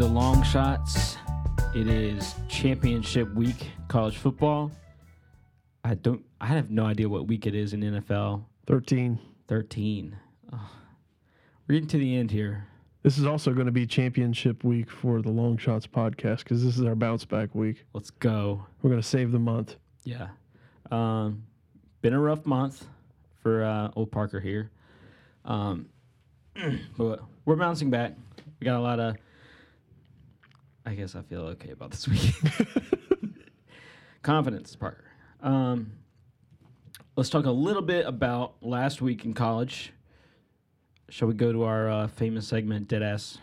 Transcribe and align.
the 0.00 0.06
long 0.06 0.42
shots. 0.42 1.18
It 1.74 1.86
is 1.86 2.34
championship 2.48 3.30
week, 3.34 3.70
college 3.88 4.16
football. 4.16 4.72
I 5.84 5.92
don't. 5.92 6.24
I 6.40 6.46
have 6.46 6.70
no 6.70 6.86
idea 6.86 7.06
what 7.06 7.26
week 7.26 7.46
it 7.46 7.54
is 7.54 7.74
in 7.74 7.82
NFL. 7.82 8.42
13. 8.66 9.18
Thirteen. 9.46 10.16
Oh, 10.54 10.70
we're 11.68 11.74
getting 11.74 11.88
to 11.88 11.98
the 11.98 12.16
end 12.16 12.30
here. 12.30 12.66
This 13.02 13.18
is 13.18 13.26
also 13.26 13.52
going 13.52 13.66
to 13.66 13.72
be 13.72 13.86
championship 13.86 14.64
week 14.64 14.88
for 14.88 15.20
the 15.20 15.28
Long 15.28 15.58
Shots 15.58 15.86
podcast 15.86 16.44
because 16.44 16.64
this 16.64 16.78
is 16.78 16.84
our 16.86 16.94
bounce 16.94 17.26
back 17.26 17.54
week. 17.54 17.84
Let's 17.92 18.08
go. 18.08 18.64
We're 18.80 18.88
going 18.88 19.02
to 19.02 19.06
save 19.06 19.32
the 19.32 19.38
month. 19.38 19.76
Yeah. 20.04 20.28
Um, 20.90 21.42
been 22.00 22.14
a 22.14 22.20
rough 22.20 22.46
month 22.46 22.86
for 23.42 23.62
uh, 23.64 23.90
old 23.96 24.10
Parker 24.10 24.40
here. 24.40 24.70
Um, 25.44 25.90
but 26.96 27.20
we're 27.44 27.56
bouncing 27.56 27.90
back. 27.90 28.14
We 28.60 28.64
got 28.64 28.78
a 28.78 28.80
lot 28.80 28.98
of. 28.98 29.16
I 30.86 30.94
guess 30.94 31.14
I 31.14 31.22
feel 31.22 31.42
okay 31.42 31.70
about 31.70 31.90
this 31.90 32.08
week. 32.08 32.34
Confidence, 34.22 34.74
Parker. 34.76 35.04
Um, 35.42 35.92
let's 37.16 37.30
talk 37.30 37.46
a 37.46 37.50
little 37.50 37.82
bit 37.82 38.06
about 38.06 38.54
last 38.62 39.02
week 39.02 39.24
in 39.24 39.34
college. 39.34 39.92
Shall 41.08 41.28
we 41.28 41.34
go 41.34 41.52
to 41.52 41.64
our 41.64 41.88
uh, 41.90 42.08
famous 42.08 42.46
segment, 42.46 42.88
Deadass? 42.88 43.38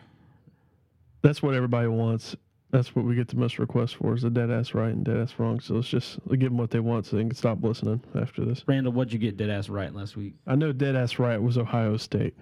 That's 1.22 1.44
what 1.44 1.54
everybody 1.54 1.88
wants. 1.88 2.36
That's 2.72 2.96
what 2.96 3.06
we 3.06 3.16
get 3.16 3.28
the 3.28 3.38
most 3.38 3.60
requests 3.60 3.94
for 3.94 4.14
is 4.14 4.24
a 4.24 4.30
dead 4.30 4.52
ass 4.52 4.74
right 4.74 4.92
and 4.92 5.04
dead 5.04 5.18
ass 5.18 5.34
wrong. 5.38 5.60
So 5.60 5.76
let's 5.76 5.88
just 5.88 6.20
give 6.30 6.40
them 6.42 6.58
what 6.58 6.70
they 6.70 6.80
want 6.80 7.06
so 7.06 7.16
they 7.16 7.24
can 7.24 7.34
stop 7.34 7.64
listening 7.64 8.02
after 8.16 8.44
this. 8.44 8.64
Randall, 8.68 8.94
what'd 8.94 9.14
you 9.14 9.20
get 9.20 9.38
Deadass 9.38 9.70
right 9.70 9.94
last 9.94 10.18
week? 10.18 10.34
I 10.46 10.56
know 10.56 10.72
dead 10.74 10.96
ass 10.96 11.18
right 11.18 11.42
was 11.42 11.58
Ohio 11.58 11.98
State. 11.98 12.36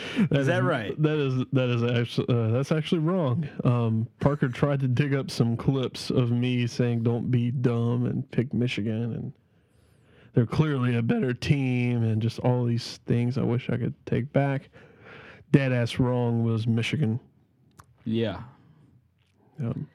Is 0.30 0.46
that 0.46 0.62
right? 0.62 1.00
That 1.02 1.18
is 1.18 1.44
that 1.52 1.68
is 1.68 1.82
actually 1.82 2.26
uh, 2.28 2.48
that's 2.48 2.72
actually 2.72 3.00
wrong. 3.00 3.48
Um, 3.64 4.08
Parker 4.20 4.48
tried 4.48 4.80
to 4.80 4.88
dig 4.88 5.14
up 5.14 5.30
some 5.30 5.56
clips 5.56 6.10
of 6.10 6.30
me 6.30 6.66
saying 6.66 7.02
"Don't 7.02 7.30
be 7.30 7.50
dumb" 7.50 8.06
and 8.06 8.28
pick 8.30 8.52
Michigan, 8.54 9.12
and 9.12 9.32
they're 10.34 10.46
clearly 10.46 10.96
a 10.96 11.02
better 11.02 11.34
team, 11.34 12.02
and 12.02 12.22
just 12.22 12.38
all 12.40 12.64
these 12.64 13.00
things. 13.06 13.36
I 13.36 13.42
wish 13.42 13.68
I 13.70 13.76
could 13.76 13.94
take 14.06 14.32
back. 14.32 14.70
Dead 15.50 15.72
ass 15.72 15.98
wrong 15.98 16.44
was 16.44 16.66
Michigan. 16.66 17.20
Yeah. 18.04 18.40
Um, 19.60 19.88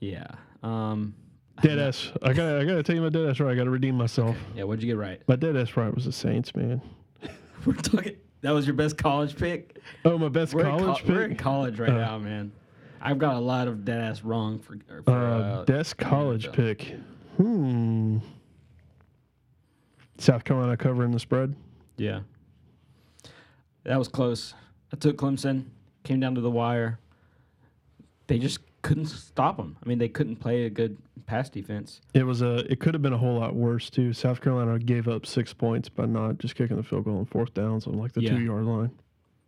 Yeah. 0.00 0.26
Um, 0.62 1.14
dead 1.62 1.78
ass. 1.78 2.12
I 2.22 2.32
got 2.32 2.60
I 2.60 2.64
got 2.64 2.74
to 2.74 2.82
tell 2.82 2.94
you 2.94 3.02
my 3.02 3.08
dead 3.08 3.28
ass 3.28 3.40
right. 3.40 3.52
I 3.52 3.54
got 3.54 3.64
to 3.64 3.70
redeem 3.70 3.96
myself. 3.96 4.36
Yeah, 4.54 4.64
what'd 4.64 4.82
you 4.82 4.88
get 4.88 4.98
right? 4.98 5.20
My 5.26 5.36
dead 5.36 5.56
ass 5.56 5.76
right 5.76 5.94
was 5.94 6.04
the 6.04 6.12
Saints, 6.12 6.54
man. 6.54 6.82
We're 7.64 7.74
talking. 7.74 8.16
That 8.42 8.52
was 8.52 8.66
your 8.66 8.74
best 8.74 8.96
college 8.96 9.36
pick. 9.36 9.78
Oh, 10.04 10.16
my 10.18 10.28
best 10.28 10.54
We're, 10.54 10.62
college 10.62 11.02
co- 11.04 11.12
we're 11.12 11.22
in 11.24 11.30
pick. 11.30 11.38
college 11.38 11.78
right 11.80 11.90
Uh, 11.90 11.94
now, 11.98 12.18
man. 12.18 12.52
I've 13.00 13.18
got 13.18 13.34
a 13.36 13.40
lot 13.40 13.68
of 13.68 13.84
dead 13.84 14.00
ass 14.00 14.22
wrong 14.22 14.58
for. 14.58 14.74
or 14.90 15.02
for 15.02 15.10
Uh, 15.12 15.38
uh, 15.40 15.64
best 15.64 15.96
college 15.96 16.46
NFL. 16.48 16.52
pick. 16.54 16.94
Hmm. 17.36 18.18
South 20.18 20.44
Carolina 20.44 20.76
covering 20.76 21.10
the 21.12 21.20
spread. 21.20 21.54
yeah. 21.96 22.20
That 23.84 23.98
was 23.98 24.08
close. 24.08 24.52
I 24.92 24.96
took 24.96 25.16
Clemson. 25.16 25.66
Came 26.02 26.20
down 26.20 26.34
to 26.34 26.40
the 26.42 26.50
wire. 26.50 26.98
They 28.26 28.38
just 28.38 28.58
couldn't 28.82 29.06
stop 29.06 29.56
them. 29.56 29.76
I 29.84 29.88
mean, 29.88 29.98
they 29.98 30.08
couldn't 30.08 30.36
play 30.36 30.64
a 30.64 30.70
good 30.70 30.96
pass 31.26 31.50
defense. 31.50 32.00
It 32.14 32.24
was 32.24 32.42
a. 32.42 32.70
It 32.70 32.80
could 32.80 32.94
have 32.94 33.02
been 33.02 33.12
a 33.12 33.18
whole 33.18 33.38
lot 33.38 33.54
worse 33.54 33.90
too. 33.90 34.12
South 34.12 34.40
Carolina 34.40 34.78
gave 34.78 35.08
up 35.08 35.26
six 35.26 35.52
points 35.52 35.88
by 35.88 36.06
not 36.06 36.38
just 36.38 36.54
kicking 36.54 36.76
the 36.76 36.82
field 36.82 37.04
goal 37.04 37.18
on 37.18 37.26
fourth 37.26 37.54
downs 37.54 37.86
on 37.86 37.94
like 37.94 38.12
the 38.12 38.22
Yeah. 38.22 38.36
two 38.36 38.40
yard 38.42 38.64
line. 38.64 38.90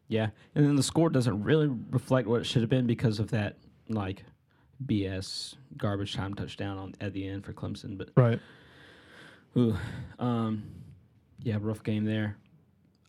Yeah, 0.09 0.31
and 0.57 0.67
then 0.67 0.75
the 0.77 0.83
score 0.83 1.09
doesn't 1.11 1.45
really 1.45 1.69
reflect 1.91 2.27
what 2.27 2.41
it 2.41 2.45
should 2.45 2.63
have 2.63 2.69
been 2.71 2.87
because 2.87 3.21
of 3.21 3.31
that 3.31 3.57
like 3.89 4.25
BS 4.85 5.55
garbage 5.77 6.15
time 6.15 6.35
touchdown 6.35 6.79
on 6.79 6.95
at 7.01 7.13
the 7.13 7.27
end 7.29 7.45
for 7.45 7.53
Clemson. 7.53 7.97
But 7.97 8.11
Right. 8.17 8.41
Ooh, 9.57 9.77
um, 10.19 10.63
yeah, 11.43 11.59
rough 11.61 11.83
game 11.85 12.05
there. 12.05 12.37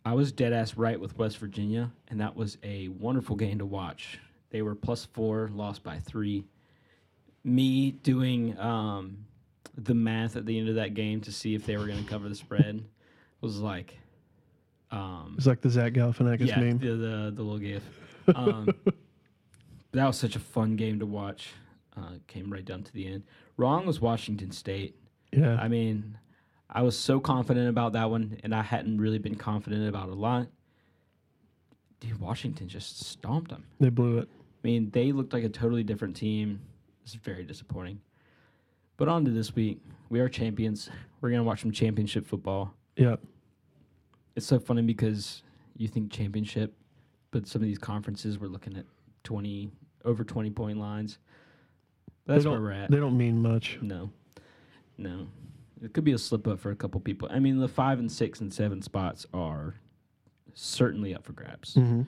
I 0.04 0.14
was 0.14 0.32
dead 0.32 0.52
ass 0.52 0.76
right 0.76 0.98
with 0.98 1.16
West 1.16 1.38
Virginia, 1.38 1.90
and 2.08 2.20
that 2.20 2.34
was 2.36 2.58
a 2.62 2.88
wonderful 2.88 3.36
game 3.36 3.58
to 3.58 3.66
watch. 3.66 4.18
They 4.52 4.62
were 4.62 4.74
plus 4.76 5.06
four, 5.06 5.50
lost 5.52 5.82
by 5.82 5.98
three. 5.98 6.44
Me 7.42 7.90
doing 7.90 8.56
um, 8.60 9.24
the 9.76 9.94
math 9.94 10.36
at 10.36 10.46
the 10.46 10.58
end 10.58 10.68
of 10.68 10.76
that 10.76 10.94
game 10.94 11.20
to 11.22 11.32
see 11.32 11.54
if 11.56 11.66
they 11.66 11.76
were 11.76 11.86
going 11.86 12.04
to 12.04 12.08
cover 12.08 12.28
the 12.28 12.34
spread 12.36 12.84
was 13.40 13.58
like, 13.58 13.98
um, 14.90 15.34
It's 15.38 15.46
like 15.46 15.62
the 15.62 15.70
Zach 15.70 15.94
Galifianakis 15.94 16.46
yeah, 16.46 16.60
meme. 16.60 16.78
the, 16.78 16.90
the 16.94 17.32
the 17.34 17.42
little 17.42 17.58
gif. 17.58 17.82
Um, 18.36 18.68
that 19.90 20.06
was 20.06 20.16
such 20.16 20.36
a 20.36 20.38
fun 20.38 20.76
game 20.76 21.00
to 21.00 21.06
watch. 21.06 21.48
Uh, 21.96 22.12
came 22.28 22.52
right 22.52 22.64
down 22.64 22.84
to 22.84 22.92
the 22.92 23.06
end. 23.06 23.24
Wrong 23.56 23.84
was 23.84 24.00
Washington 24.00 24.52
State. 24.52 24.94
Yeah. 25.32 25.56
I 25.60 25.66
mean, 25.66 26.18
I 26.70 26.82
was 26.82 26.96
so 26.96 27.18
confident 27.18 27.68
about 27.68 27.94
that 27.94 28.10
one, 28.10 28.38
and 28.44 28.54
I 28.54 28.62
hadn't 28.62 29.00
really 29.00 29.18
been 29.18 29.34
confident 29.34 29.88
about 29.88 30.08
a 30.08 30.14
lot. 30.14 30.46
Dude, 31.98 32.20
Washington 32.20 32.68
just 32.68 33.00
stomped 33.00 33.50
them. 33.50 33.64
they 33.80 33.88
blew 33.88 34.18
it. 34.18 34.28
I 34.62 34.68
mean, 34.68 34.90
they 34.90 35.12
looked 35.12 35.32
like 35.32 35.44
a 35.44 35.48
totally 35.48 35.82
different 35.82 36.16
team. 36.16 36.60
It's 37.02 37.14
very 37.14 37.44
disappointing. 37.44 38.00
But 38.96 39.08
on 39.08 39.24
to 39.24 39.30
this 39.30 39.54
week. 39.54 39.80
We 40.08 40.20
are 40.20 40.28
champions. 40.28 40.88
We're 41.20 41.30
going 41.30 41.40
to 41.40 41.44
watch 41.44 41.62
some 41.62 41.72
championship 41.72 42.26
football. 42.26 42.74
Yeah. 42.96 43.16
It's 44.36 44.46
so 44.46 44.60
funny 44.60 44.82
because 44.82 45.42
you 45.76 45.88
think 45.88 46.12
championship, 46.12 46.74
but 47.30 47.48
some 47.48 47.62
of 47.62 47.66
these 47.66 47.78
conferences 47.78 48.38
we're 48.38 48.46
looking 48.48 48.76
at 48.76 48.84
20, 49.24 49.70
over 50.04 50.22
20 50.22 50.50
point 50.50 50.78
lines. 50.78 51.18
That's 52.26 52.44
where 52.44 52.60
we're 52.60 52.70
at. 52.70 52.90
They 52.90 52.98
don't 52.98 53.16
mean 53.16 53.42
much. 53.42 53.78
No, 53.82 54.10
no. 54.96 55.26
It 55.82 55.92
could 55.92 56.04
be 56.04 56.12
a 56.12 56.18
slip 56.18 56.46
up 56.46 56.60
for 56.60 56.70
a 56.70 56.76
couple 56.76 57.00
people. 57.00 57.28
I 57.32 57.40
mean, 57.40 57.58
the 57.58 57.66
five 57.66 57.98
and 57.98 58.10
six 58.12 58.40
and 58.40 58.54
seven 58.54 58.80
spots 58.80 59.26
are 59.34 59.74
certainly 60.54 61.14
up 61.14 61.24
for 61.24 61.32
grabs. 61.32 61.74
hmm 61.74 62.02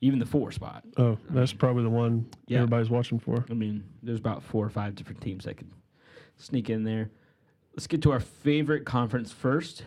Even 0.00 0.18
the 0.20 0.26
four 0.26 0.52
spot. 0.52 0.84
Oh, 0.96 1.18
that's 1.30 1.52
probably 1.52 1.82
the 1.82 1.90
one 1.90 2.26
Yeah. 2.46 2.58
everybody's 2.58 2.88
watching 2.90 3.18
for. 3.18 3.44
I 3.50 3.54
mean, 3.54 3.82
there's 4.02 4.20
about 4.20 4.42
four 4.42 4.64
or 4.64 4.70
five 4.70 4.94
different 4.94 5.20
teams 5.20 5.44
that 5.44 5.56
could 5.56 5.70
sneak 6.36 6.70
in 6.70 6.84
there. 6.84 7.10
Let's 7.74 7.86
get 7.88 8.02
to 8.02 8.12
our 8.12 8.20
favorite 8.20 8.84
conference 8.84 9.32
first 9.32 9.84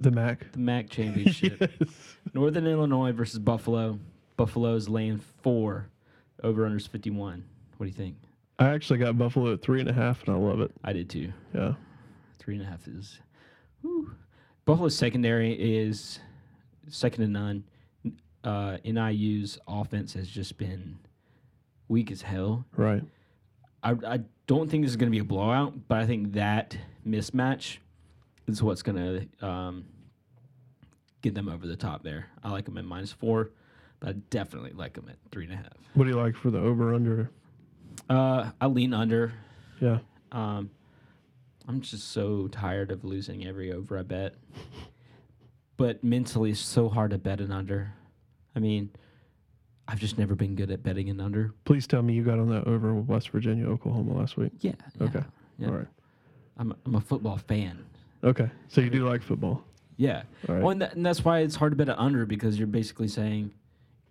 The 0.00 0.10
MAC. 0.10 0.52
the 0.52 0.58
MAC 0.58 0.90
championship. 0.90 1.58
yes. 1.80 2.16
Northern 2.34 2.66
Illinois 2.66 3.12
versus 3.12 3.38
Buffalo. 3.38 3.98
Buffalo's 4.36 4.88
laying 4.88 5.18
four 5.18 5.88
over 6.42 6.68
unders 6.68 6.86
51. 6.88 7.44
What 7.78 7.84
do 7.86 7.88
you 7.88 7.94
think? 7.96 8.16
I 8.58 8.68
actually 8.68 8.98
got 8.98 9.16
Buffalo 9.16 9.54
at 9.54 9.62
three 9.62 9.80
and 9.80 9.88
a 9.88 9.92
half, 9.94 10.22
and 10.26 10.34
I 10.34 10.38
love 10.38 10.60
it. 10.60 10.72
I 10.84 10.92
did 10.92 11.08
too. 11.08 11.32
Yeah. 11.54 11.74
Three 12.38 12.56
and 12.56 12.62
a 12.64 12.66
half 12.66 12.86
is. 12.86 13.18
Whew. 13.80 14.12
Buffalo's 14.66 14.94
secondary 14.96 15.52
is 15.54 16.20
second 16.88 17.24
to 17.24 17.28
none. 17.30 17.64
Uh, 18.44 18.78
NIU's 18.84 19.58
offense 19.68 20.14
has 20.14 20.28
just 20.28 20.56
been 20.58 20.98
weak 21.88 22.10
as 22.10 22.22
hell. 22.22 22.64
Right. 22.76 23.02
I, 23.82 23.92
I 24.06 24.20
don't 24.46 24.70
think 24.70 24.84
this 24.84 24.90
is 24.90 24.96
going 24.96 25.10
to 25.10 25.14
be 25.14 25.20
a 25.20 25.24
blowout, 25.24 25.74
but 25.88 25.98
I 25.98 26.06
think 26.06 26.32
that 26.32 26.76
mismatch 27.06 27.78
is 28.46 28.62
what's 28.62 28.82
going 28.82 29.28
to 29.40 29.46
um, 29.46 29.84
get 31.20 31.34
them 31.34 31.48
over 31.48 31.66
the 31.66 31.76
top 31.76 32.02
there. 32.02 32.26
I 32.42 32.50
like 32.50 32.64
them 32.64 32.78
at 32.78 32.84
minus 32.84 33.12
four, 33.12 33.50
but 34.00 34.08
I 34.10 34.12
definitely 34.30 34.72
like 34.72 34.94
them 34.94 35.08
at 35.08 35.16
three 35.30 35.44
and 35.44 35.52
a 35.52 35.56
half. 35.56 35.72
What 35.94 36.04
do 36.04 36.10
you 36.10 36.16
like 36.16 36.36
for 36.36 36.50
the 36.50 36.58
over 36.58 36.94
under? 36.94 37.30
Uh, 38.08 38.50
I 38.60 38.66
lean 38.66 38.94
under. 38.94 39.32
Yeah. 39.80 39.98
Um, 40.32 40.70
I'm 41.68 41.80
just 41.80 42.10
so 42.10 42.48
tired 42.48 42.90
of 42.90 43.04
losing 43.04 43.46
every 43.46 43.72
over 43.72 43.98
I 43.98 44.02
bet. 44.02 44.34
But 45.78 46.04
mentally, 46.04 46.50
it's 46.50 46.60
so 46.60 46.88
hard 46.88 47.10
to 47.10 47.18
bet 47.18 47.40
an 47.40 47.50
under. 47.50 47.94
I 48.54 48.58
mean, 48.60 48.90
I've 49.88 49.98
just 49.98 50.18
never 50.18 50.34
been 50.34 50.54
good 50.54 50.70
at 50.70 50.82
betting 50.82 51.08
an 51.10 51.20
under. 51.20 51.52
Please 51.64 51.86
tell 51.86 52.02
me 52.02 52.14
you 52.14 52.22
got 52.22 52.38
on 52.38 52.48
that 52.50 52.66
over 52.66 52.94
West 52.94 53.30
Virginia, 53.30 53.66
Oklahoma 53.68 54.16
last 54.18 54.36
week. 54.36 54.52
Yeah. 54.60 54.72
Okay. 55.00 55.22
Yeah. 55.58 55.68
All 55.68 55.74
right. 55.74 55.86
I'm, 56.58 56.74
I'm 56.86 56.94
a 56.94 57.00
football 57.00 57.38
fan. 57.38 57.84
Okay. 58.24 58.48
So 58.68 58.80
you 58.80 58.90
do 58.90 59.08
like 59.08 59.22
football. 59.22 59.64
Yeah. 59.96 60.22
All 60.48 60.54
right. 60.54 60.62
Well, 60.62 60.70
and, 60.70 60.82
that, 60.82 60.94
and 60.94 61.04
that's 61.04 61.24
why 61.24 61.40
it's 61.40 61.56
hard 61.56 61.72
to 61.72 61.76
bet 61.76 61.88
an 61.88 61.96
under 61.96 62.24
because 62.26 62.58
you're 62.58 62.66
basically 62.68 63.08
saying, 63.08 63.50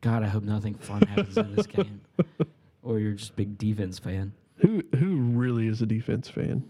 God, 0.01 0.23
I 0.23 0.27
hope 0.27 0.43
nothing 0.43 0.73
fun 0.75 1.01
happens 1.03 1.37
in 1.37 1.55
this 1.55 1.67
game. 1.67 2.01
Or 2.83 2.97
you're 2.97 3.13
just 3.13 3.29
a 3.29 3.33
big 3.33 3.59
defense 3.59 3.99
fan. 3.99 4.33
Who 4.57 4.81
who 4.97 5.17
really 5.17 5.67
is 5.67 5.83
a 5.83 5.85
defense 5.85 6.27
fan? 6.27 6.63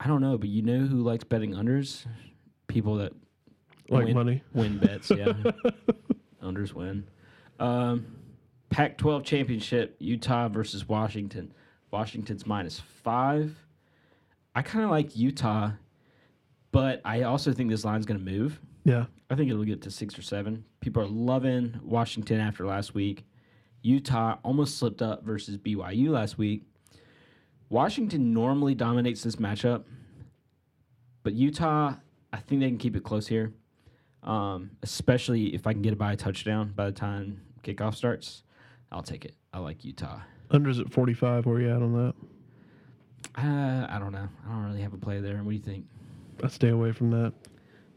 I 0.00 0.06
don't 0.06 0.20
know, 0.20 0.36
but 0.36 0.50
you 0.50 0.60
know 0.60 0.80
who 0.80 1.02
likes 1.02 1.24
betting 1.24 1.54
unders? 1.54 2.04
People 2.66 2.96
that 2.96 3.14
Like 3.88 4.04
Win. 4.04 4.14
money? 4.14 4.42
win 4.52 4.76
bets, 4.76 5.10
yeah. 5.10 5.32
unders 6.52 6.72
win. 6.72 7.08
Um, 7.58 8.06
Pac 8.70 8.98
12 8.98 9.24
championship, 9.24 9.96
Utah 9.98 10.48
versus 10.48 10.88
Washington. 10.88 11.52
Washington's 11.90 12.46
minus 12.46 12.80
five. 12.80 13.56
I 14.54 14.62
kind 14.62 14.84
of 14.84 14.90
like 14.90 15.16
Utah, 15.16 15.72
but 16.72 17.00
I 17.04 17.22
also 17.22 17.52
think 17.52 17.70
this 17.70 17.84
line's 17.84 18.06
going 18.06 18.18
to 18.18 18.30
move. 18.30 18.60
Yeah. 18.84 19.06
I 19.30 19.34
think 19.34 19.50
it'll 19.50 19.64
get 19.64 19.82
to 19.82 19.90
six 19.90 20.18
or 20.18 20.22
seven. 20.22 20.64
People 20.80 21.02
are 21.02 21.06
loving 21.06 21.78
Washington 21.82 22.40
after 22.40 22.66
last 22.66 22.94
week. 22.94 23.24
Utah 23.82 24.38
almost 24.42 24.78
slipped 24.78 25.02
up 25.02 25.24
versus 25.24 25.56
BYU 25.56 26.10
last 26.10 26.38
week. 26.38 26.64
Washington 27.68 28.32
normally 28.32 28.74
dominates 28.74 29.22
this 29.22 29.36
matchup, 29.36 29.84
but 31.22 31.34
Utah, 31.34 31.94
I 32.32 32.36
think 32.38 32.60
they 32.60 32.68
can 32.68 32.78
keep 32.78 32.96
it 32.96 33.04
close 33.04 33.26
here, 33.26 33.52
um, 34.22 34.70
especially 34.82 35.54
if 35.54 35.66
I 35.66 35.72
can 35.72 35.82
get 35.82 35.92
it 35.92 35.98
by 35.98 36.12
a 36.12 36.16
touchdown 36.16 36.72
by 36.74 36.86
the 36.86 36.92
time 36.92 37.40
kickoff 37.62 37.94
starts. 37.94 38.42
I'll 38.90 39.02
take 39.02 39.24
it. 39.24 39.34
I 39.52 39.58
like 39.58 39.84
Utah. 39.84 40.20
Unders 40.50 40.80
at 40.80 40.90
45. 40.90 41.46
Where 41.46 41.60
you 41.60 41.68
at 41.68 41.82
on 41.82 41.92
that? 41.92 42.14
Uh, 43.36 43.86
I 43.88 43.98
don't 43.98 44.12
know. 44.12 44.28
I 44.46 44.50
don't 44.50 44.64
really 44.64 44.82
have 44.82 44.94
a 44.94 44.98
play 44.98 45.20
there. 45.20 45.36
What 45.36 45.50
do 45.50 45.56
you 45.56 45.62
think? 45.62 45.84
I 46.42 46.48
stay 46.48 46.68
away 46.68 46.92
from 46.92 47.10
that. 47.10 47.32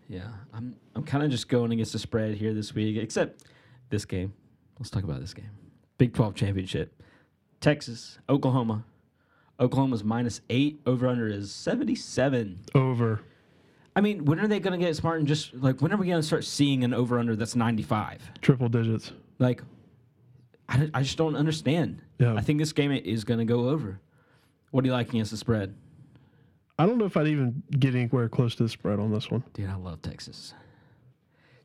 Yeah, 0.09 0.27
I'm. 0.53 0.75
I'm 0.95 1.03
kind 1.03 1.23
of 1.23 1.31
just 1.31 1.47
going 1.47 1.71
against 1.71 1.93
the 1.93 1.99
spread 1.99 2.35
here 2.35 2.53
this 2.53 2.75
week, 2.75 2.97
except 2.97 3.45
this 3.89 4.03
game. 4.03 4.33
Let's 4.77 4.89
talk 4.89 5.03
about 5.03 5.21
this 5.21 5.33
game. 5.33 5.51
Big 5.97 6.13
12 6.13 6.35
championship. 6.35 7.01
Texas, 7.61 8.19
Oklahoma. 8.27 8.83
Oklahoma's 9.59 10.03
minus 10.03 10.41
eight. 10.49 10.81
Over 10.85 11.07
under 11.07 11.27
is 11.27 11.53
77. 11.53 12.59
Over. 12.75 13.21
I 13.95 14.01
mean, 14.01 14.25
when 14.25 14.39
are 14.39 14.47
they 14.47 14.59
going 14.59 14.79
to 14.79 14.83
get 14.85 14.95
smart 14.95 15.19
and 15.19 15.27
just 15.27 15.53
like 15.53 15.81
when 15.81 15.91
are 15.91 15.97
we 15.97 16.07
going 16.07 16.19
to 16.21 16.25
start 16.25 16.43
seeing 16.45 16.83
an 16.83 16.93
over 16.93 17.19
under 17.19 17.35
that's 17.35 17.55
95? 17.55 18.31
Triple 18.41 18.69
digits. 18.69 19.11
Like, 19.39 19.61
I, 20.69 20.89
I 20.93 21.01
just 21.03 21.17
don't 21.17 21.35
understand. 21.35 22.01
Yeah. 22.19 22.35
I 22.35 22.41
think 22.41 22.59
this 22.59 22.71
game 22.71 22.91
is 22.91 23.23
going 23.23 23.39
to 23.39 23.45
go 23.45 23.69
over. 23.69 23.99
What 24.71 24.83
do 24.83 24.87
you 24.87 24.93
like 24.93 25.09
against 25.09 25.31
the 25.31 25.37
spread? 25.37 25.75
I 26.79 26.85
don't 26.85 26.97
know 26.97 27.05
if 27.05 27.17
I'd 27.17 27.27
even 27.27 27.61
get 27.71 27.93
anywhere 27.93 28.29
close 28.29 28.55
to 28.55 28.63
the 28.63 28.69
spread 28.69 28.99
on 28.99 29.11
this 29.11 29.29
one. 29.29 29.43
Dude, 29.53 29.69
I 29.69 29.75
love 29.75 30.01
Texas. 30.01 30.53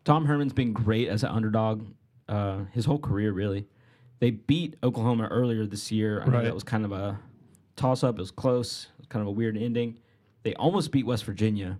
Tom 0.04 0.24
Herman's 0.26 0.52
been 0.52 0.72
great 0.72 1.08
as 1.08 1.22
an 1.22 1.30
underdog 1.30 1.86
uh, 2.28 2.60
his 2.72 2.84
whole 2.84 2.98
career, 2.98 3.32
really. 3.32 3.66
They 4.18 4.30
beat 4.30 4.76
Oklahoma 4.82 5.28
earlier 5.30 5.64
this 5.66 5.92
year. 5.92 6.22
I 6.22 6.26
know 6.26 6.32
Right. 6.32 6.44
that 6.44 6.54
was 6.54 6.64
kind 6.64 6.84
of 6.84 6.92
a 6.92 7.18
toss 7.76 8.02
up. 8.02 8.16
It 8.18 8.20
was 8.22 8.30
close. 8.30 8.88
It 8.94 8.98
was 9.02 9.06
kind 9.06 9.20
of 9.22 9.28
a 9.28 9.30
weird 9.32 9.56
ending. 9.56 9.98
They 10.42 10.54
almost 10.54 10.90
beat 10.90 11.06
West 11.06 11.24
Virginia. 11.24 11.78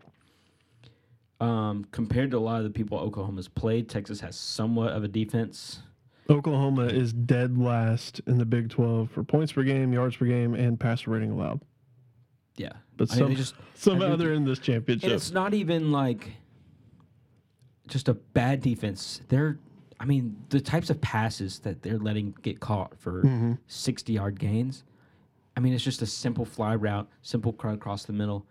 Um, 1.40 1.84
compared 1.90 2.30
to 2.30 2.38
a 2.38 2.40
lot 2.40 2.58
of 2.58 2.64
the 2.64 2.70
people 2.70 2.98
Oklahoma's 2.98 3.48
played, 3.48 3.88
Texas 3.88 4.20
has 4.20 4.36
somewhat 4.36 4.92
of 4.92 5.04
a 5.04 5.08
defense. 5.08 5.80
Oklahoma 6.30 6.86
is 6.86 7.12
dead 7.12 7.56
last 7.58 8.20
in 8.26 8.38
the 8.38 8.44
Big 8.46 8.70
12 8.70 9.10
for 9.10 9.22
points 9.22 9.52
per 9.52 9.62
game, 9.62 9.92
yards 9.92 10.16
per 10.16 10.24
game, 10.26 10.54
and 10.54 10.80
passer 10.80 11.10
rating 11.10 11.30
allowed. 11.30 11.60
Yeah, 12.56 12.72
But 12.96 13.12
I 13.12 13.16
mean, 13.16 13.24
some, 13.26 13.36
just 13.36 13.54
somehow 13.74 14.04
everything- 14.06 14.26
they're 14.26 14.34
in 14.34 14.44
this 14.46 14.58
championship. 14.58 15.12
it's 15.12 15.30
not 15.30 15.52
even 15.52 15.92
like 15.92 16.32
just 17.86 18.08
a 18.08 18.14
bad 18.14 18.62
defense. 18.62 19.20
They're, 19.28 19.58
I 20.00 20.06
mean, 20.06 20.36
the 20.48 20.60
types 20.60 20.88
of 20.90 21.00
passes 21.02 21.58
that 21.60 21.82
they're 21.82 21.98
letting 21.98 22.34
get 22.42 22.60
caught 22.60 22.98
for 22.98 23.22
Mm-hmm. 23.22 23.52
60 23.66 24.12
yard 24.14 24.40
gains. 24.40 24.84
I 25.56 25.60
mean, 25.60 25.74
it's 25.74 25.84
just 25.84 26.00
a 26.02 26.06
simple 26.06 26.44
fly 26.46 26.74
route, 26.76 27.08
simple 27.22 27.52
cut 27.52 27.74
across 27.74 28.04
the 28.04 28.12
middle. 28.14 28.46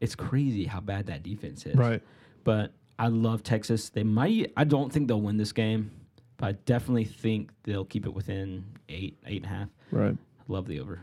It's 0.00 0.14
crazy 0.14 0.64
how 0.64 0.80
bad 0.80 1.06
that 1.06 1.22
defense 1.22 1.66
is. 1.66 1.76
Right. 1.76 2.02
But 2.44 2.72
I 2.98 3.08
love 3.08 3.42
Texas. 3.42 3.88
They 3.90 4.02
might, 4.04 4.52
I 4.56 4.64
don't 4.64 4.92
think 4.92 5.08
they'll 5.08 5.20
win 5.20 5.36
this 5.36 5.52
game, 5.52 5.90
but 6.36 6.46
I 6.46 6.52
definitely 6.52 7.04
think 7.04 7.50
they'll 7.64 7.84
keep 7.84 8.06
it 8.06 8.14
within 8.14 8.64
eight, 8.88 9.18
eight 9.26 9.42
and 9.42 9.46
a 9.46 9.48
half. 9.48 9.68
Right. 9.90 10.16
Love 10.48 10.66
the 10.66 10.80
over. 10.80 11.00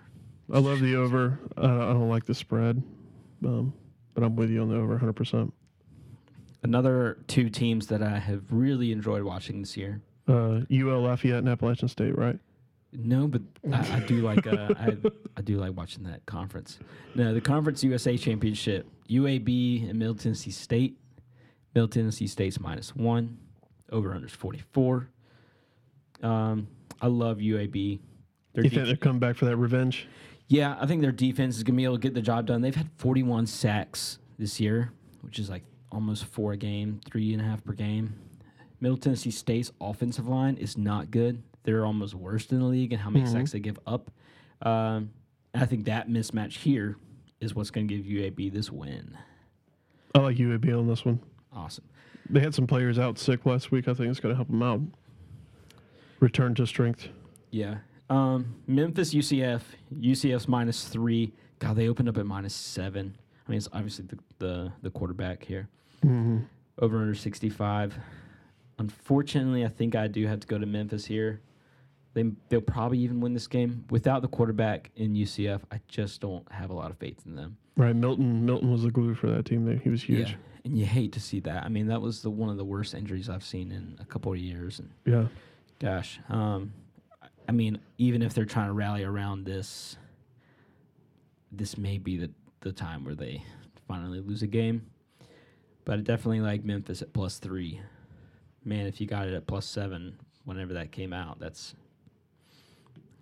I 0.51 0.59
love 0.59 0.79
the 0.79 0.95
over. 0.95 1.39
I 1.57 1.65
I 1.65 1.93
don't 1.93 2.09
like 2.09 2.25
the 2.25 2.33
spread, 2.33 2.81
um, 3.45 3.73
but 4.13 4.23
I'm 4.23 4.35
with 4.35 4.49
you 4.49 4.61
on 4.61 4.69
the 4.69 4.75
over 4.77 4.97
100%. 4.97 5.51
Another 6.63 7.17
two 7.27 7.49
teams 7.49 7.87
that 7.87 8.01
I 8.01 8.17
have 8.17 8.43
really 8.51 8.91
enjoyed 8.91 9.23
watching 9.23 9.61
this 9.61 9.75
year. 9.77 10.01
Uh, 10.27 10.61
UL 10.71 11.01
Lafayette 11.01 11.39
and 11.39 11.49
Appalachian 11.49 11.87
State, 11.87 12.17
right? 12.17 12.39
No, 12.93 13.27
but 13.27 13.41
I, 13.71 13.97
I 13.97 13.99
do 14.01 14.21
like 14.21 14.47
uh, 14.47 14.73
I, 14.77 14.97
I 15.35 15.41
do 15.41 15.57
like 15.57 15.75
watching 15.75 16.03
that 16.03 16.25
conference. 16.25 16.79
No, 17.15 17.33
the 17.33 17.41
Conference 17.41 17.83
USA 17.83 18.17
Championship, 18.17 18.87
UAB 19.09 19.89
and 19.89 19.99
Middle 19.99 20.15
Tennessee 20.15 20.51
State. 20.51 20.97
Middle 21.77 21.87
Tennessee 21.87 22.25
State's 22.25 22.59
minus 22.59 22.95
one. 22.95 23.37
Over 23.91 24.09
unders 24.09 24.31
forty 24.31 24.63
four. 24.71 25.09
Um, 26.23 26.65
I 26.99 27.05
love 27.05 27.37
UAB. 27.37 27.99
Their 28.53 28.63
You 28.63 28.69
def- 28.71 28.73
think 28.73 28.87
they're 28.87 28.95
coming 28.95 29.19
back 29.19 29.35
for 29.35 29.45
that 29.45 29.57
revenge? 29.57 30.07
yeah, 30.47 30.75
I 30.81 30.87
think 30.87 31.03
their 31.03 31.11
defense 31.11 31.55
is 31.55 31.61
gonna 31.61 31.77
be 31.77 31.83
able 31.83 31.97
to 31.97 32.01
get 32.01 32.15
the 32.15 32.21
job 32.23 32.47
done. 32.47 32.61
They've 32.61 32.73
had 32.75 32.89
forty 32.95 33.21
one 33.21 33.45
sacks 33.45 34.17
this 34.39 34.59
year, 34.59 34.91
which 35.21 35.37
is 35.37 35.51
like 35.51 35.61
almost 35.91 36.25
four 36.25 36.53
a 36.53 36.57
game, 36.57 36.99
three 37.05 37.31
and 37.31 37.43
a 37.43 37.45
half 37.45 37.63
per 37.63 37.73
game. 37.73 38.15
Middle 38.81 38.97
Tennessee 38.97 39.29
State's 39.29 39.71
offensive 39.79 40.27
line 40.27 40.57
is 40.57 40.79
not 40.79 41.11
good. 41.11 41.43
They're 41.61 41.85
almost 41.85 42.15
worst 42.15 42.51
in 42.51 42.57
the 42.59 42.65
league 42.65 42.91
and 42.91 42.99
how 42.99 43.11
many 43.11 43.25
Mhm. 43.25 43.31
sacks 43.33 43.51
they 43.51 43.59
give 43.59 43.77
up. 43.85 44.09
Um, 44.63 45.11
I 45.53 45.67
think 45.67 45.85
that 45.85 46.09
mismatch 46.09 46.53
here 46.57 46.97
is 47.39 47.53
what's 47.53 47.69
going 47.69 47.87
to 47.87 47.95
give 47.95 48.07
UAB 48.07 48.49
this 48.49 48.71
win. 48.71 49.15
I 50.15 50.19
like 50.21 50.37
UAB 50.39 50.71
on 50.73 50.87
this 50.87 51.05
one. 51.05 51.19
Awesome. 51.57 51.85
They 52.29 52.39
had 52.39 52.53
some 52.53 52.67
players 52.67 52.99
out 52.99 53.17
sick 53.17 53.45
last 53.45 53.71
week. 53.71 53.87
I 53.87 53.93
think 53.93 54.09
it's 54.09 54.19
going 54.19 54.33
to 54.33 54.35
help 54.35 54.49
them 54.49 54.61
out. 54.61 54.81
Return 56.19 56.53
to 56.55 56.67
strength. 56.67 57.09
Yeah. 57.51 57.77
Um, 58.09 58.55
Memphis 58.67 59.13
UCF. 59.13 59.61
UCF's 59.99 60.47
minus 60.47 60.87
three. 60.87 61.33
God, 61.59 61.75
they 61.75 61.87
opened 61.87 62.09
up 62.09 62.17
at 62.17 62.25
minus 62.25 62.53
seven. 62.53 63.17
I 63.47 63.51
mean, 63.51 63.57
it's 63.57 63.69
obviously 63.73 64.05
the 64.05 64.19
the, 64.39 64.71
the 64.83 64.89
quarterback 64.91 65.43
here. 65.43 65.67
Mm-hmm. 66.05 66.39
Over 66.79 66.99
under 66.99 67.15
65. 67.15 67.95
Unfortunately, 68.77 69.65
I 69.65 69.69
think 69.69 69.95
I 69.95 70.07
do 70.07 70.27
have 70.27 70.39
to 70.41 70.47
go 70.47 70.59
to 70.59 70.65
Memphis 70.67 71.05
here. 71.05 71.41
They, 72.13 72.31
they'll 72.49 72.61
probably 72.61 72.99
even 72.99 73.19
win 73.19 73.33
this 73.33 73.47
game. 73.47 73.85
Without 73.89 74.21
the 74.21 74.27
quarterback 74.27 74.91
in 74.95 75.15
UCF, 75.15 75.61
I 75.71 75.79
just 75.87 76.21
don't 76.21 76.49
have 76.51 76.69
a 76.69 76.73
lot 76.73 76.91
of 76.91 76.97
faith 76.97 77.19
in 77.25 77.35
them. 77.35 77.57
Right, 77.75 77.95
Milton. 77.95 78.45
Milton 78.45 78.71
was 78.71 78.83
the 78.83 78.91
glue 78.91 79.15
for 79.15 79.27
that 79.27 79.45
team. 79.45 79.65
There, 79.65 79.77
he 79.77 79.89
was 79.89 80.03
huge. 80.03 80.31
Yeah. 80.31 80.35
And 80.67 80.77
you 80.77 80.85
hate 80.85 81.13
to 81.13 81.19
see 81.21 81.39
that. 81.41 81.63
I 81.63 81.69
mean, 81.69 81.87
that 81.87 82.01
was 82.01 82.21
the 82.21 82.29
one 82.29 82.49
of 82.49 82.57
the 82.57 82.65
worst 82.65 82.93
injuries 82.93 83.29
I've 83.29 83.43
seen 83.43 83.71
in 83.71 83.97
a 84.01 84.05
couple 84.05 84.33
of 84.33 84.37
years. 84.37 84.79
And 84.79 84.89
Yeah, 85.05 85.27
gosh, 85.79 86.19
um, 86.29 86.73
I- 87.47 87.51
mean, 87.53 87.79
even 87.97 88.21
if 88.21 88.33
they're 88.33 88.43
trying 88.45 88.67
to 88.67 88.73
rally 88.73 89.03
around 89.05 89.45
this, 89.45 89.95
this 91.51 91.77
may 91.77 91.97
be 91.97 92.17
the 92.17 92.29
the 92.61 92.73
time 92.73 93.05
where 93.05 93.15
they 93.15 93.41
finally 93.87 94.19
lose 94.19 94.41
a 94.41 94.47
game. 94.47 94.81
But 95.85 95.99
I 95.99 96.01
definitely 96.01 96.41
like 96.41 96.65
Memphis 96.65 97.01
at 97.01 97.13
plus 97.13 97.39
three. 97.39 97.79
Man, 98.65 98.87
if 98.87 98.99
you 98.99 99.07
got 99.07 99.27
it 99.27 99.33
at 99.33 99.47
plus 99.47 99.65
seven 99.65 100.19
whenever 100.43 100.73
that 100.73 100.91
came 100.91 101.13
out, 101.13 101.39
that's 101.39 101.75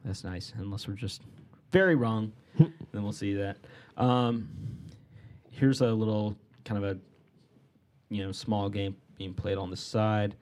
that's 0.04 0.24
nice. 0.24 0.52
Unless 0.58 0.88
we're 0.88 0.96
just 0.96 1.22
very 1.72 1.94
wrong, 1.94 2.32
then 2.58 3.04
we'll 3.04 3.12
see 3.12 3.34
that. 3.36 3.58
Um, 3.98 4.50
here's 5.52 5.82
a 5.82 5.92
little 5.94 6.36
kind 6.64 6.84
of 6.84 6.98
a 6.98 7.00
you 8.10 8.26
know 8.26 8.32
small 8.32 8.70
game 8.70 8.96
being 9.18 9.34
played 9.34 9.58
on 9.58 9.70
the 9.70 9.78
side. 9.78 10.36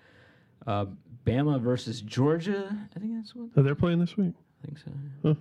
Uh, 0.66 0.86
Bama 1.26 1.60
versus 1.60 2.02
Georgia. 2.02 2.78
I 2.96 3.00
think 3.00 3.16
that's 3.16 3.36
what 3.36 3.50
oh, 3.56 3.64
they're 3.64 3.76
playing 3.76 4.00
this 4.00 4.18
week. 4.18 4.34
I 4.64 4.68
think 4.68 4.78
so. 5.24 5.38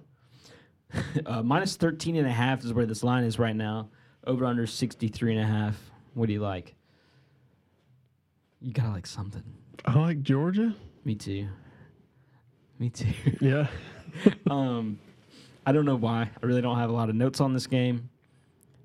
uh, 1.27 1.43
minus 1.43 1.77
13 1.77 2.17
and 2.17 2.27
a 2.27 2.33
half 2.33 2.65
is 2.65 2.73
where 2.73 2.87
this 2.87 3.03
line 3.03 3.25
is 3.25 3.39
right 3.39 3.57
now. 3.57 3.89
Over 4.27 4.47
under 4.47 4.67
63 4.67 5.37
and 5.37 5.43
a 5.43 5.47
half. 5.47 5.77
What 6.15 6.27
do 6.27 6.33
you 6.33 6.41
like? 6.41 6.75
You 8.61 8.73
gotta 8.73 8.91
like 8.91 9.07
something. 9.07 9.43
I 9.85 9.99
like 9.99 10.23
Georgia. 10.23 10.75
Me 11.05 11.15
too. 11.15 11.49
Me 12.79 12.91
too. 12.91 13.13
Yeah, 13.41 13.67
um, 14.51 14.99
I 15.67 15.73
don't 15.73 15.85
know 15.85 15.97
why. 15.97 16.31
I 16.43 16.47
really 16.47 16.63
don't 16.63 16.79
have 16.79 16.91
a 16.91 16.93
lot 16.93 17.09
of 17.09 17.17
notes 17.17 17.41
on 17.41 17.53
this 17.53 17.67
game. 17.67 18.09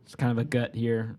It's 0.06 0.15
kind 0.15 0.32
of 0.32 0.38
a 0.38 0.44
gut 0.44 0.74
here. 0.74 1.17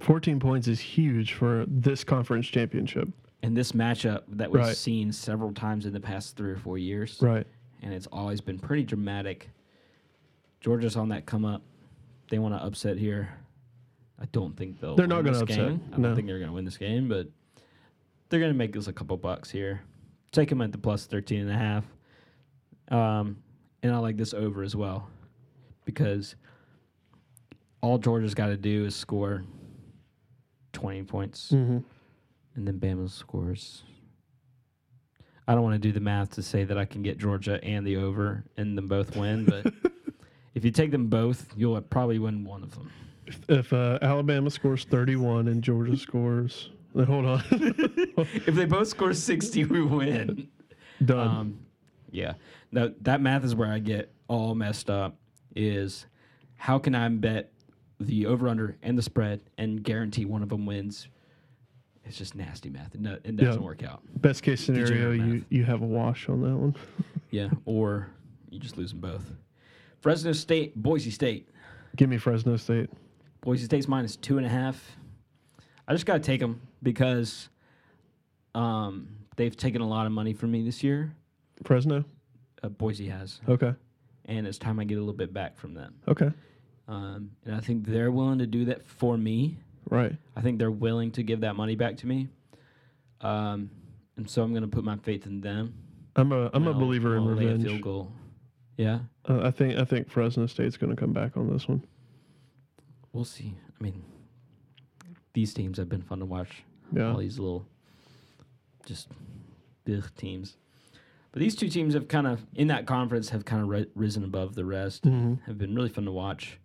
14 0.00 0.38
points 0.40 0.68
is 0.68 0.80
huge 0.80 1.32
for 1.32 1.64
this 1.66 2.04
conference 2.04 2.46
championship. 2.46 3.08
And 3.42 3.56
this 3.56 3.72
matchup 3.72 4.22
that 4.28 4.50
we've 4.50 4.62
Right. 4.62 4.76
seen 4.76 5.12
several 5.12 5.52
times 5.52 5.86
in 5.86 5.92
the 5.92 6.00
past 6.00 6.36
three 6.36 6.50
or 6.50 6.56
four 6.56 6.78
years. 6.78 7.18
Right. 7.22 7.46
and 7.82 7.92
it's 7.94 8.06
always 8.08 8.40
been 8.40 8.58
pretty 8.58 8.82
dramatic. 8.82 9.50
Georgia's 10.60 10.96
on 10.96 11.10
that 11.10 11.26
come 11.26 11.44
up. 11.44 11.62
They 12.30 12.38
want 12.38 12.54
to 12.54 12.64
upset 12.64 12.96
here. 12.98 13.28
I 14.18 14.24
don't 14.32 14.56
think 14.56 14.80
they'll. 14.80 14.96
They're 14.96 15.06
not 15.06 15.24
gonna 15.24 15.32
this 15.32 15.42
upset, 15.42 15.58
game. 15.68 15.80
I 15.88 15.90
don't 15.92 16.00
no. 16.02 16.14
think 16.14 16.26
they're 16.26 16.38
going 16.38 16.48
to 16.48 16.54
win 16.54 16.64
this 16.64 16.78
game, 16.78 17.06
but 17.06 17.28
they're 18.28 18.40
going 18.40 18.50
to 18.52 18.56
make 18.58 18.74
us 18.76 18.88
a 18.88 18.92
couple 18.94 19.16
bucks 19.18 19.50
here. 19.50 19.82
Take 20.32 20.48
them 20.48 20.62
at 20.62 20.72
the 20.72 20.78
plus 20.78 21.04
13 21.06 21.42
and 21.42 21.50
a 21.50 21.54
half. 21.54 21.84
Um, 22.88 23.36
and 23.82 23.92
I 23.94 23.98
like 23.98 24.16
this 24.16 24.32
over 24.34 24.62
as 24.62 24.74
well 24.74 25.08
because 25.84 26.34
all 27.82 27.98
Georgia's 27.98 28.34
got 28.34 28.46
to 28.46 28.56
do 28.56 28.86
is 28.86 28.96
score 28.96 29.44
20 30.76 31.02
points 31.04 31.52
Mm-hmm. 31.52 31.78
and 32.54 32.68
then 32.68 32.78
Bama 32.78 33.08
scores. 33.10 33.82
I 35.48 35.54
don't 35.54 35.62
want 35.62 35.74
to 35.74 35.78
do 35.78 35.92
the 35.92 36.00
math 36.00 36.30
to 36.34 36.42
say 36.42 36.64
that 36.64 36.76
I 36.76 36.84
can 36.84 37.02
get 37.02 37.18
Georgia 37.18 37.58
and 37.64 37.86
the 37.86 37.96
over 37.96 38.44
and 38.56 38.76
them 38.76 38.88
both 38.88 39.16
win, 39.16 39.44
but 39.46 39.72
if 40.54 40.64
you 40.64 40.70
take 40.70 40.90
them 40.90 41.06
both, 41.06 41.52
you'll 41.56 41.80
probably 41.80 42.18
win 42.18 42.44
one 42.44 42.62
of 42.62 42.74
them. 42.74 42.90
If, 43.26 43.40
if 43.48 43.72
uh, 43.72 43.98
Alabama 44.02 44.50
scores 44.50 44.84
31 44.84 45.48
and 45.48 45.62
Georgia 45.62 45.96
scores 45.96 46.70
Then 46.94 47.06
Hold 47.06 47.24
on. 47.26 47.42
if 47.50 48.54
they 48.54 48.64
both 48.66 48.88
score 48.88 49.12
60, 49.14 49.64
we 49.64 49.82
win. 49.82 50.48
Done. 51.04 51.28
Um, 51.28 51.58
yeah. 52.10 52.34
Now, 52.72 52.90
that 53.02 53.20
math 53.20 53.44
is 53.44 53.54
where 53.54 53.70
I 53.72 53.78
get 53.78 54.12
all 54.28 54.54
messed 54.54 54.90
up 54.90 55.16
is 55.54 56.06
how 56.56 56.78
can 56.78 56.94
I 56.94 57.08
bet 57.08 57.52
the 57.98 58.26
over 58.26 58.48
under 58.48 58.76
and 58.82 58.96
the 58.96 59.02
spread 59.02 59.40
and 59.58 59.82
guarantee 59.82 60.24
one 60.24 60.42
of 60.42 60.48
them 60.48 60.66
wins? 60.66 61.08
It's 62.04 62.16
just 62.18 62.34
nasty 62.36 62.70
math. 62.70 62.94
It, 62.94 63.00
no, 63.00 63.14
it 63.24 63.36
doesn't 63.36 63.60
Yeah. 63.60 63.66
work 63.66 63.82
out. 63.82 64.00
Best 64.20 64.42
case 64.42 64.62
scenario, 64.62 65.10
you, 65.10 65.44
you 65.48 65.64
have 65.64 65.82
a 65.82 65.86
wash 65.86 66.28
on 66.28 66.40
that 66.42 66.56
one. 66.56 66.74
Yeah. 67.30 67.50
or 67.64 68.08
you 68.50 68.60
just 68.60 68.76
lose 68.78 68.90
them 68.92 69.00
both. 69.00 69.24
Fresno 70.00 70.32
State, 70.32 70.76
Boise 70.80 71.10
State. 71.10 71.48
Give 71.96 72.08
me 72.08 72.16
Fresno 72.18 72.56
State. 72.56 72.88
Boise 73.40 73.64
State's 73.64 73.88
minus 73.88 74.14
two 74.16 74.36
and 74.38 74.46
a 74.46 74.48
half. 74.48 74.96
I 75.88 75.92
just 75.92 76.06
got 76.06 76.14
to 76.14 76.20
take 76.20 76.40
them 76.40 76.60
because 76.82 77.48
um, 78.54 79.08
they've 79.36 79.56
taken 79.56 79.80
a 79.82 79.88
lot 79.88 80.06
of 80.06 80.12
money 80.12 80.32
from 80.32 80.50
me 80.52 80.62
this 80.62 80.82
year. 80.84 81.12
Fresno? 81.64 82.04
Uh, 82.62 82.68
Boise 82.68 83.08
has. 83.08 83.40
Okay. 83.48 83.74
And 84.26 84.46
it's 84.46 84.58
time 84.58 84.78
I 84.80 84.84
get 84.84 84.94
a 84.96 85.00
little 85.00 85.12
bit 85.14 85.32
back 85.34 85.56
from 85.56 85.74
them. 85.74 85.94
Okay. 86.08 86.30
Um, 86.88 87.30
and 87.44 87.54
I 87.54 87.60
think 87.60 87.86
they're 87.86 88.10
willing 88.12 88.38
to 88.38 88.46
do 88.46 88.64
that 88.66 88.86
for 88.86 89.16
me. 89.18 89.58
Right. 89.90 90.16
I 90.36 90.40
think 90.40 90.58
they're 90.58 90.70
willing 90.70 91.10
to 91.12 91.22
give 91.22 91.40
that 91.40 91.56
money 91.56 91.74
back 91.76 91.96
to 91.98 92.06
me. 92.06 92.28
Um, 93.20 93.70
and 94.16 94.28
so 94.28 94.42
I'm 94.42 94.50
going 94.52 94.62
to 94.62 94.68
put 94.68 94.84
my 94.84 94.96
faith 94.96 95.26
in 95.26 95.40
them. 95.40 95.74
I'm 96.14 96.32
a 96.32 96.50
I'm 96.54 96.66
a 96.66 96.72
I'll- 96.72 96.78
believer 96.78 97.16
in 97.16 97.22
I'll 97.24 97.28
a 97.30 97.34
revenge. 97.34 97.64
field 97.64 97.82
goal. 97.82 98.12
Yeah, 98.78 99.00
Uh, 99.26 99.40
I 99.42 99.50
think 99.50 99.78
I 99.78 99.84
think 99.86 100.10
Fresno 100.10 100.44
State's 100.46 100.76
going 100.76 100.94
to 100.94 101.00
come 101.00 101.14
back 101.14 101.36
on 101.38 101.50
this 101.50 101.66
one. 101.66 101.82
we'll 103.14 103.24
see. 103.24 103.54
I 103.80 103.82
mean, 103.82 104.02
these 105.32 105.54
teams 105.54 105.78
have 105.78 105.88
been 105.88 106.02
fun 106.02 106.18
to 106.18 106.26
watch. 106.26 106.62
Yeah. 106.94 107.10
All 107.12 107.16
these 107.18 107.38
little, 107.38 107.66
just 108.84 109.08
big 109.86 110.02
teams. 110.16 110.56
But 111.32 111.40
these 111.40 111.56
two 111.56 111.68
teams 111.70 111.94
have 111.94 112.06
kind 112.08 112.26
of, 112.26 112.44
in 112.54 112.68
that 112.68 112.84
conference, 112.86 113.30
have 113.30 113.46
kind 113.46 113.62
of 113.62 113.68
ri- 113.68 113.86
risen 113.94 114.24
above 114.24 114.54
the 114.54 114.64
rest. 114.66 115.04
hmm 115.04 115.34
Have 115.46 115.56
been 115.56 115.74
really 115.74 115.88
fun 115.88 116.04
to 116.04 116.12
watch. 116.12 116.58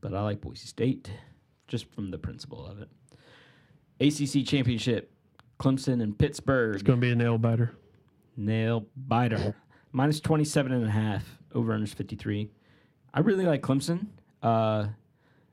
But 0.00 0.14
I 0.14 0.22
like 0.22 0.40
Boise 0.40 0.66
State 0.66 1.10
just 1.66 1.92
from 1.92 2.10
the 2.10 2.18
principle 2.18 2.66
of 2.66 2.80
it. 2.80 2.88
ACC 4.00 4.46
Championship, 4.46 5.12
Clemson 5.58 6.02
and 6.02 6.18
Pittsburgh. 6.18 6.74
It's 6.74 6.82
going 6.82 7.00
to 7.00 7.06
be 7.06 7.10
a 7.10 7.16
nail 7.16 7.38
biter. 7.38 7.72
Nail 8.36 8.86
biter. 8.96 9.54
Minus 9.92 10.20
27 10.20 10.72
and 10.72 10.84
a 10.84 10.90
half. 10.90 11.24
Over 11.54 11.72
under 11.72 11.86
53. 11.86 12.50
I 13.14 13.20
really 13.20 13.44
like 13.44 13.62
Clemson. 13.62 14.06
Uh, 14.42 14.88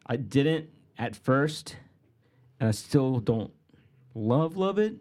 I 0.05 0.17
didn't 0.17 0.69
at 0.97 1.15
first, 1.15 1.77
and 2.59 2.67
I 2.67 2.71
still 2.71 3.19
don't 3.19 3.51
love, 4.13 4.57
love 4.57 4.77
it. 4.77 4.95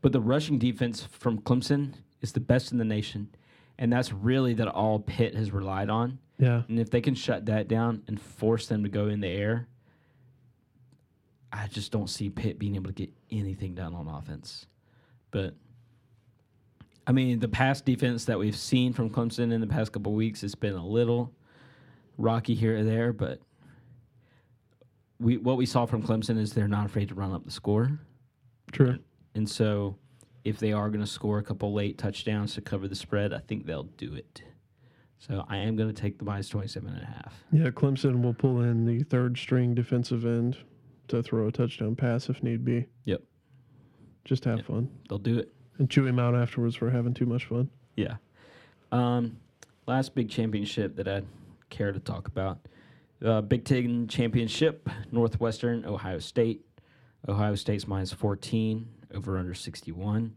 But 0.00 0.12
the 0.12 0.20
rushing 0.20 0.58
defense 0.58 1.06
from 1.10 1.40
Clemson 1.42 1.94
is 2.22 2.32
the 2.32 2.40
best 2.40 2.72
in 2.72 2.78
the 2.78 2.84
nation. 2.84 3.28
And 3.78 3.92
that's 3.92 4.12
really 4.12 4.54
that 4.54 4.68
all 4.68 4.98
Pitt 4.98 5.34
has 5.34 5.52
relied 5.52 5.90
on. 5.90 6.18
Yeah. 6.40 6.62
And 6.68 6.80
if 6.80 6.90
they 6.90 7.02
can 7.02 7.14
shut 7.14 7.46
that 7.46 7.68
down 7.68 8.02
and 8.08 8.20
force 8.20 8.66
them 8.66 8.82
to 8.82 8.88
go 8.88 9.06
in 9.06 9.20
the 9.20 9.28
air, 9.28 9.68
I 11.52 11.66
just 11.66 11.92
don't 11.92 12.08
see 12.08 12.30
Pitt 12.30 12.58
being 12.58 12.76
able 12.76 12.86
to 12.86 12.94
get 12.94 13.12
anything 13.30 13.74
done 13.74 13.94
on 13.94 14.08
offense. 14.08 14.66
But 15.30 15.54
I 17.06 17.12
mean, 17.12 17.40
the 17.40 17.48
past 17.48 17.84
defense 17.84 18.24
that 18.24 18.38
we've 18.38 18.56
seen 18.56 18.92
from 18.92 19.10
Clemson 19.10 19.52
in 19.52 19.60
the 19.60 19.66
past 19.66 19.92
couple 19.92 20.12
weeks 20.14 20.40
has 20.40 20.54
been 20.54 20.74
a 20.74 20.86
little 20.86 21.32
rocky 22.16 22.54
here 22.54 22.78
or 22.78 22.84
there, 22.84 23.12
but 23.12 23.40
we 25.18 25.36
what 25.36 25.56
we 25.56 25.66
saw 25.66 25.84
from 25.84 26.02
Clemson 26.02 26.38
is 26.38 26.52
they're 26.52 26.68
not 26.68 26.86
afraid 26.86 27.08
to 27.08 27.14
run 27.14 27.32
up 27.32 27.44
the 27.44 27.50
score. 27.50 27.98
True. 28.72 28.98
And 29.34 29.48
so 29.48 29.96
if 30.44 30.58
they 30.58 30.72
are 30.72 30.88
going 30.88 31.04
to 31.04 31.10
score 31.10 31.38
a 31.38 31.42
couple 31.42 31.74
late 31.74 31.98
touchdowns 31.98 32.54
to 32.54 32.62
cover 32.62 32.88
the 32.88 32.94
spread, 32.94 33.34
I 33.34 33.38
think 33.38 33.66
they'll 33.66 33.82
do 33.82 34.14
it. 34.14 34.42
So 35.20 35.44
I 35.48 35.58
am 35.58 35.76
going 35.76 35.92
to 35.92 35.98
take 36.02 36.18
the 36.18 36.24
minus 36.24 36.48
27 36.48 36.88
and 36.92 37.02
a 37.02 37.06
half. 37.06 37.34
Yeah, 37.52 37.68
Clemson 37.70 38.22
will 38.22 38.32
pull 38.34 38.62
in 38.62 38.86
the 38.86 39.02
third 39.04 39.36
string 39.38 39.74
defensive 39.74 40.24
end 40.24 40.56
to 41.08 41.22
throw 41.22 41.46
a 41.46 41.52
touchdown 41.52 41.94
pass 41.94 42.28
if 42.30 42.42
need 42.42 42.64
be. 42.64 42.86
Yep. 43.04 43.22
Just 44.24 44.44
have 44.46 44.58
Yep. 44.58 44.66
fun. 44.66 44.88
They'll 45.08 45.18
do 45.18 45.38
it. 45.38 45.52
And 45.78 45.88
chew 45.90 46.06
him 46.06 46.18
out 46.18 46.34
afterwards 46.34 46.74
for 46.74 46.90
having 46.90 47.14
too 47.14 47.26
much 47.26 47.44
fun. 47.46 47.68
Yeah. 47.96 48.16
Um, 48.92 49.36
last 49.86 50.14
big 50.14 50.30
championship 50.30 50.96
that 50.96 51.06
I'd 51.06 51.26
care 51.68 51.92
to 51.92 52.00
talk 52.00 52.26
about. 52.28 52.66
Uh, 53.22 53.42
Big 53.42 53.64
Ten 53.64 54.08
championship, 54.08 54.88
Northwestern, 55.12 55.84
Ohio 55.84 56.18
State. 56.18 56.64
Ohio 57.28 57.54
State's 57.54 57.86
minus 57.86 58.12
14, 58.12 58.88
over 59.14 59.36
under 59.36 59.52
61. 59.52 60.16
I'm 60.16 60.32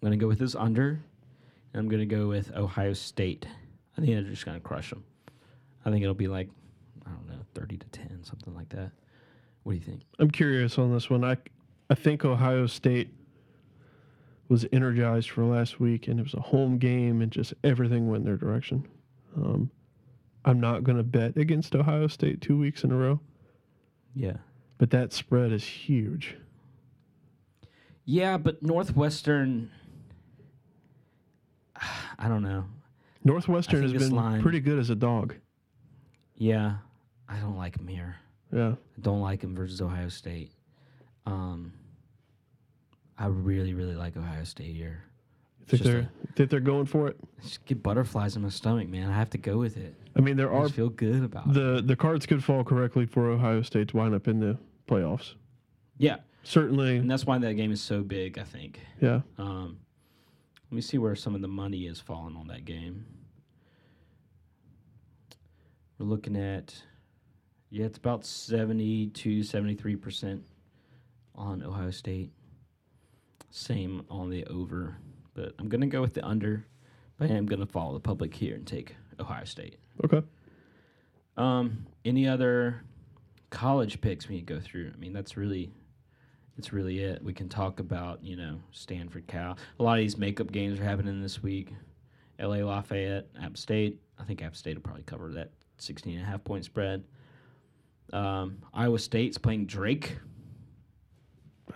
going 0.00 0.10
to 0.10 0.16
go 0.16 0.26
with 0.26 0.40
this 0.40 0.56
under, 0.56 0.88
and 1.72 1.80
I'm 1.80 1.88
going 1.88 2.00
to 2.00 2.06
go 2.12 2.26
with 2.26 2.52
Ohio 2.56 2.92
State. 2.92 3.46
I 3.96 4.00
think 4.00 4.12
they're 4.12 4.22
just 4.22 4.44
to 4.44 4.60
crush 4.60 4.90
them. 4.90 5.04
I 5.84 5.90
think 5.90 6.02
it'll 6.02 6.14
be 6.14 6.28
like, 6.28 6.48
I 7.06 7.10
don't 7.10 7.28
know, 7.28 7.44
30 7.54 7.78
to 7.78 7.86
10, 7.88 8.24
something 8.24 8.54
like 8.54 8.68
that. 8.70 8.90
What 9.62 9.72
do 9.72 9.78
you 9.78 9.84
think? 9.84 10.02
I'm 10.18 10.30
curious 10.30 10.78
on 10.78 10.92
this 10.92 11.08
one. 11.10 11.24
I 11.24 11.36
I 11.88 11.94
think 11.94 12.24
Ohio 12.24 12.66
State 12.66 13.12
was 14.48 14.66
energized 14.72 15.30
for 15.30 15.44
last 15.44 15.78
week, 15.80 16.08
and 16.08 16.18
it 16.20 16.22
was 16.24 16.34
a 16.34 16.40
home 16.40 16.78
game, 16.78 17.20
and 17.22 17.30
just 17.32 17.54
everything 17.64 18.08
went 18.08 18.24
their 18.24 18.36
direction. 18.36 18.86
Um, 19.36 19.70
I'm 20.44 20.60
not 20.60 20.84
going 20.84 20.98
to 20.98 21.02
bet 21.04 21.36
against 21.36 21.74
Ohio 21.74 22.06
State 22.08 22.40
two 22.40 22.58
weeks 22.58 22.84
in 22.84 22.90
a 22.92 22.96
row, 22.96 23.20
Yeah. 24.14 24.36
but 24.78 24.90
that 24.90 25.12
spread 25.12 25.52
is 25.52 25.64
huge. 25.64 26.36
Yeah, 28.04 28.36
but 28.38 28.62
Northwestern, 28.62 29.70
I 32.18 32.28
don't 32.28 32.42
know. 32.42 32.64
Northwestern 33.26 33.82
has 33.82 33.92
been 33.92 34.40
pretty 34.40 34.60
good 34.60 34.78
as 34.78 34.90
a 34.90 34.94
dog. 34.94 35.34
Yeah, 36.36 36.76
I 37.28 37.38
don't 37.38 37.56
like 37.56 37.78
him 37.78 37.88
here. 37.88 38.16
Yeah, 38.52 38.70
I 38.72 39.00
don't 39.00 39.20
like 39.20 39.42
him 39.42 39.54
versus 39.54 39.80
Ohio 39.80 40.08
State. 40.08 40.52
Um, 41.26 41.72
I 43.18 43.26
really, 43.26 43.74
really 43.74 43.94
like 43.96 44.16
Ohio 44.16 44.44
State 44.44 44.74
here. 44.76 45.02
Think 45.66 45.82
they're 45.82 46.08
think 46.36 46.50
they're 46.50 46.60
going 46.60 46.86
for 46.86 47.08
it. 47.08 47.16
Just 47.42 47.64
get 47.64 47.82
butterflies 47.82 48.36
in 48.36 48.42
my 48.42 48.48
stomach, 48.50 48.88
man. 48.88 49.10
I 49.10 49.14
have 49.16 49.30
to 49.30 49.38
go 49.38 49.58
with 49.58 49.76
it. 49.76 49.94
I 50.14 50.20
mean, 50.20 50.36
there 50.36 50.52
I 50.54 50.58
are 50.58 50.62
just 50.64 50.76
feel 50.76 50.90
good 50.90 51.24
about 51.24 51.48
it. 51.48 51.54
the 51.54 51.82
the 51.84 51.96
cards 51.96 52.24
could 52.26 52.44
fall 52.44 52.62
correctly 52.62 53.06
for 53.06 53.28
Ohio 53.30 53.62
State 53.62 53.88
to 53.88 53.96
wind 53.96 54.14
up 54.14 54.28
in 54.28 54.38
the 54.38 54.56
playoffs. 54.88 55.34
Yeah, 55.98 56.18
Certainly, 56.44 56.98
and 56.98 57.10
that's 57.10 57.26
why 57.26 57.38
that 57.38 57.54
game 57.54 57.72
is 57.72 57.80
so 57.80 58.02
big. 58.02 58.38
I 58.38 58.44
think. 58.44 58.78
yeah. 59.00 59.22
Um, 59.36 59.78
let 60.70 60.74
me 60.74 60.80
see 60.80 60.98
where 60.98 61.14
some 61.14 61.34
of 61.34 61.42
the 61.42 61.48
money 61.48 61.86
is 61.86 62.00
falling 62.00 62.36
on 62.36 62.48
that 62.48 62.64
game. 62.64 63.06
We're 65.98 66.06
looking 66.06 66.36
at, 66.36 66.74
yeah, 67.70 67.86
it's 67.86 67.98
about 67.98 68.26
72, 68.26 69.40
73% 69.40 70.40
on 71.36 71.62
Ohio 71.62 71.90
State. 71.90 72.32
Same 73.50 74.04
on 74.10 74.28
the 74.28 74.44
over, 74.46 74.96
but 75.34 75.54
I'm 75.58 75.68
going 75.68 75.80
to 75.80 75.86
go 75.86 76.00
with 76.00 76.14
the 76.14 76.26
under, 76.26 76.66
but 77.16 77.30
I 77.30 77.34
am 77.34 77.46
going 77.46 77.60
to 77.60 77.66
follow 77.66 77.94
the 77.94 78.00
public 78.00 78.34
here 78.34 78.54
and 78.54 78.66
take 78.66 78.96
Ohio 79.20 79.44
State. 79.44 79.76
Okay. 80.04 80.22
Um, 81.36 81.86
any 82.04 82.26
other 82.26 82.82
college 83.50 84.00
picks 84.00 84.28
we 84.28 84.38
can 84.38 84.46
go 84.46 84.60
through? 84.60 84.90
I 84.92 84.98
mean, 84.98 85.12
that's 85.12 85.36
really, 85.36 85.70
that's 86.56 86.72
really 86.72 87.00
it. 87.00 87.22
We 87.22 87.34
can 87.34 87.48
talk 87.48 87.80
about, 87.80 88.24
you 88.24 88.36
know, 88.36 88.58
Stanford, 88.70 89.26
Cal. 89.26 89.58
A 89.78 89.82
lot 89.82 89.98
of 89.98 90.02
these 90.02 90.16
makeup 90.16 90.50
games 90.50 90.80
are 90.80 90.84
happening 90.84 91.20
this 91.20 91.42
week. 91.42 91.72
L.A. 92.38 92.62
Lafayette, 92.62 93.26
App 93.40 93.56
State. 93.56 94.00
I 94.18 94.24
think 94.24 94.42
App 94.42 94.56
State 94.56 94.74
will 94.76 94.82
probably 94.82 95.02
cover 95.02 95.32
that 95.32 95.50
16 95.78 96.14
and 96.14 96.22
a 96.22 96.26
half 96.26 96.42
point 96.44 96.64
spread. 96.64 97.04
Um, 98.12 98.58
Iowa 98.72 98.98
State's 98.98 99.38
playing 99.38 99.66
Drake. 99.66 100.16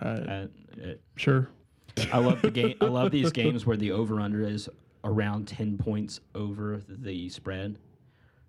Uh, 0.01 0.05
At, 0.05 0.49
at, 0.83 0.99
sure. 1.15 1.49
I 2.11 2.19
love 2.19 2.41
the 2.41 2.51
game. 2.51 2.75
I 2.81 2.85
love 2.85 3.11
these 3.11 3.31
games 3.33 3.65
where 3.65 3.77
the 3.77 3.91
over 3.91 4.19
under 4.19 4.41
is 4.41 4.69
around 5.03 5.47
10 5.47 5.77
points 5.77 6.21
over 6.33 6.81
the 6.87 7.29
spread. 7.29 7.77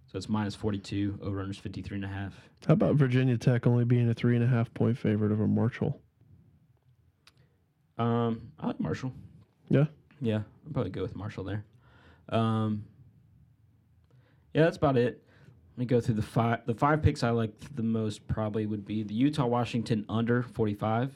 So 0.06 0.18
it's 0.18 0.28
minus 0.28 0.54
42. 0.54 1.18
Over 1.22 1.40
under 1.40 1.50
is 1.50 1.58
53 1.58 1.96
and 1.96 2.04
a 2.04 2.08
half. 2.08 2.34
How 2.66 2.74
about 2.74 2.96
Virginia 2.96 3.36
Tech 3.36 3.66
only 3.66 3.84
being 3.84 4.08
a 4.10 4.14
three 4.14 4.36
and 4.36 4.44
a 4.44 4.48
half 4.48 4.72
point 4.74 4.96
favorite 4.96 5.32
over 5.32 5.48
Marshall? 5.48 5.98
Um, 7.98 8.40
I 8.58 8.68
like 8.68 8.80
Marshall. 8.80 9.12
Yeah. 9.68 9.84
Yeah, 10.20 10.42
I'll 10.66 10.72
probably 10.72 10.90
go 10.90 11.02
with 11.02 11.16
Marshall 11.16 11.44
there. 11.44 11.64
Um, 12.28 12.84
yeah, 14.54 14.62
that's 14.64 14.76
about 14.76 14.96
it. 14.96 15.22
Let 15.72 15.78
me 15.78 15.86
go 15.86 16.00
through 16.00 16.14
the 16.16 16.22
five. 16.22 16.60
The 16.66 16.74
five 16.74 17.02
picks 17.02 17.22
I 17.22 17.30
like 17.30 17.52
the 17.74 17.82
most 17.82 18.26
probably 18.28 18.66
would 18.66 18.84
be 18.84 19.02
the 19.02 19.14
Utah 19.14 19.46
Washington 19.46 20.04
under 20.08 20.42
45, 20.42 21.12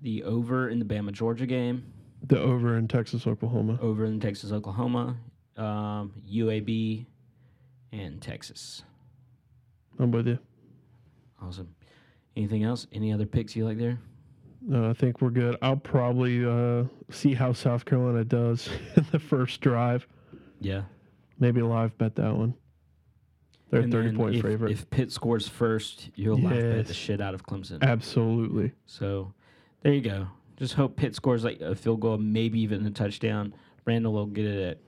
the 0.00 0.22
over 0.24 0.68
in 0.68 0.78
the 0.78 0.84
Bama 0.84 1.12
Georgia 1.12 1.44
game, 1.46 1.92
The 2.22 2.40
over 2.40 2.76
in 2.78 2.86
Texas, 2.88 3.26
Oklahoma. 3.26 3.78
over 3.82 4.04
in 4.04 4.20
Texas 4.20 4.52
Oklahoma, 4.52 5.16
um, 5.56 6.12
UAB, 6.30 7.04
and 7.92 8.22
Texas. 8.22 8.82
I'm 9.98 10.10
with 10.12 10.28
you. 10.28 10.38
Awesome. 11.42 11.74
Anything 12.36 12.62
else? 12.64 12.86
Any 12.92 13.12
other 13.12 13.26
picks 13.26 13.56
you 13.56 13.64
like 13.66 13.78
there? 13.78 13.98
No, 14.68 14.90
I 14.90 14.94
think 14.94 15.20
we're 15.22 15.30
good. 15.30 15.56
I'll 15.62 15.76
probably 15.76 16.44
uh, 16.44 16.84
see 17.08 17.34
how 17.34 17.52
South 17.52 17.84
Carolina 17.84 18.24
does 18.24 18.68
in 18.96 19.06
the 19.12 19.18
first 19.20 19.60
drive. 19.60 20.06
Yeah. 20.60 20.82
Maybe 21.38 21.62
live 21.62 21.96
bet 21.98 22.16
that 22.16 22.34
one. 22.34 22.54
They're 23.70 23.82
And 23.82 23.92
30 23.92 24.08
then 24.08 24.16
point 24.16 24.36
if, 24.36 24.42
favorite. 24.42 24.72
If 24.72 24.90
Pitt 24.90 25.12
scores 25.12 25.46
first, 25.46 26.10
you'll 26.16 26.38
live 26.38 26.76
bet 26.76 26.86
the 26.86 26.94
shit 26.94 27.20
out 27.20 27.34
of 27.34 27.46
Clemson. 27.46 27.80
Absolutely. 27.80 28.72
So 28.86 29.32
there 29.82 29.92
you 29.92 30.00
go. 30.00 30.26
Just 30.56 30.74
hope 30.74 30.96
Pitt 30.96 31.14
scores 31.14 31.44
like 31.44 31.60
a 31.60 31.76
field 31.76 32.00
goal, 32.00 32.18
maybe 32.18 32.60
even 32.60 32.84
a 32.86 32.90
touchdown. 32.90 33.54
Randall 33.84 34.12
will 34.12 34.26
get 34.26 34.46
it 34.46 34.68
at 34.68 34.78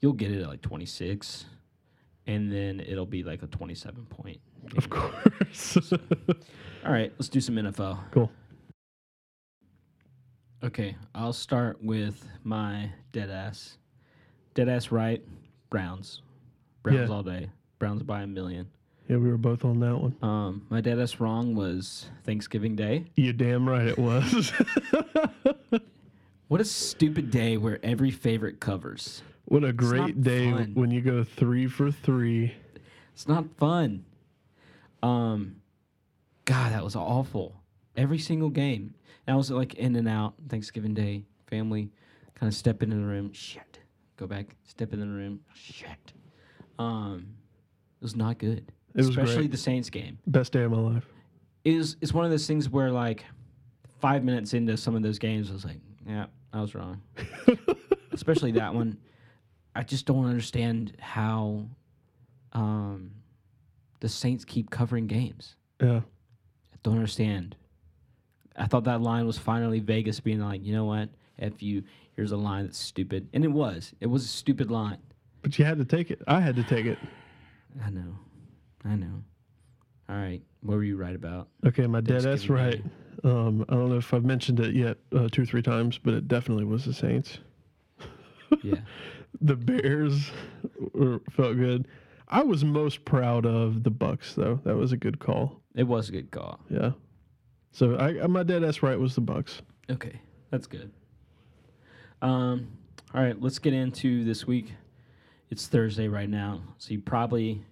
you'll 0.00 0.12
get 0.12 0.30
it 0.30 0.42
at 0.42 0.48
like 0.48 0.62
26 0.62 1.46
and 2.26 2.52
then 2.52 2.80
it'll 2.80 3.06
be 3.06 3.22
like 3.22 3.42
a 3.42 3.46
27 3.46 4.04
point. 4.06 4.40
Of 4.76 4.90
course. 4.90 5.76
All 6.84 6.92
right, 6.92 7.12
let's 7.18 7.28
do 7.28 7.40
some 7.40 7.56
NFL. 7.56 7.98
cool. 8.10 8.30
Okay, 10.64 10.94
I'll 11.14 11.32
start 11.32 11.82
with 11.82 12.24
my 12.44 12.90
dead 13.10 13.30
ass. 13.30 13.78
Dead 14.54 14.68
ass 14.68 14.92
right, 14.92 15.22
Browns. 15.70 16.22
Browns 16.82 17.08
Yeah. 17.08 17.14
all 17.14 17.22
day. 17.22 17.50
Browns 17.78 18.02
by 18.02 18.22
a 18.22 18.26
million. 18.26 18.68
Yeah, 19.08 19.16
we 19.16 19.28
were 19.28 19.36
both 19.38 19.64
on 19.64 19.80
that 19.80 19.98
one. 19.98 20.14
Um, 20.22 20.66
my 20.70 20.80
dead 20.80 21.00
ass 21.00 21.18
wrong 21.18 21.54
was 21.56 22.06
Thanksgiving 22.24 22.76
Day. 22.76 23.06
You 23.16 23.32
damn 23.32 23.68
right 23.68 23.86
it 23.88 23.98
was. 23.98 24.52
What 26.48 26.60
a 26.60 26.64
stupid 26.66 27.30
day 27.30 27.56
where 27.56 27.80
every 27.82 28.10
favorite 28.10 28.60
covers. 28.60 29.22
what 29.46 29.64
a 29.64 29.68
not 29.68 29.76
great 29.78 30.22
day 30.22 30.50
fun. 30.52 30.72
when 30.74 30.90
you 30.90 31.00
go 31.00 31.24
three 31.24 31.66
for 31.66 31.90
three. 31.90 32.52
It's 33.14 33.26
not 33.26 33.46
fun. 33.56 34.04
Um, 35.02 35.62
God, 36.44 36.72
that 36.72 36.84
was 36.84 36.94
awful. 36.94 37.54
Every 37.96 38.18
single 38.18 38.50
game. 38.50 38.94
And 39.26 39.34
I 39.34 39.36
was 39.36 39.50
like 39.50 39.74
in 39.74 39.96
and 39.96 40.08
out. 40.08 40.34
Thanksgiving 40.48 40.94
Day, 40.94 41.24
family, 41.46 41.90
kind 42.34 42.48
of 42.50 42.56
step 42.56 42.82
into 42.82 42.96
the 42.96 43.02
room. 43.02 43.32
Shit. 43.32 43.78
Go 44.16 44.26
back. 44.26 44.56
Step 44.64 44.92
in 44.92 45.00
the 45.00 45.06
room. 45.06 45.40
Shit. 45.54 46.12
Um, 46.78 47.26
it 48.00 48.04
was 48.04 48.16
not 48.16 48.38
good. 48.38 48.70
It 48.94 48.98
was 48.98 49.08
Especially 49.08 49.36
great. 49.36 49.50
the 49.52 49.56
Saints 49.56 49.90
game. 49.90 50.18
Best 50.26 50.52
day 50.52 50.62
of 50.62 50.72
my 50.72 50.78
life. 50.78 51.06
It 51.64 51.74
is. 51.74 51.96
It's 52.00 52.12
one 52.12 52.24
of 52.24 52.30
those 52.30 52.46
things 52.46 52.68
where 52.68 52.90
like 52.90 53.24
five 54.00 54.24
minutes 54.24 54.54
into 54.54 54.76
some 54.76 54.94
of 54.96 55.02
those 55.02 55.18
games, 55.18 55.50
I 55.50 55.52
was 55.52 55.64
like, 55.64 55.78
yeah, 56.06 56.26
I 56.52 56.60
was 56.60 56.74
wrong. 56.74 57.00
Especially 58.12 58.52
that 58.52 58.74
one. 58.74 58.98
I 59.74 59.82
just 59.82 60.04
don't 60.04 60.26
understand 60.26 60.96
how 61.00 61.66
um, 62.52 63.12
the 64.00 64.08
Saints 64.08 64.44
keep 64.44 64.68
covering 64.70 65.06
games. 65.06 65.56
Yeah. 65.80 66.00
I 66.74 66.76
don't 66.82 66.96
understand. 66.96 67.56
I 68.56 68.66
thought 68.66 68.84
that 68.84 69.00
line 69.00 69.26
was 69.26 69.38
finally 69.38 69.80
Vegas 69.80 70.20
being 70.20 70.40
like, 70.40 70.64
you 70.64 70.72
know 70.72 70.84
what? 70.84 71.08
If 71.38 71.62
you 71.62 71.82
here's 72.16 72.32
a 72.32 72.36
line 72.36 72.64
that's 72.64 72.78
stupid, 72.78 73.28
and 73.32 73.44
it 73.44 73.48
was. 73.48 73.92
It 74.00 74.06
was 74.06 74.24
a 74.24 74.28
stupid 74.28 74.70
line. 74.70 74.98
But 75.42 75.58
you 75.58 75.64
had 75.64 75.78
to 75.78 75.84
take 75.84 76.10
it. 76.10 76.22
I 76.28 76.40
had 76.40 76.56
to 76.56 76.62
take 76.62 76.86
it. 76.86 76.98
I 77.84 77.90
know. 77.90 78.16
I 78.84 78.94
know. 78.94 79.22
All 80.08 80.16
right. 80.16 80.42
What 80.60 80.74
were 80.74 80.84
you 80.84 80.96
right 80.96 81.14
about? 81.16 81.48
Okay, 81.66 81.86
my 81.86 82.00
dead 82.00 82.26
ass 82.26 82.48
right. 82.48 82.82
Um, 83.24 83.64
I 83.68 83.74
don't 83.74 83.88
know 83.88 83.96
if 83.96 84.12
I've 84.12 84.24
mentioned 84.24 84.60
it 84.60 84.74
yet 84.74 84.98
uh, 85.16 85.28
two 85.30 85.42
or 85.42 85.46
three 85.46 85.62
times, 85.62 85.98
but 85.98 86.14
it 86.14 86.28
definitely 86.28 86.64
was 86.64 86.84
the 86.84 86.94
Saints. 86.94 87.38
Yeah. 88.62 88.76
The 89.40 89.56
Bears 89.56 90.30
were, 90.92 91.22
felt 91.30 91.56
good. 91.56 91.88
I 92.28 92.42
was 92.42 92.66
most 92.66 93.02
proud 93.06 93.46
of 93.46 93.82
the 93.82 93.90
Bucks, 93.90 94.34
though. 94.34 94.60
That 94.64 94.76
was 94.76 94.92
a 94.92 94.96
good 94.96 95.18
call. 95.20 95.62
It 95.74 95.84
was 95.84 96.10
a 96.10 96.12
good 96.12 96.30
call. 96.30 96.60
Yeah. 96.68 96.90
So 97.72 97.96
I, 97.96 98.26
my 98.26 98.42
dead 98.42 98.62
ass 98.64 98.82
right 98.82 98.98
was 98.98 99.14
the 99.14 99.20
Bucks. 99.20 99.62
Okay, 99.90 100.20
that's 100.50 100.66
good. 100.66 100.90
Um, 102.20 102.68
all 103.14 103.22
right, 103.22 103.40
let's 103.40 103.58
get 103.58 103.72
into 103.72 104.24
this 104.24 104.46
week. 104.46 104.72
It's 105.50 105.66
Thursday 105.66 106.08
right 106.08 106.28
now, 106.28 106.62
so 106.78 106.92
you 106.92 107.00
probably, 107.00 107.62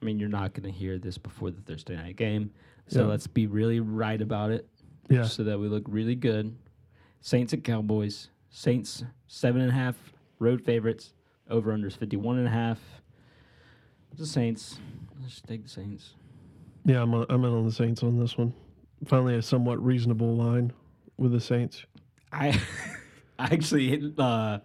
I 0.00 0.04
mean, 0.04 0.18
you're 0.18 0.28
not 0.28 0.54
going 0.54 0.70
to 0.70 0.78
hear 0.78 0.98
this 0.98 1.18
before 1.18 1.50
the 1.50 1.60
Thursday 1.62 1.96
night 1.96 2.16
game. 2.16 2.50
So 2.86 3.00
Yeah. 3.02 3.06
let's 3.08 3.26
be 3.26 3.46
really 3.46 3.80
right 3.80 4.20
about 4.20 4.50
it, 4.50 4.68
Yeah. 5.08 5.24
so 5.24 5.44
that 5.44 5.58
we 5.58 5.68
look 5.68 5.84
really 5.86 6.14
good. 6.14 6.54
Saints 7.20 7.52
and 7.52 7.62
Cowboys. 7.62 8.28
Saints 8.50 9.04
seven 9.28 9.60
and 9.60 9.70
a 9.70 9.74
half 9.74 9.96
road 10.38 10.62
favorites. 10.62 11.12
Over 11.48 11.72
unders 11.76 11.96
fifty 11.96 12.16
one 12.16 12.38
and 12.38 12.46
a 12.46 12.50
half. 12.50 12.78
The 14.16 14.26
Saints. 14.26 14.78
Let's 15.20 15.34
just 15.34 15.44
take 15.46 15.62
the 15.64 15.68
Saints. 15.68 16.14
Yeah, 16.84 17.02
I'm, 17.02 17.12
on, 17.14 17.26
I'm 17.28 17.44
in 17.44 17.52
on 17.52 17.64
the 17.66 17.72
Saints 17.72 18.02
on 18.02 18.18
this 18.18 18.38
one. 18.38 18.54
Finally, 19.06 19.36
a 19.36 19.42
somewhat 19.42 19.82
reasonable 19.84 20.36
line 20.36 20.72
with 21.16 21.32
the 21.32 21.40
Saints. 21.40 21.84
I, 22.32 22.48
I 23.38 23.44
actually 23.44 24.12
uh, 24.18 24.58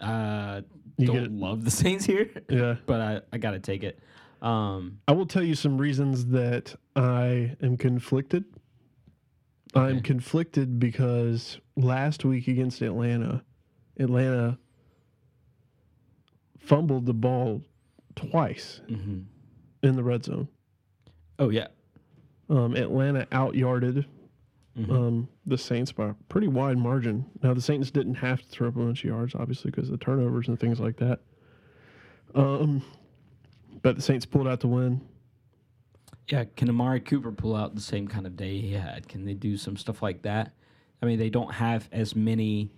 uh, 0.00 0.60
You 0.96 1.06
don't 1.06 1.32
love 1.32 1.64
the 1.64 1.70
Saints 1.70 2.04
here, 2.04 2.30
Yeah. 2.48 2.76
but 2.86 3.00
I, 3.00 3.20
I 3.32 3.38
got 3.38 3.52
to 3.52 3.60
take 3.60 3.82
it. 3.82 3.98
Um, 4.42 4.98
I 5.08 5.12
will 5.12 5.26
tell 5.26 5.42
you 5.42 5.54
some 5.54 5.78
reasons 5.78 6.26
that 6.26 6.74
I 6.94 7.56
am 7.62 7.76
conflicted. 7.76 8.44
I'm 9.74 10.00
conflicted 10.00 10.78
because 10.78 11.58
last 11.76 12.24
week 12.24 12.48
against 12.48 12.80
Atlanta, 12.80 13.42
Atlanta 13.98 14.58
fumbled 16.58 17.06
the 17.06 17.14
ball 17.14 17.62
twice 18.14 18.80
mhm. 18.88 19.24
in 19.82 19.96
the 19.96 20.02
red 20.02 20.24
zone. 20.24 20.48
Oh 21.38 21.50
yeah. 21.50 21.68
Um, 22.48 22.76
Atlanta 22.76 23.26
outyarded 23.32 24.04
Mhm. 24.78 24.90
um, 24.90 25.28
the 25.46 25.56
Saints 25.58 25.90
by 25.90 26.10
a 26.10 26.14
pretty 26.28 26.48
wide 26.48 26.78
margin. 26.78 27.24
Now 27.42 27.54
the 27.54 27.60
Saints 27.60 27.90
didn't 27.90 28.16
have 28.16 28.40
to 28.42 28.48
throw 28.48 28.68
up 28.68 28.76
a 28.76 28.78
bunch 28.80 29.02
of 29.04 29.08
yards, 29.08 29.34
obviously, 29.34 29.70
because 29.70 29.88
of 29.90 29.98
the 29.98 30.04
turnovers 30.04 30.48
and 30.48 30.58
things 30.60 30.78
like 30.78 30.96
that. 30.98 31.20
Um, 32.34 32.82
but 33.82 33.96
the 33.96 34.02
Saints 34.02 34.26
pulled 34.26 34.46
out 34.46 34.60
the 34.60 34.68
win. 34.68 35.00
yeah. 36.28 36.44
Can 36.56 36.68
Amari 36.68 37.00
Cooper 37.00 37.32
pull 37.32 37.54
out 37.56 37.74
the 37.74 37.80
same 37.80 38.06
kind 38.08 38.26
of 38.26 38.36
day 38.36 38.60
he 38.60 38.72
had? 38.72 39.08
Can 39.08 39.24
they 39.24 39.34
do 39.34 39.56
some 39.56 39.76
stuff 39.76 40.02
like 40.02 40.22
that? 40.22 40.52
I 41.02 41.06
mean, 41.06 41.18
they 41.18 41.30
don't 41.30 41.52
have 41.54 41.88
as 41.92 42.14
many 42.16 42.70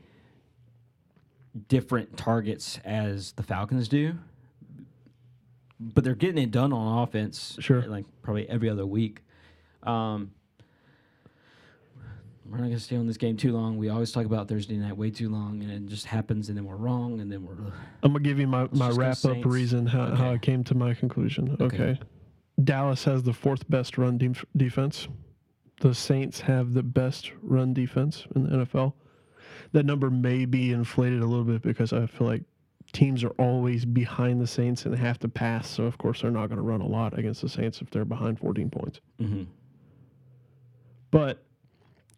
different 1.68 2.16
targets 2.16 2.78
as 2.84 3.32
the 3.32 3.42
Falcons 3.42 3.88
do, 3.88 4.14
but 5.80 6.04
they're 6.04 6.14
getting 6.14 6.42
it 6.42 6.50
done 6.50 6.72
on 6.72 7.02
offense. 7.02 7.56
Sure. 7.58 7.82
like 7.82 8.04
probably 8.22 8.48
every 8.48 8.68
other 8.68 8.86
week. 8.86 9.22
Um, 9.82 10.32
we're 12.50 12.56
not 12.56 12.64
gonna 12.64 12.78
stay 12.80 12.96
on 12.96 13.06
this 13.06 13.18
game 13.18 13.36
too 13.36 13.52
long. 13.52 13.76
We 13.76 13.90
always 13.90 14.10
talk 14.10 14.24
about 14.24 14.48
Thursday 14.48 14.76
night 14.76 14.96
way 14.96 15.10
too 15.10 15.28
long, 15.28 15.62
and 15.62 15.70
it 15.70 15.86
just 15.86 16.06
happens, 16.06 16.48
and 16.48 16.56
then 16.56 16.64
we're 16.64 16.76
wrong, 16.76 17.20
and 17.20 17.30
then 17.30 17.44
we're 17.44 17.54
I'm 18.02 18.12
gonna 18.12 18.20
give 18.20 18.38
you 18.38 18.46
my, 18.46 18.68
my 18.72 18.90
wrap 18.90 19.22
up 19.24 19.44
reason 19.44 19.86
how, 19.86 20.14
how 20.14 20.32
I 20.32 20.38
came 20.38 20.64
to 20.64 20.74
my 20.74 20.94
conclusion. 20.94 21.56
Okay. 21.60 21.76
Okay. 21.76 22.00
Dallas 22.64 23.04
has 23.04 23.22
the 23.22 23.32
fourth 23.32 23.68
best 23.68 23.98
run 23.98 24.18
def- 24.18 24.44
defense. 24.56 25.08
The 25.80 25.94
Saints 25.94 26.40
have 26.40 26.72
the 26.72 26.82
best 26.82 27.30
run 27.42 27.72
defense 27.72 28.26
in 28.34 28.44
the 28.44 28.64
NFL. 28.64 28.94
That 29.72 29.84
number 29.86 30.10
may 30.10 30.44
be 30.44 30.72
inflated 30.72 31.20
a 31.20 31.26
little 31.26 31.44
bit 31.44 31.62
because 31.62 31.92
I 31.92 32.06
feel 32.06 32.26
like 32.26 32.42
teams 32.92 33.22
are 33.22 33.32
always 33.38 33.84
behind 33.84 34.40
the 34.40 34.46
Saints 34.46 34.86
and 34.86 34.96
have 34.96 35.18
to 35.20 35.28
pass. 35.28 35.68
So 35.68 35.84
of 35.84 35.98
course 35.98 36.22
they're 36.22 36.30
not 36.32 36.48
going 36.48 36.56
to 36.56 36.62
run 36.62 36.80
a 36.80 36.86
lot 36.86 37.16
against 37.16 37.42
the 37.42 37.48
Saints 37.48 37.80
if 37.80 37.90
they're 37.90 38.04
behind 38.06 38.38
14 38.40 38.70
points. 38.70 39.00
hmm 39.20 39.44
But 41.10 41.42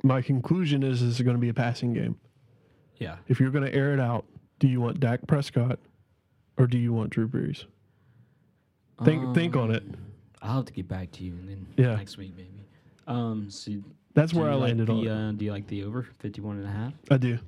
my 0.02 0.20
conclusion 0.22 0.82
is 0.82 1.00
this 1.00 1.10
is 1.18 1.20
going 1.22 1.36
to 1.36 1.40
be 1.40 1.48
a 1.48 1.54
passing 1.54 1.92
game. 1.92 2.16
yeah. 2.98 3.16
If 3.28 3.38
you're 3.40 3.50
going 3.50 3.64
to 3.64 3.74
air 3.74 3.92
it 3.92 4.00
out, 4.00 4.24
do 4.58 4.68
you 4.68 4.80
want 4.80 5.00
Dak 5.00 5.26
Prescott 5.26 5.78
or 6.58 6.66
do 6.66 6.78
you 6.78 6.92
want 6.92 7.10
Drew 7.10 7.28
Brees? 7.28 7.64
Think 9.04 9.34
think 9.34 9.56
on 9.56 9.70
it. 9.70 9.82
Um, 9.82 9.96
I'll 10.42 10.56
have 10.56 10.64
to 10.66 10.72
get 10.72 10.88
back 10.88 11.10
to 11.12 11.24
you, 11.24 11.32
and 11.32 11.48
then 11.48 11.66
Yeah. 11.76 11.94
next 11.96 12.16
week 12.18 12.34
maybe. 12.36 12.48
Um, 13.06 13.48
so 13.50 13.72
That's 14.14 14.34
where 14.34 14.50
I 14.50 14.54
like 14.54 14.68
landed 14.68 14.88
the, 14.88 14.92
on. 14.92 15.08
Uh, 15.08 15.32
do 15.36 15.44
you 15.46 15.52
like 15.52 15.66
the 15.68 15.84
over 15.84 16.02
51 16.18 16.58
and 16.58 16.66
a 16.66 16.70
half? 16.70 16.92
I 17.10 17.16
do. 17.16 17.38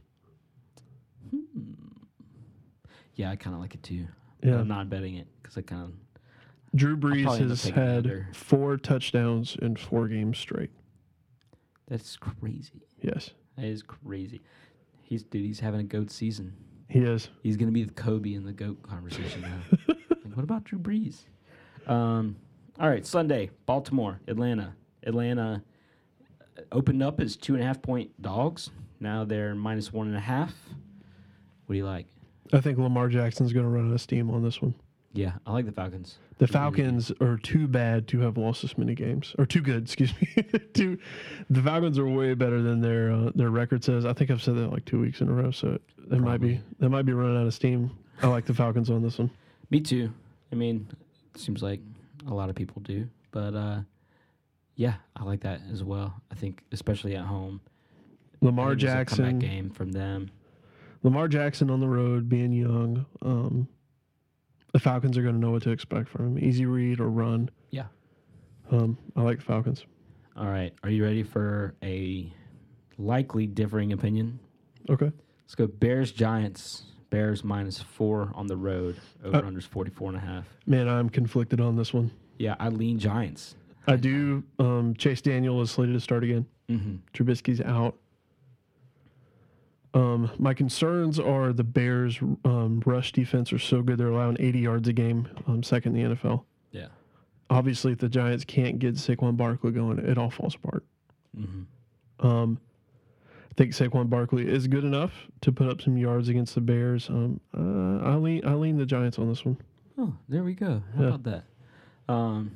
Yeah, 3.15 3.31
I 3.31 3.37
kind 3.37 3.55
of 3.55 3.61
like 3.61 3.75
it 3.75 3.83
too. 3.83 4.07
Yeah. 4.43 4.59
I'm 4.59 4.69
not 4.69 4.89
betting 4.89 5.17
it 5.17 5.27
because 5.43 5.57
I 5.59 5.63
kind 5.63 5.83
of 5.83 5.93
Drew 6.75 6.97
Brees 6.97 7.23
probably 7.25 7.43
end 7.43 7.53
up 7.53 7.59
has 7.59 7.69
had 7.69 8.27
four 8.35 8.77
touchdowns 8.79 9.57
in 9.61 9.77
four 9.77 10.09
games 10.09 10.39
straight. 10.39 10.71
That's 11.93 12.17
crazy. 12.17 12.81
Yes, 13.03 13.31
That 13.57 13.67
is 13.67 13.83
crazy. 13.83 14.41
He's 15.03 15.23
dude. 15.25 15.45
He's 15.45 15.61
having 15.61 15.81
a 15.81 15.85
goat 15.85 16.11
season. 16.11 16.55
he 16.89 17.01
is. 17.01 17.29
He's 17.43 17.59
gonna 17.59 17.71
be 17.71 17.85
the 17.85 17.93
Kobe 17.93 18.33
in 18.33 18.45
the 18.45 18.53
goat 18.53 18.83
conversation 18.83 19.43
now. 19.43 19.61
like, 19.89 20.35
what 20.35 20.43
about 20.43 20.65
Drew 20.65 20.79
Brees? 20.79 21.25
Um, 21.87 22.37
all 22.81 22.89
right, 22.89 23.05
Sunday, 23.05 23.51
Baltimore, 23.67 24.21
Atlanta. 24.27 24.75
Atlanta 25.03 25.63
uh, 26.57 26.63
opened 26.73 27.03
up 27.03 27.21
as 27.21 27.37
two 27.37 27.53
and 27.55 27.63
a 27.63 27.67
half 27.67 27.83
point 27.83 28.11
dogs. 28.23 28.71
Now 28.99 29.25
they're 29.25 29.55
minus 29.55 29.93
one 29.93 30.07
and 30.07 30.17
a 30.17 30.21
half. 30.21 30.55
What 31.67 31.75
do 31.75 31.77
you 31.77 31.85
like? 31.85 32.07
I 32.55 32.61
think 32.61 32.79
Lamar 32.79 33.09
Jackson's 33.09 33.53
going 33.53 33.65
to 33.65 33.71
run 33.71 33.89
out 33.89 33.95
of 33.95 34.01
steam 34.01 34.31
on 34.31 34.43
this 34.43 34.63
one. 34.63 34.75
Yeah, 35.15 35.33
I 35.47 35.53
like 35.53 35.67
the 35.67 35.73
Falcons. 35.73 36.19
The 36.39 36.45
I 36.45 36.65
really 36.65 36.77
do. 36.77 36.83
Falcons 36.83 37.13
are 37.21 37.37
too 37.37 37.69
bad 37.69 38.09
to 38.09 38.21
have 38.21 38.39
lost 38.39 38.63
this 38.63 38.79
many 38.79 38.95
games, 38.95 39.35
or 39.39 39.45
too 39.45 39.61
good. 39.61 39.83
Excuse 39.93 40.13
me. 40.21 40.45
too, 40.73 40.99
the 41.51 41.63
Falcons 41.63 41.99
are 41.99 42.07
way 42.07 42.35
better 42.35 42.63
than 42.63 42.81
their 42.81 43.13
uh, 43.13 43.31
their 43.35 43.51
record 43.51 43.85
says. 43.85 44.07
I 44.07 44.13
think 44.13 44.31
I've 44.31 44.43
said 44.43 44.57
that 44.57 44.71
like 44.71 44.85
two 44.85 45.01
weeks 45.01 45.21
in 45.21 45.29
a 45.29 45.33
row, 45.33 45.51
so 45.51 45.79
they 45.99 46.19
might 46.19 46.41
be 46.41 46.61
they 46.79 46.89
might 46.89 47.05
be 47.05 47.13
running 47.13 47.39
out 47.39 47.47
of 47.47 47.55
steam. 47.55 47.91
I 48.23 48.29
like 48.29 48.47
the 48.47 48.55
Falcons 48.55 48.89
on 48.91 49.03
this 49.03 49.19
one. 49.19 49.31
Me 49.71 49.81
too. 49.81 50.13
I 50.51 50.55
mean, 50.55 50.87
it 51.35 51.41
seems 51.41 51.63
like 51.63 51.81
a 52.27 52.35
lot 52.35 52.49
of 52.49 52.55
people 52.55 52.81
do, 52.83 53.09
but 53.31 53.55
uh, 53.55 53.81
yeah, 54.77 54.95
I 55.17 55.25
like 55.25 55.41
that 55.41 55.61
as 55.71 55.85
well. 55.85 56.15
I 56.31 56.35
think 56.35 56.63
especially 56.73 57.17
at 57.17 57.25
home. 57.25 57.61
Lamar 58.41 58.71
think 58.71 58.83
it's 58.83 58.85
a 58.85 58.87
comeback 58.87 59.07
Jackson, 59.07 59.39
game 59.39 59.71
from 59.71 59.93
them. 59.93 60.31
Lamar 61.03 61.29
Jackson 61.29 61.71
on 61.71 61.81
the 61.81 61.89
road, 61.89 62.29
being 62.29 62.53
young. 62.53 63.07
Um, 63.21 63.69
the 64.73 64.79
Falcons 64.79 65.17
are 65.19 65.23
going 65.23 65.35
to 65.35 65.41
know 65.41 65.51
what 65.53 65.63
to 65.63 65.71
expect 65.71 66.09
from 66.09 66.37
him. 66.37 66.45
Easy 66.45 66.67
read 66.67 67.01
or 67.01 67.09
run. 67.09 67.51
Yeah. 67.71 67.87
Um, 68.71 68.99
I 69.17 69.23
like 69.23 69.39
the 69.39 69.45
Falcons. 69.45 69.85
All 70.37 70.47
right, 70.47 70.73
are 70.83 70.89
you 70.91 71.05
ready 71.05 71.23
for 71.23 71.75
a 71.83 72.33
likely 72.97 73.47
differing 73.47 73.93
opinion? 73.93 74.39
Okay. 74.89 75.13
Let's 75.45 75.55
go 75.55 75.67
Bears 75.67 76.11
Giants. 76.13 76.85
Bears 77.11 77.45
minus 77.45 77.79
four 77.79 78.33
on 78.35 78.47
the 78.47 78.57
road. 78.57 78.97
Over 79.23 79.37
Uh, 79.37 79.43
unders 79.43 79.65
44 79.65 80.09
and 80.09 80.17
a 80.17 80.21
half. 80.21 80.47
Man, 80.67 80.89
I'm 80.89 81.11
conflicted 81.11 81.61
on 81.61 81.77
this 81.77 81.93
one. 81.93 82.11
Yeah, 82.39 82.57
I 82.59 82.71
lean 82.71 82.99
Giants. 82.99 83.55
I 83.87 83.97
do. 83.97 84.43
Um, 84.59 84.95
Chase 84.97 85.21
Daniel 85.21 85.61
is 85.61 85.71
slated 85.71 85.95
to 85.95 86.01
start 86.01 86.25
again. 86.25 86.47
Mm-hmm. 86.71 86.97
Trubisky's 87.13 87.61
out. 87.61 87.97
Um, 89.95 90.31
my 90.39 90.55
concerns 90.55 91.19
are 91.21 91.53
the 91.53 91.65
Bears' 91.65 92.19
um, 92.45 92.83
rush 92.87 93.13
defense 93.13 93.53
are 93.53 93.59
so 93.59 93.83
good; 93.83 93.99
they're 93.99 94.09
allowing 94.09 94.37
80 94.41 94.59
yards 94.61 94.89
a 94.89 94.93
game, 94.93 95.29
um, 95.47 95.63
second 95.63 95.97
in 95.97 96.11
the 96.11 96.17
NFL. 96.17 96.45
Yeah. 96.71 96.89
Obviously, 97.51 97.93
if 97.93 97.99
the 97.99 98.09
Giants 98.09 98.45
can't 98.45 98.79
get 98.79 98.95
Saquon 98.95 99.37
Barkley 99.37 99.73
going, 99.73 99.99
it 99.99 100.17
all 100.17 100.31
falls 100.31 100.55
apart. 100.55 100.85
Mm-hmm. 101.39 102.27
Um, 102.27 102.59
I 103.51 103.55
think 103.55 103.73
Saquon 103.73 104.09
Barkley 104.09 104.49
is 104.49 104.67
good 104.67 104.85
enough 104.85 105.13
to 105.43 105.53
put 105.53 105.69
up 105.69 105.83
some 105.83 105.99
yards 105.99 106.29
against 106.31 106.55
the 106.55 106.63
Bears. 106.63 107.11
Um, 107.11 107.41
uh, 107.55 108.03
I 108.09 108.15
lean 108.17 108.47
I 108.47 108.55
lean 108.55 108.79
the 108.79 108.87
Giants 108.87 109.19
on 109.19 109.29
this 109.29 109.45
one. 109.45 109.59
Oh, 109.99 110.15
there 110.31 110.43
we 110.43 110.55
go. 110.55 110.83
How 110.97 111.03
Yeah. 111.03 111.09
about 111.09 111.23
that? 111.25 111.45
Um, 112.09 112.53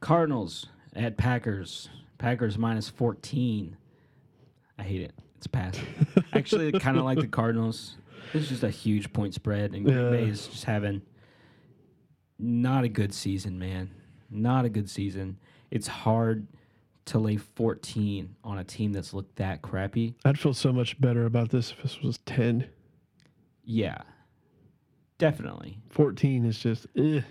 Cardinals 0.00 0.66
at 0.96 1.16
Packers. 1.16 1.88
Packers 2.18 2.58
minus 2.58 2.88
14. 2.88 3.76
I 4.78 4.82
hate 4.82 5.02
it. 5.02 5.12
It's 5.42 5.48
pass. 5.48 5.76
Actually, 6.32 6.70
kind 6.78 6.96
of 6.96 7.04
like 7.04 7.18
the 7.18 7.26
Cardinals. 7.26 7.96
It's 8.32 8.48
just 8.48 8.62
a 8.62 8.70
huge 8.70 9.12
point 9.12 9.34
spread, 9.34 9.72
and 9.74 9.84
Green 9.84 9.98
Yeah. 9.98 10.10
Bay 10.10 10.22
is 10.28 10.46
just 10.46 10.64
having 10.64 11.02
not 12.38 12.84
a 12.84 12.88
good 12.88 13.12
season, 13.12 13.58
man. 13.58 13.90
Not 14.30 14.64
a 14.64 14.68
good 14.68 14.88
season. 14.88 15.38
It's 15.72 15.88
hard 15.88 16.46
to 17.06 17.18
lay 17.18 17.36
14 17.38 18.36
on 18.44 18.58
a 18.58 18.62
team 18.64 18.92
that's 18.92 19.12
looked 19.12 19.34
that 19.36 19.62
crappy. 19.62 20.14
I'd 20.24 20.38
feel 20.38 20.54
so 20.54 20.72
much 20.72 21.00
better 21.00 21.26
about 21.26 21.50
this 21.50 21.72
if 21.72 21.82
this 21.82 22.00
was 22.00 22.18
10. 22.18 22.68
Yeah, 23.64 23.98
definitely. 25.18 25.78
14 25.90 26.44
is 26.44 26.56
just 26.58 26.86
eh. 26.96 27.22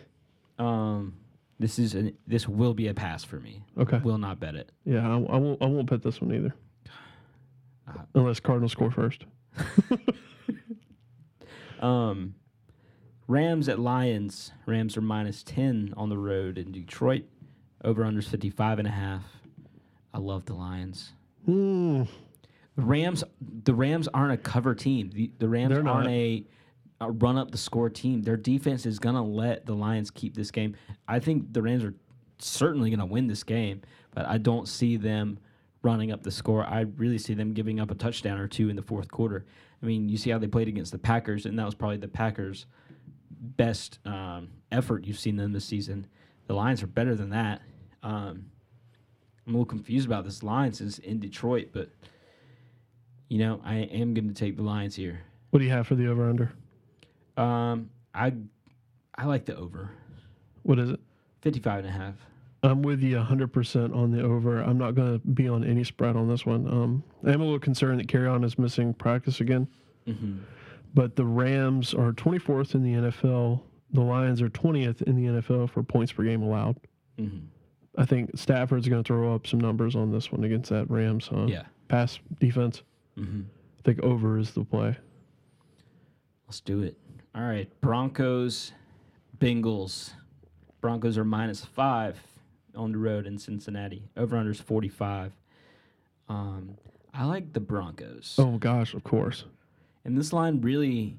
Um, 0.60 1.14
this 1.60 1.80
is 1.80 1.94
an, 1.96 2.12
this 2.28 2.46
will 2.48 2.74
be 2.74 2.88
a 2.90 2.94
pass 2.94 3.24
for 3.24 3.40
me. 3.40 3.64
okay. 3.78 4.00
Will 4.00 4.18
not 4.18 4.40
bet 4.42 4.56
it. 4.56 4.70
Yeah, 4.84 5.08
I, 5.08 5.14
I 5.14 5.38
won't. 5.38 5.62
I 5.62 5.66
won't 5.66 5.90
bet 5.90 6.02
this 6.04 6.20
one 6.22 6.34
either, 6.34 6.54
Uh, 7.98 8.04
unless 8.16 8.40
Cardinals 8.40 8.72
score 8.72 8.92
first. 8.92 9.26
Um, 11.82 12.36
Rams 13.28 13.68
at 13.68 13.80
Lions. 13.80 14.52
Rams 14.66 14.96
are 14.98 15.02
minus 15.02 15.44
10 15.44 15.94
on 15.98 16.10
the 16.10 16.18
road 16.18 16.58
in 16.58 16.72
Detroit. 16.72 17.24
Over 17.84 18.04
unders 18.04 18.28
55 18.28 18.80
and 18.80 18.88
a 18.88 18.92
half. 18.92 19.24
I 20.14 20.20
love 20.20 20.46
the 20.46 20.54
Lions. 20.54 21.14
Hmm. 21.46 22.04
The 22.76 22.84
Rams 22.84 23.24
the 23.64 23.74
Rams 23.74 24.08
aren't 24.14 24.34
a 24.34 24.38
cover 24.38 24.76
team. 24.76 25.10
The, 25.12 25.32
the 25.40 25.50
Rams 25.50 25.70
They're 25.70 25.88
aren't 25.88 26.06
not. 26.06 26.08
a, 26.08 26.46
a 27.02 27.12
run 27.12 27.38
up 27.38 27.52
the 27.52 27.58
score 27.58 27.90
team. 27.90 28.22
Their 28.22 28.38
defense 28.38 28.86
is 28.86 29.00
going 29.00 29.16
to 29.16 29.22
let 29.22 29.66
the 29.66 29.74
Lions 29.74 30.12
keep 30.12 30.36
this 30.36 30.52
game. 30.52 30.76
I 31.08 31.20
think 31.20 31.52
the 31.54 31.62
Rams 31.62 31.84
are 31.84 31.96
certainly 32.38 32.90
going 32.90 33.00
to 33.00 33.06
win 33.06 33.28
this 33.28 33.44
game, 33.44 33.82
but 34.14 34.28
I 34.28 34.38
don't 34.38 34.68
see 34.68 34.98
them 34.98 35.40
running 35.84 36.12
up 36.12 36.24
the 36.24 36.32
score. 36.32 36.64
I 36.66 36.82
really 36.98 37.18
see 37.18 37.34
them 37.34 37.54
giving 37.54 37.80
up 37.80 37.92
a 37.92 37.96
touchdown 37.96 38.40
or 38.40 38.48
two 38.48 38.70
in 38.70 38.76
the 38.76 38.82
fourth 38.82 39.10
quarter. 39.12 39.46
I 39.82 39.86
mean, 39.86 40.10
you 40.10 40.18
see 40.18 40.30
how 40.30 40.38
they 40.38 40.48
played 40.48 40.68
against 40.68 40.92
the 40.92 41.00
Packers, 41.00 41.46
and 41.46 41.58
that 41.58 41.66
was 41.66 41.76
probably 41.76 41.98
the 41.98 42.08
Packers' 42.08 42.66
best 43.30 44.00
um, 44.06 44.50
effort 44.72 45.06
you've 45.06 45.20
seen 45.20 45.38
them 45.38 45.54
this 45.54 45.66
season. 45.66 46.08
The 46.48 46.54
Lions 46.54 46.84
are 46.84 46.88
better 46.88 47.16
than 47.16 47.32
that. 47.32 47.62
Um, 48.04 48.46
I'm 49.48 49.56
a 49.56 49.58
little 49.58 49.66
confused 49.66 50.06
about 50.06 50.24
this 50.24 50.44
line 50.44 50.74
since 50.74 51.00
in 51.00 51.20
Detroit, 51.20 51.70
but 51.74 51.90
you 53.28 53.40
know 53.40 53.60
I 53.64 53.76
am 53.76 54.14
going 54.14 54.28
to 54.28 54.34
take 54.34 54.56
the 54.56 54.64
Lions 54.64 54.96
here. 54.96 55.22
What 55.50 55.60
do 55.60 55.66
you 55.66 55.72
have 55.72 55.88
for 55.88 55.96
the 55.96 56.08
over 56.08 56.30
under? 56.30 56.54
Um, 57.38 57.90
I 58.14 58.34
I 59.16 59.26
like 59.26 59.46
the 59.46 59.56
over 59.56 59.90
What 60.64 60.80
is 60.80 60.92
it? 60.92 61.00
55 61.42 61.80
and 61.80 61.88
a 61.88 61.92
half. 61.92 62.16
I'm 62.64 62.82
with 62.84 63.02
you 63.02 63.16
100% 63.18 63.96
on 63.96 64.12
the 64.12 64.22
over. 64.22 64.60
I'm 64.62 64.78
not 64.78 64.94
going 64.94 65.20
to 65.20 65.28
be 65.28 65.48
on 65.48 65.64
any 65.64 65.84
spread 65.84 66.16
on 66.16 66.28
this 66.28 66.46
one. 66.46 66.68
Um, 66.68 67.04
I'm 67.24 67.42
a 67.42 67.44
little 67.44 67.60
concerned 67.60 68.00
that 68.00 68.08
Kerryon 68.08 68.46
is 68.46 68.60
missing 68.60 68.94
practice 68.94 69.42
again, 69.42 69.68
Mm-hmm. 70.08 70.38
but 70.94 71.16
the 71.16 71.26
Rams 71.26 71.94
are 71.94 72.12
24th 72.12 72.74
in 72.76 72.84
the 72.84 73.10
NFL. 73.12 73.62
The 73.94 74.02
Lions 74.02 74.42
are 74.42 74.50
20th 74.50 75.02
in 75.04 75.16
the 75.16 75.42
NFL 75.42 75.70
for 75.72 75.84
points 75.84 76.12
per 76.12 76.24
game 76.24 76.42
allowed. 76.44 76.78
Mm-hmm. 77.20 77.46
I 77.98 78.06
think 78.06 78.32
Stafford's 78.36 78.88
going 78.88 79.04
to 79.04 79.08
throw 79.08 79.34
up 79.36 79.46
some 79.48 79.60
numbers 79.60 79.96
on 79.96 80.12
this 80.12 80.32
one 80.32 80.44
against 80.44 80.70
that 80.70 80.90
Rams 80.90 81.30
uh, 81.32 81.46
Yeah. 81.48 81.64
pass 81.88 82.20
defense. 82.40 82.84
Mm-hmm. 83.18 83.42
I 83.42 83.82
think 83.84 84.02
over 84.04 84.38
is 84.38 84.52
the 84.52 84.64
play. 84.64 84.96
Let's 86.48 86.62
do 86.62 86.82
it. 86.84 86.98
All 87.36 87.44
right, 87.44 87.70
Broncos, 87.82 88.72
Bengals. 89.40 90.12
Broncos 90.82 91.18
are 91.18 91.24
minus 91.26 91.64
five 91.64 92.18
on 92.76 92.92
the 92.92 92.98
road 92.98 93.26
in 93.28 93.38
Cincinnati. 93.38 94.04
Over 94.18 94.36
unders 94.38 94.62
45. 94.62 95.34
Um, 96.30 96.78
I 97.14 97.26
like 97.26 97.54
the 97.54 97.60
Broncos. 97.60 98.36
Oh 98.38 98.58
gosh, 98.58 98.94
of 98.94 99.04
course. 99.04 99.46
And 100.06 100.18
this 100.18 100.32
line 100.34 100.62
really, 100.62 101.18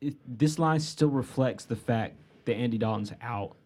it, 0.00 0.16
this 0.26 0.58
line 0.58 0.80
still 0.80 1.08
reflects 1.10 1.64
the 1.64 1.76
fact 1.76 2.16
that 2.44 2.54
Andy 2.54 2.78
Dalton's 2.78 3.12
out. 3.22 3.56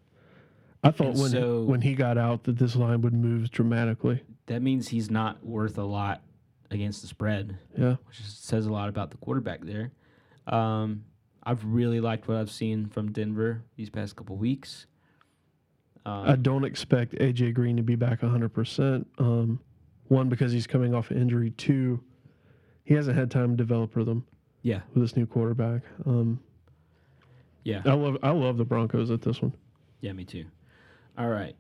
I 0.85 0.91
thought 0.91 1.09
And 1.09 1.19
when 1.21 1.31
so- 1.31 1.63
when 1.65 1.81
he 1.83 1.95
got 1.95 2.19
out 2.19 2.45
that 2.45 2.59
this 2.59 2.75
line 2.77 3.01
would 3.03 3.15
move 3.15 3.51
dramatically. 3.51 4.23
That 4.47 4.63
means 4.63 4.89
he's 4.89 5.11
not 5.11 5.45
worth 5.47 5.79
a 5.79 5.85
lot 5.85 6.23
against 6.71 7.03
the 7.03 7.07
spread, 7.07 7.59
Yeah. 7.79 7.97
which 8.07 8.21
says 8.23 8.67
a 8.67 8.73
lot 8.73 8.89
about 8.89 9.11
the 9.11 9.17
quarterback 9.19 9.61
there. 9.65 9.93
Um, 10.47 11.05
I've 11.45 11.65
really 11.65 12.01
liked 12.01 12.27
what 12.29 12.37
I've 12.39 12.51
seen 12.51 12.87
from 12.87 13.13
Denver 13.13 13.63
these 13.77 13.91
past 13.91 14.17
couple 14.17 14.37
weeks. 14.37 14.87
Um, 16.05 16.29
I 16.29 16.37
don't 16.37 16.65
expect 16.65 17.15
AJ 17.15 17.55
Green 17.55 17.77
to 17.77 17.83
be 17.83 17.95
back 17.95 18.21
100%. 18.21 19.05
Um, 19.19 19.61
one 20.09 20.29
because 20.29 20.53
he's 20.53 20.67
coming 20.67 20.95
off 20.95 21.11
an 21.11 21.21
injury. 21.21 21.51
Two, 21.51 22.03
he 22.85 22.95
hasn't 22.95 23.17
had 23.17 23.31
time 23.31 23.51
to 23.51 23.57
develop 23.57 23.97
rhythm 23.97 24.25
yeah, 24.63 24.81
with 24.95 25.03
this 25.03 25.17
new 25.17 25.27
quarterback. 25.27 25.83
Um, 26.07 26.41
yeah, 27.65 27.83
I 27.85 27.95
love 27.95 28.19
I 28.23 28.31
love 28.31 28.57
the 28.59 28.65
Broncos 28.65 29.11
at 29.11 29.23
this 29.23 29.41
one. 29.41 29.53
yeah, 30.01 30.13
me 30.13 30.25
too. 30.25 30.47
All 31.17 31.29
right, 31.29 31.55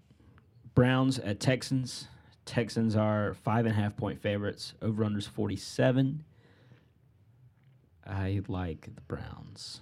Browns 0.75 1.19
at 1.19 1.41
Texans. 1.41 2.09
Texans 2.45 2.97
are 2.97 3.35
five 3.35 3.67
and 3.67 3.75
a 3.75 3.81
half 3.81 3.97
point 3.97 4.21
favorites. 4.21 4.75
Over 4.83 5.05
unders 5.05 5.29
47. 5.29 6.25
I 8.05 8.41
like 8.49 8.91
the 8.95 9.01
Browns. 9.03 9.81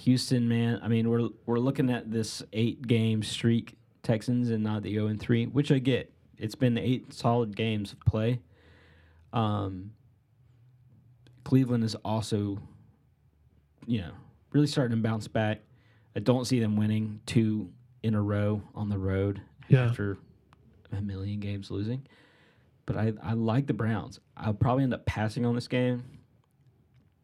Houston, 0.00 0.48
man. 0.48 0.80
I 0.82 0.88
mean, 0.88 1.08
we're 1.08 1.28
we're 1.46 1.58
looking 1.58 1.90
at 1.90 2.10
this 2.10 2.42
eight 2.52 2.86
game 2.86 3.22
streak 3.22 3.76
Texans 4.02 4.50
and 4.50 4.62
not 4.64 4.82
the 4.82 4.92
0 4.94 5.08
and 5.08 5.20
3, 5.20 5.46
which 5.46 5.70
I 5.70 5.78
get. 5.78 6.12
It's 6.38 6.54
been 6.54 6.78
eight 6.78 7.12
solid 7.12 7.54
games 7.54 7.92
of 7.92 8.00
play. 8.00 8.40
Um, 9.32 9.92
Cleveland 11.44 11.84
is 11.84 11.94
also, 11.96 12.58
you 13.86 14.00
know, 14.00 14.12
really 14.52 14.66
starting 14.66 14.96
to 14.96 15.02
bounce 15.02 15.28
back. 15.28 15.60
I 16.16 16.20
don't 16.20 16.44
see 16.46 16.60
them 16.60 16.76
winning 16.76 17.20
two 17.26 17.70
in 18.02 18.14
a 18.14 18.22
row 18.22 18.62
on 18.74 18.88
the 18.88 18.98
road 18.98 19.40
Yeah. 19.68 19.84
after 19.86 20.18
a 20.96 21.00
million 21.00 21.40
games 21.40 21.70
losing. 21.70 22.06
But 22.86 22.96
I, 22.96 23.12
I 23.22 23.34
like 23.34 23.66
the 23.66 23.74
Browns. 23.74 24.18
I'll 24.36 24.54
probably 24.54 24.82
end 24.84 24.94
up 24.94 25.04
passing 25.06 25.44
on 25.46 25.54
this 25.54 25.68
game, 25.68 26.02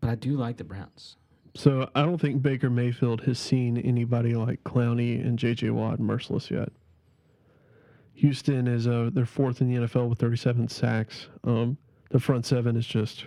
but 0.00 0.10
I 0.10 0.14
do 0.14 0.36
like 0.36 0.58
the 0.58 0.64
Browns. 0.64 1.16
So 1.56 1.88
I 1.94 2.02
don't 2.02 2.20
think 2.20 2.42
Baker 2.42 2.68
Mayfield 2.68 3.22
has 3.22 3.38
seen 3.38 3.78
anybody 3.78 4.34
like 4.34 4.62
Clowney 4.64 5.24
and 5.24 5.38
J.J. 5.38 5.70
Watt 5.70 5.98
Mercilus 5.98 6.50
yet. 6.50 6.70
Houston 8.14 8.66
is 8.66 8.86
uh, 8.86 9.10
they're 9.12 9.26
fourth 9.26 9.60
in 9.60 9.68
the 9.72 9.86
NFL 9.86 10.08
with 10.08 10.18
37 10.18 10.68
sacks. 10.68 11.28
Um, 11.44 11.76
the 12.10 12.20
front 12.20 12.46
seven 12.46 12.76
is 12.76 12.86
just 12.86 13.26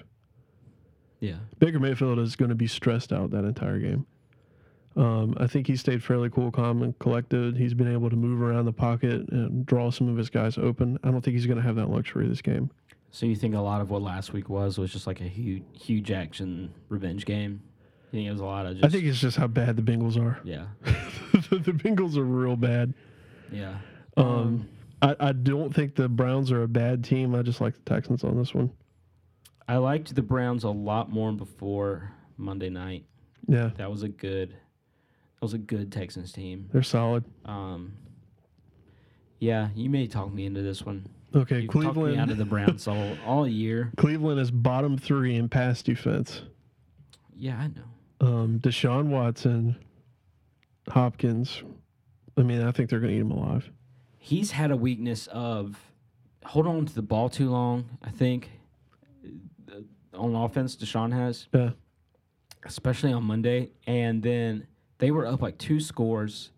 Yeah. 1.20 1.38
Baker 1.58 1.80
Mayfield 1.80 2.20
is 2.20 2.36
going 2.36 2.50
to 2.50 2.56
be 2.56 2.68
stressed 2.68 3.12
out 3.12 3.32
that 3.32 3.46
entire 3.46 3.80
game. 3.80 4.06
Um, 4.96 5.36
I 5.38 5.48
think 5.48 5.68
he 5.68 5.76
stayed 5.76 6.04
fairly 6.04 6.30
cool, 6.30 6.52
calm, 6.52 6.82
and 6.82 6.98
collected. 7.00 7.58
He's 7.58 7.74
been 7.74 7.92
able 7.92 8.10
to 8.10 8.16
move 8.16 8.42
around 8.42 8.66
the 8.66 8.74
pocket 8.74 9.30
and 9.30 9.66
draw 9.66 9.92
some 9.92 10.08
of 10.10 10.18
his 10.18 10.30
guys 10.30 10.58
open. 10.58 11.00
I 11.04 11.12
don't 11.12 11.22
think 11.22 11.36
he's 11.36 11.46
going 11.46 11.58
to 11.58 11.64
have 11.64 11.76
that 11.78 11.90
luxury 11.90 12.28
this 12.28 12.42
game. 12.42 12.70
So 13.12 13.26
you 13.26 13.36
think 13.36 13.56
a 13.56 13.60
lot 13.60 13.82
of 13.82 13.90
what 13.90 14.02
last 14.02 14.34
week 14.34 14.50
was 14.50 14.78
was 14.78 14.92
just 14.92 15.08
like 15.08 15.20
a 15.22 15.28
huge, 15.28 15.64
huge 15.74 16.12
action 16.12 16.74
revenge 16.90 17.26
game? 17.26 17.62
You 18.12 18.20
think 18.20 18.28
it 18.28 18.32
was 18.32 18.42
a 18.42 18.46
lot 18.46 18.66
of 18.66 18.74
just? 18.78 18.86
I 18.86 18.90
think 18.90 19.06
it's 19.06 19.20
just 19.20 19.38
how 19.38 19.48
bad 19.48 19.76
the 19.76 19.82
Bengals 19.84 20.18
are. 20.18 20.40
Yeah. 20.44 20.66
the 20.84 21.74
Bengals 21.74 22.18
are 22.18 22.24
real 22.24 22.56
bad. 22.56 22.94
Yeah. 23.52 23.78
Um, 24.18 24.68
I, 25.02 25.16
I 25.20 25.32
don't 25.32 25.74
think 25.74 25.96
the 25.96 26.10
Browns 26.10 26.52
are 26.52 26.64
a 26.64 26.68
bad 26.68 27.04
team. 27.04 27.36
I 27.36 27.42
just 27.44 27.62
like 27.62 27.76
the 27.76 27.82
Texans 27.82 28.24
on 28.24 28.38
this 28.38 28.54
one. 28.54 28.72
I 29.68 29.78
liked 29.78 30.16
the 30.16 30.24
Browns 30.24 30.64
a 30.64 30.70
lot 30.70 31.12
more 31.12 31.32
before 31.32 32.12
Monday 32.38 32.70
night. 32.70 33.06
Yeah, 33.48 33.70
That 33.78 33.90
was 33.92 34.04
a 34.04 34.10
good. 34.10 34.50
That 34.52 35.42
was 35.46 35.54
a 35.54 35.58
good 35.60 35.92
Texans 35.92 36.32
team. 36.32 36.70
they're 36.74 36.84
solid. 36.84 37.24
Um. 37.46 37.94
Yeah, 39.40 39.70
you 39.74 39.90
may 39.90 40.06
talk 40.08 40.34
me 40.34 40.46
into 40.46 40.62
this 40.62 40.86
one. 40.86 41.06
Okay, 41.34 41.62
You 41.62 41.68
talked 41.68 41.96
me 41.96 42.18
out 42.18 42.30
of 42.30 42.38
the 42.38 42.46
Browns 42.46 42.88
all 42.88 43.16
all 43.26 43.48
year. 43.48 43.92
Cleveland 43.98 44.40
is 44.40 44.52
bottom 44.52 44.98
three 44.98 45.36
in 45.36 45.48
pass 45.48 45.82
defense. 45.82 46.42
Yeah, 47.36 47.58
I 47.58 47.68
know. 47.68 47.84
Um, 48.22 48.60
Deshaun 48.60 49.08
Watson, 49.08 49.76
Hopkins. 50.90 51.64
I 52.38 52.44
mean, 52.44 52.62
I 52.62 52.72
think 52.72 52.90
they're 52.90 53.00
going 53.00 53.12
to 53.12 53.16
eat 53.18 53.22
him 53.22 53.32
alive. 53.32 53.70
He's 54.18 54.52
had 54.52 54.72
a 54.72 54.76
weakness 54.78 55.28
of 55.28 55.78
hold 56.46 56.68
on 56.68 56.86
to 56.86 56.94
the 56.94 57.02
ball 57.02 57.30
too 57.30 57.50
long. 57.50 57.98
I 58.04 58.10
think 58.10 58.52
Uh, 59.72 59.82
on 60.18 60.36
offense, 60.36 60.76
Deshaun 60.76 61.12
has. 61.14 61.48
Yeah. 61.54 61.72
especially 62.66 63.14
on 63.14 63.24
Monday, 63.24 63.70
and 63.88 64.22
then 64.22 64.68
they 64.98 65.12
were 65.12 65.26
up 65.26 65.42
like 65.42 65.58
two 65.58 65.80
scores. 65.80 66.52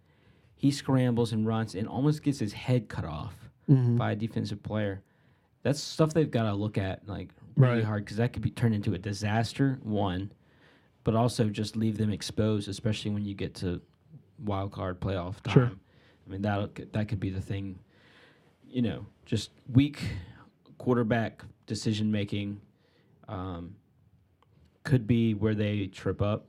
He 0.55 0.71
scrambles 0.71 1.31
and 1.31 1.45
runs 1.45 1.75
and 1.75 1.87
almost 1.87 2.23
gets 2.23 2.39
his 2.39 2.53
head 2.53 2.89
cut 2.89 3.05
off 3.05 3.51
Mhm. 3.69 3.97
by 3.99 4.13
a 4.13 4.15
defensive 4.15 4.63
player. 4.63 5.03
That's 5.61 5.79
stuff 5.79 6.11
they've 6.15 6.31
got 6.31 6.43
to 6.49 6.55
look 6.55 6.79
at 6.79 7.07
like 7.07 7.29
really 7.55 7.75
Right. 7.75 7.83
hard 7.83 8.05
because 8.05 8.17
that 8.17 8.33
could 8.33 8.41
be 8.41 8.49
turned 8.49 8.73
into 8.73 8.95
a 8.95 8.97
disaster. 8.97 9.79
One, 9.83 10.31
but 11.03 11.15
also 11.15 11.45
just 11.45 11.75
leave 11.75 11.97
them 11.97 12.11
exposed, 12.11 12.67
especially 12.69 13.11
when 13.11 13.25
you 13.25 13.33
get 13.33 13.55
to 13.55 13.81
wild 14.43 14.71
card 14.71 14.99
playoff 14.99 15.41
time. 15.41 15.53
Sure. 15.53 15.71
I 16.25 16.31
mean 16.31 16.41
that 16.43 16.93
that 16.93 17.07
could 17.07 17.19
be 17.19 17.29
the 17.29 17.41
thing. 17.41 17.79
You 18.69 18.81
know, 18.81 19.05
just 19.25 19.51
weak 19.71 20.01
quarterback 20.77 21.43
decision 21.67 22.11
making. 22.11 22.61
Um, 23.27 23.75
could 24.83 25.05
be 25.07 25.33
where 25.33 25.53
they 25.53 25.87
trip 25.87 26.21
up. 26.21 26.45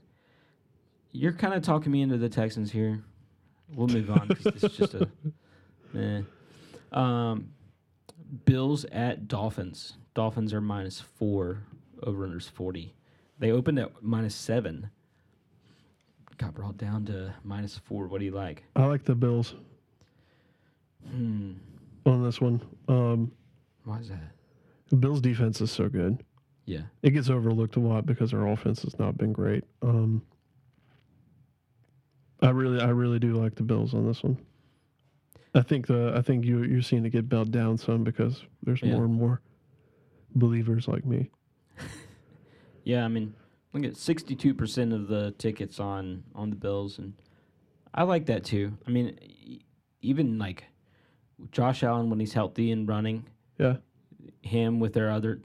You're 1.13 1.33
kind 1.33 1.53
of 1.55 1.63
talking 1.63 1.93
me 1.93 2.01
into 2.01 2.17
the 2.17 2.29
Texans 2.29 2.73
here. 2.73 3.03
We'll 3.75 3.89
move 3.89 4.11
on 4.11 4.29
because 4.29 4.55
this 4.55 4.65
is 4.65 4.77
just 4.77 4.95
a. 4.95 5.09
Eh. 5.95 6.23
Um, 6.91 7.51
Bills 8.47 8.87
at 8.87 9.29
Dolphins. 9.29 9.99
Dolphins 10.15 10.55
are 10.55 10.61
minus 10.63 11.01
four. 11.01 11.65
Over 12.03 12.27
unders 12.27 12.49
forty. 12.49 12.95
They 13.43 13.51
opened 13.51 13.81
at 13.81 13.91
minus 14.05 14.37
seven. 14.37 14.89
Got 16.39 16.55
brought 16.55 16.77
down 16.79 17.05
to 17.07 17.35
minus 17.43 17.77
four. 17.77 18.07
What 18.07 18.21
do 18.21 18.25
you 18.25 18.31
like? 18.31 18.63
I 18.77 18.85
like 18.87 19.03
the 19.05 19.17
Bills 19.17 19.57
Hmm. 21.11 21.55
on 22.07 22.23
this 22.23 22.41
one. 22.41 22.61
Um, 22.87 23.33
Why 23.83 23.99
is 23.99 24.11
that? 24.11 24.31
the 24.91 24.95
Bills 24.97 25.21
defense 25.21 25.61
is 25.61 25.73
so 25.73 25.89
good. 25.89 26.23
Yeah. 26.67 26.83
It 27.03 27.11
gets 27.11 27.29
overlooked 27.31 27.75
a 27.75 27.81
lot 27.81 28.07
because 28.07 28.31
their 28.31 28.47
offense 28.47 28.83
has 28.83 28.97
not 29.01 29.19
been 29.19 29.33
great. 29.33 29.65
Um, 29.83 30.23
I 32.43 32.51
really, 32.51 32.81
I 32.81 32.91
really 32.91 33.19
do 33.19 33.35
like 33.35 33.57
the 33.57 33.65
Bills 33.65 33.93
on 33.93 34.07
this 34.07 34.23
one. 34.23 34.39
I 35.57 35.63
think 35.63 35.89
the, 35.89 36.13
I 36.15 36.23
think 36.23 36.45
you 36.45 36.63
you're 36.63 36.81
seeing 36.81 37.05
it 37.05 37.11
get 37.11 37.29
bowed 37.29 37.51
down 37.51 37.77
some 37.77 38.05
because 38.05 38.45
there's 38.63 38.83
Yeah. 38.83 38.93
more 38.95 39.05
and 39.05 39.15
more 39.15 39.41
believers 40.37 40.87
like 40.87 41.05
me. 41.05 41.29
Yeah, 42.85 43.05
I 43.05 43.09
mean, 43.09 43.35
look 43.73 43.85
at 43.85 43.97
sixty-two 43.97 44.55
percent 44.55 44.93
of 44.93 45.09
the 45.09 45.33
tickets 45.39 45.79
on 45.81 46.25
on 46.35 46.51
the 46.51 46.57
Bills, 46.57 46.99
and 46.99 47.15
I 47.95 48.03
like 48.05 48.27
that 48.27 48.45
too. 48.45 48.77
I 48.87 48.91
mean, 48.91 49.19
e- 49.23 49.63
even 50.01 50.39
like 50.39 50.65
Josh 51.51 51.83
Allen 51.83 52.11
when 52.11 52.21
he's 52.21 52.33
healthy 52.33 52.71
and 52.73 52.87
running, 52.89 53.25
Yeah, 53.59 53.77
him 54.43 54.81
with 54.81 54.93
their 54.95 55.11
other 55.11 55.41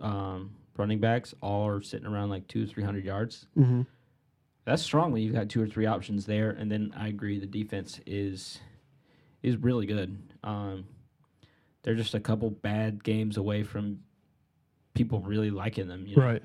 um, 0.00 0.52
running 0.76 0.98
backs 1.00 1.34
all 1.42 1.66
are 1.68 1.82
sitting 1.82 2.06
around 2.06 2.30
like 2.30 2.46
two, 2.48 2.66
three 2.66 2.82
hundred 2.84 3.04
yards. 3.04 3.46
hmm 3.54 3.82
That's 4.64 4.82
strong 4.82 5.12
when 5.12 5.22
you've 5.22 5.34
got 5.34 5.48
two 5.48 5.62
or 5.62 5.66
three 5.66 5.86
options 5.86 6.26
there, 6.26 6.50
and 6.50 6.70
then 6.70 6.92
I 6.96 7.08
agree 7.08 7.38
the 7.38 7.46
defense 7.46 8.00
is 8.06 8.60
is 9.42 9.56
really 9.56 9.86
good. 9.86 10.18
Um, 10.44 10.84
they're 11.82 11.94
just 11.94 12.14
a 12.14 12.20
couple 12.20 12.50
bad 12.50 13.02
games 13.02 13.36
away 13.38 13.62
from 13.62 14.00
people 14.94 15.20
really 15.20 15.50
liking 15.50 15.88
them. 15.88 16.06
You 16.06 16.16
know? 16.16 16.22
right. 16.24 16.42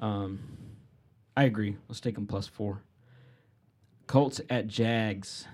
Um, 0.00 0.40
I 1.36 1.44
agree. 1.44 1.76
Let's 1.88 2.00
take 2.00 2.14
them 2.14 2.26
plus 2.26 2.46
four. 2.46 2.82
Colts 4.06 4.40
at 4.50 4.66
Jags. 4.68 5.46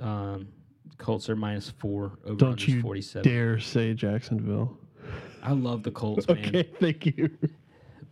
Um, 0.00 0.48
Colts 0.98 1.28
are 1.28 1.36
minus 1.36 1.70
four. 1.70 2.18
Over 2.24 2.36
Don't 2.36 2.68
you 2.68 2.80
47. 2.80 3.30
Dare 3.30 3.58
say 3.58 3.94
Jacksonville? 3.94 4.78
I 5.42 5.52
love 5.52 5.82
the 5.82 5.90
Colts, 5.90 6.26
man. 6.28 6.38
Okay, 6.38 6.62
thank 6.80 7.04
you. 7.06 7.30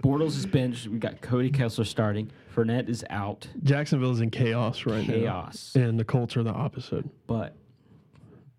Bortles 0.02 0.36
is 0.36 0.46
benched. 0.46 0.88
We 0.88 0.98
got 0.98 1.20
Cody 1.20 1.50
Kessler 1.50 1.84
starting. 1.84 2.30
Fournette 2.54 2.88
is 2.88 3.04
out. 3.08 3.46
Jacksonville's 3.62 4.20
in 4.20 4.30
chaos 4.30 4.84
right 4.84 5.04
Chaos. 5.06 5.14
now, 5.16 5.20
Chaos. 5.20 5.72
and 5.76 5.98
the 5.98 6.04
Colts 6.04 6.36
are 6.36 6.42
the 6.42 6.50
opposite. 6.52 7.04
But 7.26 7.54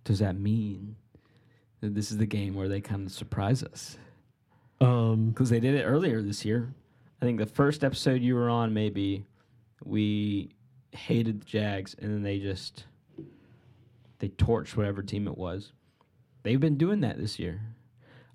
does 0.05 0.19
that 0.19 0.37
mean 0.39 0.95
that 1.81 1.93
this 1.93 2.11
is 2.11 2.17
the 2.17 2.25
game 2.25 2.55
where 2.55 2.67
they 2.69 2.79
kind 2.81 3.05
of 3.05 3.11
surprise 3.11 3.61
us? 3.61 3.97
Um, 4.79 5.29
Because 5.29 5.49
they 5.49 5.59
did 5.59 5.75
it 5.75 5.83
earlier 5.83 6.21
this 6.21 6.45
year. 6.45 6.73
I 7.23 7.25
think 7.25 7.39
the 7.39 7.45
first 7.45 7.85
episode 7.85 8.21
you 8.21 8.35
were 8.35 8.49
on, 8.49 8.73
maybe 8.73 9.23
we 9.85 10.49
hated 10.91 11.39
the 11.41 11.45
Jags, 11.45 11.95
and 11.97 12.11
then 12.11 12.21
they 12.21 12.37
just 12.37 12.83
they 14.19 14.27
torched 14.27 14.75
whatever 14.75 15.01
team 15.01 15.29
it 15.29 15.37
was. 15.37 15.71
They've 16.43 16.59
been 16.59 16.75
doing 16.77 16.99
that 16.99 17.17
this 17.17 17.39
year. 17.39 17.61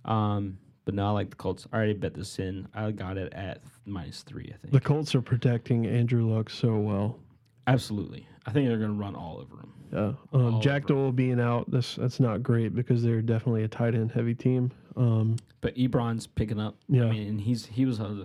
Um, 0.07 0.57
but 0.87 0.95
no, 0.95 1.07
I 1.07 1.11
like 1.11 1.29
the 1.29 1.37
Colts. 1.37 1.67
I 1.71 1.77
already 1.77 1.93
bet 1.93 2.15
this 2.15 2.39
in. 2.39 2.67
I 2.73 2.91
got 2.93 3.19
it 3.19 3.31
at 3.35 3.61
minus 3.85 4.23
three. 4.23 4.51
I 4.55 4.57
think 4.57 4.73
the 4.73 4.81
Colts 4.81 5.15
are 5.15 5.21
protecting 5.21 5.85
Andrew 5.87 6.27
Luck 6.35 6.49
so 6.49 6.77
well. 6.79 7.19
absolutely. 7.67 8.27
I 8.47 8.53
think 8.53 8.69
they're 8.69 8.79
going 8.79 8.93
to 8.93 8.97
run 8.97 9.15
all 9.15 9.37
over 9.37 9.57
him. 9.61 9.73
Yeah. 9.93 10.13
Um, 10.33 10.63
Jack. 10.63 10.87
Doyle 10.87 11.13
being 11.13 11.39
out, 11.39 11.71
this 11.71 11.97
that's 11.97 12.21
not 12.21 12.43
great 12.43 12.75
because 12.75 13.03
they're 13.03 13.21
definitely 13.21 13.65
a 13.65 13.69
tight 13.69 13.95
end 13.95 14.13
heavy 14.13 14.35
team. 14.35 14.71
Um, 14.97 15.37
But 15.61 15.77
Ebron's 15.77 16.27
picking 16.27 16.59
up. 16.59 16.77
Yeah. 16.89 17.05
I 17.05 17.11
mean, 17.11 17.29
and 17.29 17.41
he's 17.43 17.67
he 17.67 17.85
was 17.85 18.01
uh, 18.01 18.25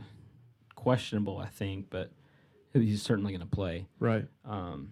questionable, 0.84 1.38
I 1.38 1.48
think, 1.48 1.88
but 1.90 2.12
he's 2.74 3.02
certainly 3.02 3.32
going 3.32 3.42
to 3.42 3.48
play. 3.56 3.88
right. 4.00 4.26
Um, 4.46 4.92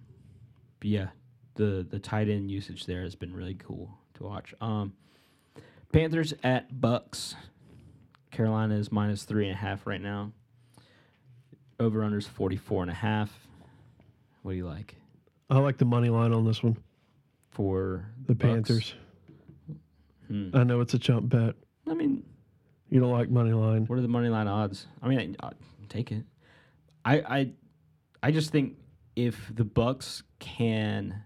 but 0.79 0.89
yeah, 0.89 1.07
the 1.55 1.85
the 1.87 1.99
tight 1.99 2.29
end 2.29 2.49
usage 2.49 2.85
there 2.85 3.01
has 3.03 3.15
been 3.15 3.33
really 3.35 3.55
cool 3.55 3.97
to 4.15 4.23
watch. 4.23 4.53
Um, 4.61 4.93
Panthers 5.91 6.33
at 6.43 6.79
Bucks. 6.79 7.35
Carolina 8.31 8.75
is 8.75 8.91
minus 8.91 9.23
three 9.23 9.45
and 9.47 9.53
a 9.53 9.57
half 9.57 9.85
right 9.85 10.01
now. 10.01 10.31
Over 11.79 11.99
unders 12.01 12.27
44 12.27 12.83
and 12.83 12.91
a 12.91 12.95
half. 12.95 13.47
What 14.43 14.51
do 14.51 14.57
you 14.57 14.65
like 14.65 14.95
I 15.49 15.57
like 15.59 15.77
the 15.77 15.85
money 15.85 16.09
line 16.09 16.31
on 16.31 16.45
this 16.45 16.63
one. 16.63 16.77
for 17.49 18.05
The 18.27 18.33
Bucks? 18.35 18.43
Panthers. 18.53 18.93
Hmm. 20.27 20.49
I 20.53 20.63
know 20.63 20.79
it's 20.79 20.93
a 20.93 20.99
chump 20.99 21.27
bet. 21.29 21.55
I 21.89 21.93
mean, 21.93 22.23
You 22.89 23.01
don't 23.01 23.11
like 23.11 23.29
money 23.29 23.51
line. 23.51 23.85
What 23.85 23.99
are 23.99 24.01
the 24.01 24.07
money 24.07 24.29
line 24.29 24.47
odds? 24.47 24.87
I 25.01 25.09
mean, 25.09 25.35
take 25.91 26.11
it. 26.11 26.23
I 27.05 27.19
I 27.19 27.51
I 28.23 28.31
just 28.31 28.51
think 28.51 28.77
if 29.15 29.51
the 29.53 29.63
Bucks 29.65 30.23
can 30.39 31.23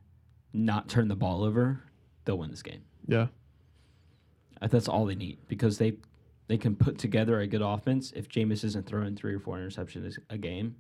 not 0.54 0.89
turn 0.89 1.08
the 1.08 1.15
ball 1.15 1.43
over, 1.43 1.82
they'll 2.25 2.38
win 2.38 2.49
this 2.51 2.63
game. 2.63 2.82
Yeah. 3.08 3.28
Uh, 4.62 4.67
That's 4.67 4.88
all 4.88 5.06
they 5.06 5.15
need 5.15 5.38
because 5.47 5.78
they 5.78 5.93
they 6.47 6.58
can 6.58 6.75
put 6.75 6.97
together 6.97 7.39
a 7.39 7.47
good 7.47 7.62
offense. 7.62 8.12
If 8.15 8.30
Jameis 8.30 8.63
isn't 8.63 8.86
throwing 8.86 9.15
three 9.15 9.34
or 9.36 9.39
four 9.39 9.58
interceptions 9.58 10.17
a 10.30 10.38
game, 10.38 10.75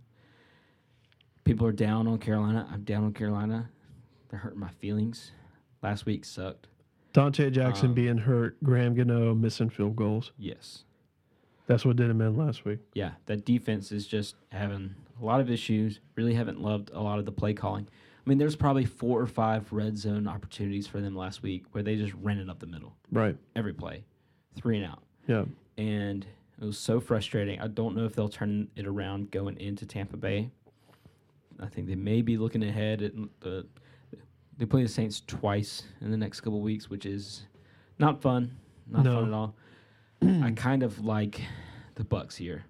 people 1.43 1.67
are 1.67 1.71
down 1.73 2.07
on 2.07 2.17
Carolina. 2.17 2.67
I'm 2.71 2.83
down 2.83 3.03
on 3.03 3.13
Carolina. 3.13 3.69
They're 4.29 4.39
hurting 4.39 4.59
my 4.59 4.69
feelings. 4.69 5.31
Last 5.81 6.05
week 6.05 6.25
sucked. 6.25 6.67
Donte 7.13 7.51
Jackson 7.51 7.87
Um, 7.89 7.93
being 7.93 8.17
hurt, 8.17 8.61
Graham 8.63 8.93
Gano 8.95 9.33
missing 9.33 9.69
field 9.69 9.95
goals. 9.95 10.31
Yes. 10.37 10.83
That's 11.67 11.83
what 11.85 11.95
did 11.95 12.09
him 12.09 12.21
in 12.21 12.35
last 12.37 12.63
week. 12.65 12.79
yeah, 12.93 13.11
that 13.25 13.45
defense 13.45 13.91
is 13.91 14.05
just 14.07 14.35
having 14.51 14.93
a 15.21 15.25
lot 15.25 15.41
of 15.41 15.49
issues. 15.49 15.99
Really 16.15 16.33
haven't 16.35 16.61
loved 16.61 16.91
a 16.93 17.01
lot 17.01 17.17
of 17.19 17.25
the 17.25 17.31
play 17.31 17.53
calling. 17.53 17.87
I 18.25 18.29
mean, 18.29 18.37
there's 18.37 18.55
probably 18.55 18.85
four 18.85 19.19
or 19.21 19.27
five 19.27 19.71
red 19.71 19.97
zone 19.97 20.27
opportunities 20.27 20.87
for 20.87 20.99
them 21.01 21.15
last 21.15 21.41
week 21.43 21.65
where 21.71 21.83
they 21.83 21.95
just 21.95 22.13
ran 22.21 22.39
it 22.39 22.49
up 22.49 22.59
the 22.59 22.65
middle 22.67 22.95
Right. 23.11 23.37
every 23.55 23.73
play, 23.73 24.03
three 24.55 24.77
and 24.77 24.85
out. 24.85 25.03
Yeah. 25.27 25.45
And 25.77 26.25
It 26.59 26.63
was 26.65 26.77
so 26.77 26.99
frustrating. 27.01 27.59
I 27.59 27.67
don't 27.67 27.95
know 27.97 28.05
if 28.05 28.15
they'll 28.15 28.29
turn 28.29 28.69
it 28.75 28.87
around 28.87 29.29
going 29.31 29.57
into 29.59 29.85
Tampa 29.85 30.15
Bay. 30.17 30.49
I 31.59 31.67
think 31.67 31.87
they 31.87 31.95
may 31.95 32.21
be 32.21 32.37
looking 32.37 32.63
ahead 32.63 33.01
at 33.01 33.11
the. 33.41 33.65
They 34.57 34.65
play 34.65 34.81
the 34.83 34.87
Saints 34.89 35.21
twice 35.27 35.83
in 35.99 36.11
the 36.11 36.17
next 36.17 36.39
couple 36.41 36.61
weeks, 36.61 36.89
which 36.89 37.05
is 37.05 37.43
not 37.99 38.21
fun. 38.21 38.55
Not 38.89 39.03
No. 39.03 39.15
fun 39.19 39.27
at 39.27 39.33
all. 39.33 39.55
I 40.21 40.51
kind 40.55 40.83
of 40.83 41.03
like 41.05 41.41
the 41.95 42.03
Bucks 42.03 42.35
here, 42.35 42.65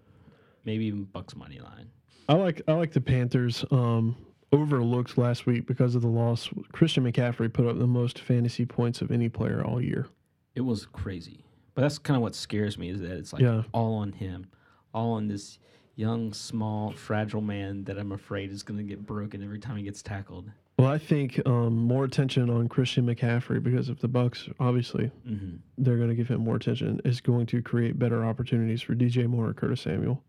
maybe 0.66 0.86
even 0.86 1.04
Bucks 1.06 1.36
money 1.36 1.60
line. 1.60 1.90
I 2.28 2.34
like 2.34 2.62
I 2.68 2.74
like 2.74 2.92
the 2.92 3.02
Panthers. 3.02 3.64
Um, 3.72 4.16
overlooked 4.52 5.18
last 5.18 5.46
week 5.46 5.66
because 5.68 5.96
of 5.96 6.02
the 6.02 6.08
loss. 6.08 6.50
Christian 6.72 7.04
McCaffrey 7.04 7.52
put 7.52 7.66
up 7.68 7.78
the 7.78 7.88
most 7.88 8.20
fantasy 8.20 8.66
points 8.66 9.02
of 9.02 9.12
any 9.12 9.28
player 9.28 9.64
all 9.66 9.82
year. 9.82 10.08
It 10.54 10.62
was 10.62 10.86
crazy, 10.86 11.44
but 11.74 11.82
that's 11.82 11.98
kind 11.98 12.16
of 12.16 12.22
what 12.22 12.36
scares 12.36 12.78
me 12.78 12.90
is 12.90 13.02
that 13.02 13.12
it's 13.12 13.34
like 13.34 13.42
Yeah. 13.42 13.64
all 13.74 13.96
on 13.96 14.14
him, 14.14 14.48
all 14.94 15.14
on 15.14 15.28
this 15.28 15.60
young, 15.96 16.32
small, 16.32 16.92
fragile 16.92 17.42
man 17.42 17.84
that 17.86 17.98
I'm 17.98 18.12
afraid 18.14 18.50
is 18.52 18.64
going 18.64 18.78
to 18.78 18.84
get 18.84 19.06
broken 19.06 19.44
every 19.44 19.60
time 19.60 19.76
he 19.78 19.84
gets 19.84 20.02
tackled. 20.02 20.50
Well, 20.78 20.90
I 20.90 20.98
think 20.98 21.42
um, 21.46 21.78
more 21.78 22.04
attention 22.04 22.50
on 22.50 22.68
Christian 22.68 23.06
McCaffrey 23.06 23.64
because 23.64 23.88
if 23.90 24.00
the 24.00 24.10
Bucks 24.10 24.50
obviously 24.60 25.12
hmm 25.26 25.56
they're 25.78 25.98
going 25.98 26.10
to 26.10 26.16
give 26.16 26.30
him 26.30 26.42
more 26.42 26.56
attention 26.56 27.02
is 27.04 27.20
going 27.20 27.46
to 27.48 27.62
create 27.62 28.00
better 28.00 28.26
opportunities 28.26 28.82
for 28.82 28.96
DJ 28.96 29.28
Moore 29.28 29.50
or 29.50 29.54
Curtis 29.54 29.82
Samuel. 29.82 30.24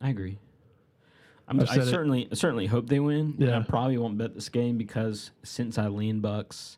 I 0.00 0.10
agree. 0.10 0.38
I'm, 1.46 1.60
it. 1.60 1.68
certainly, 1.68 2.28
I 2.30 2.34
certainly 2.34 2.66
hope 2.66 2.88
they 2.88 3.00
win. 3.00 3.36
and 3.40 3.50
I 3.54 3.62
probably 3.62 3.96
won't 3.96 4.18
bet 4.18 4.34
this 4.34 4.48
game 4.48 4.76
because 4.76 5.30
since 5.44 5.78
I 5.78 5.86
lean 5.86 6.20
Bucks, 6.20 6.76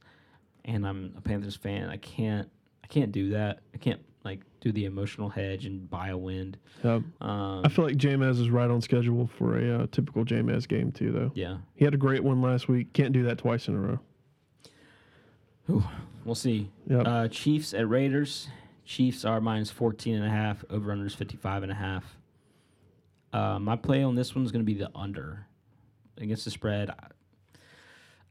and 0.65 0.87
I'm 0.87 1.15
a 1.17 1.21
Panthers 1.21 1.57
fan, 1.57 1.89
I 1.89 1.97
can't, 1.97 2.49
I 2.85 2.87
can't 2.87 3.11
do 3.11 3.31
that. 3.31 3.61
I 3.75 3.79
can't 3.79 4.01
like 4.25 4.41
do 4.61 4.71
the 4.73 4.85
emotional 4.85 5.29
hedge 5.29 5.65
and 5.65 5.89
buy 5.89 6.09
a 6.09 6.17
wind. 6.17 6.59
Yeah. 6.85 7.01
Um, 7.21 7.63
I 7.65 7.69
feel 7.69 7.85
like 7.87 7.97
Jameis 7.97 8.39
is 8.41 8.51
right 8.51 8.71
on 8.71 8.81
schedule 8.83 9.27
for 9.39 9.59
a 9.59 9.81
uh, 9.83 9.87
typical 9.91 10.25
Jameis 10.25 10.69
game 10.69 10.93
too, 10.93 11.11
though. 11.13 11.33
yeah, 11.35 11.59
He 11.75 11.85
had 11.85 11.95
a 11.95 11.99
great 11.99 12.23
one 12.23 12.43
last 12.43 12.69
week. 12.69 12.93
Can't 12.93 13.13
do 13.13 13.23
that 13.25 13.39
twice 13.39 13.69
in 13.69 13.75
a 13.75 13.79
row. 13.81 14.01
we'll 16.25 16.35
see. 16.35 16.71
Yep. 16.89 17.03
Uh, 17.07 17.29
Chiefs 17.29 17.73
at 17.75 17.89
Raiders. 17.89 18.49
Chiefs 18.85 19.25
are 19.25 19.41
minus 19.41 19.71
14 19.71 20.17
and 20.17 20.25
a 20.25 20.31
half. 20.31 20.65
Over 20.69 20.91
under 20.93 21.07
is 21.07 21.15
55 21.15 21.63
and 21.63 21.73
a 21.73 21.77
half. 21.77 22.17
Uh, 23.33 23.59
my 23.61 23.77
play 23.77 24.03
on 24.03 24.17
this 24.17 24.35
one's 24.35 24.51
going 24.51 24.65
to 24.65 24.67
be 24.67 24.75
the 24.79 24.91
under 24.95 25.47
against 26.19 26.45
the 26.45 26.51
spread. 26.51 26.91
I, 26.91 27.07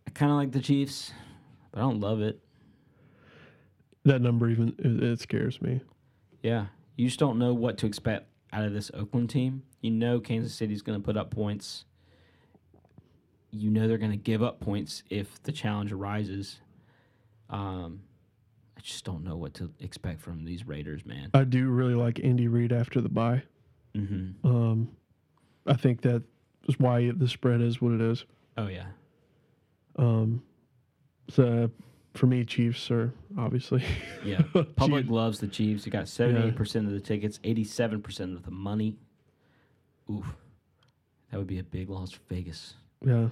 I 0.05 0.09
kind 0.11 0.31
of 0.31 0.37
like 0.37 0.51
the 0.51 0.59
Chiefs, 0.59 1.11
but 1.71 1.79
I 1.79 1.81
don't 1.83 2.01
love 2.01 2.21
it. 2.21 2.39
That 4.09 4.21
number 4.21 4.49
even 4.49 4.75
it, 4.77 5.03
it 5.03 5.19
scares 5.19 5.61
me. 5.61 5.81
Yeah, 6.41 6.67
you 6.95 7.07
just 7.07 7.19
don't 7.19 7.39
know 7.39 7.53
what 7.53 7.77
to 7.79 7.85
expect 7.85 8.27
out 8.51 8.65
of 8.65 8.73
this 8.73 8.91
Oakland 8.93 9.29
team. 9.29 9.63
You 9.81 9.91
know 9.91 10.19
Kansas 10.19 10.53
City's 10.53 10.81
going 10.81 10.99
to 10.99 11.03
put 11.03 11.17
up 11.17 11.31
points. 11.31 11.85
You 13.51 13.69
know 13.71 13.87
they're 13.87 13.97
going 13.97 14.11
to 14.11 14.17
give 14.17 14.43
up 14.43 14.59
points 14.59 15.03
if 15.09 15.41
the 15.43 15.51
challenge 15.51 15.91
arises. 15.91 16.59
Um, 17.49 18.01
I 18.77 18.81
just 18.81 19.03
don't 19.05 19.23
know 19.23 19.35
what 19.35 19.53
to 19.55 19.71
expect 19.79 20.21
from 20.21 20.45
these 20.45 20.67
Raiders, 20.67 21.05
man. 21.05 21.31
I 21.33 21.43
do 21.43 21.69
really 21.69 21.95
like 21.95 22.19
Andy 22.23 22.47
Reid 22.47 22.71
after 22.71 23.01
the 23.01 23.09
bye. 23.09 23.43
Mm-hmm. 23.95 24.47
Um, 24.47 24.89
I 25.65 25.73
think 25.73 26.01
that 26.01 26.23
is 26.67 26.79
why 26.79 27.11
the 27.11 27.27
spread 27.27 27.61
is 27.61 27.81
what 27.81 27.93
it 27.93 28.01
is. 28.01 28.25
Oh 28.57 28.67
yeah, 28.67 28.85
Um, 29.97 30.43
so 31.29 31.71
for 32.19 32.27
me, 32.27 32.43
Chiefs 32.43 32.91
are 32.91 33.13
obviously 33.37 33.83
yeah. 34.25 34.41
Public 34.75 35.05
Chiefs. 35.05 35.11
loves 35.11 35.39
the 35.39 35.47
Chiefs. 35.47 35.85
You 35.85 35.91
got 35.91 36.07
seventy-eight 36.07 36.55
percent 36.55 36.85
of 36.85 36.93
the 36.93 36.99
tickets, 36.99 37.39
eighty-seven 37.43 38.01
percent 38.01 38.35
of 38.35 38.43
the 38.43 38.51
money. 38.51 38.97
Oof, 40.11 40.25
that 41.31 41.37
would 41.37 41.47
be 41.47 41.59
a 41.59 41.63
big 41.63 41.89
loss 41.89 42.11
for 42.11 42.19
Vegas. 42.27 42.75
Yeah, 43.05 43.29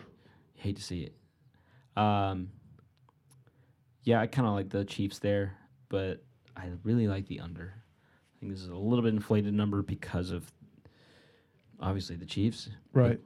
Hate 0.55 0.77
to 0.77 0.81
see 0.81 1.01
it. 1.01 2.01
Um, 2.01 2.49
yeah, 4.03 4.21
I 4.21 4.27
kind 4.27 4.47
of 4.47 4.53
like 4.53 4.69
the 4.69 4.85
Chiefs 4.85 5.19
there, 5.19 5.57
but 5.89 6.23
I 6.55 6.69
really 6.83 7.07
like 7.07 7.27
the 7.27 7.41
under. 7.41 7.73
I 7.75 8.39
think 8.39 8.53
this 8.53 8.61
is 8.61 8.69
a 8.69 8.75
little 8.75 9.03
bit 9.03 9.13
inflated 9.13 9.53
number 9.53 9.81
because 9.81 10.31
of 10.31 10.49
obviously 11.79 12.15
the 12.15 12.25
Chiefs. 12.25 12.69
right. 12.93 13.19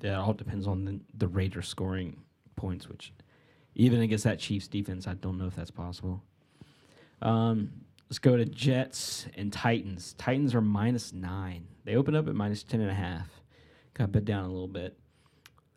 That 0.00 0.14
all 0.14 0.32
depends 0.32 0.68
on 0.68 0.84
the, 0.84 1.00
the 1.18 1.26
Raiders 1.26 1.66
scoring 1.66 2.16
points, 2.54 2.88
which 2.88 3.12
even 3.74 4.00
against 4.00 4.24
that 4.24 4.38
Chiefs 4.38 4.68
defense, 4.68 5.06
I 5.06 5.14
don't 5.14 5.38
know 5.38 5.46
if 5.46 5.54
that's 5.56 5.70
possible. 5.70 6.22
Um, 7.22 7.70
let's 8.08 8.18
go 8.18 8.36
to 8.36 8.44
Jets 8.44 9.26
and 9.36 9.52
Titans. 9.52 10.14
Titans 10.14 10.54
are 10.54 10.60
minus 10.60 11.12
nine. 11.12 11.66
They 11.84 11.96
opened 11.96 12.16
up 12.16 12.28
at 12.28 12.34
minus 12.34 12.62
ten 12.62 12.80
and 12.80 12.90
a 12.90 12.94
half. 12.94 13.28
Got 13.94 14.12
bet 14.12 14.24
down 14.24 14.44
a 14.44 14.48
little 14.48 14.68
bit. 14.68 14.96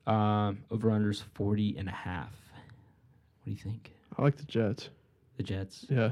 Um, 0.06 0.60
over 0.70 0.90
unders 0.90 1.24
40 1.34 1.78
and 1.78 1.88
a 1.88 1.94
half. 1.94 2.34
What 3.44 3.46
do 3.46 3.52
you 3.52 3.58
think? 3.58 3.92
I 4.18 4.22
like 4.22 4.36
the 4.36 4.44
Jets. 4.44 4.90
The 5.38 5.44
Jets. 5.44 5.86
Yeah, 5.90 6.12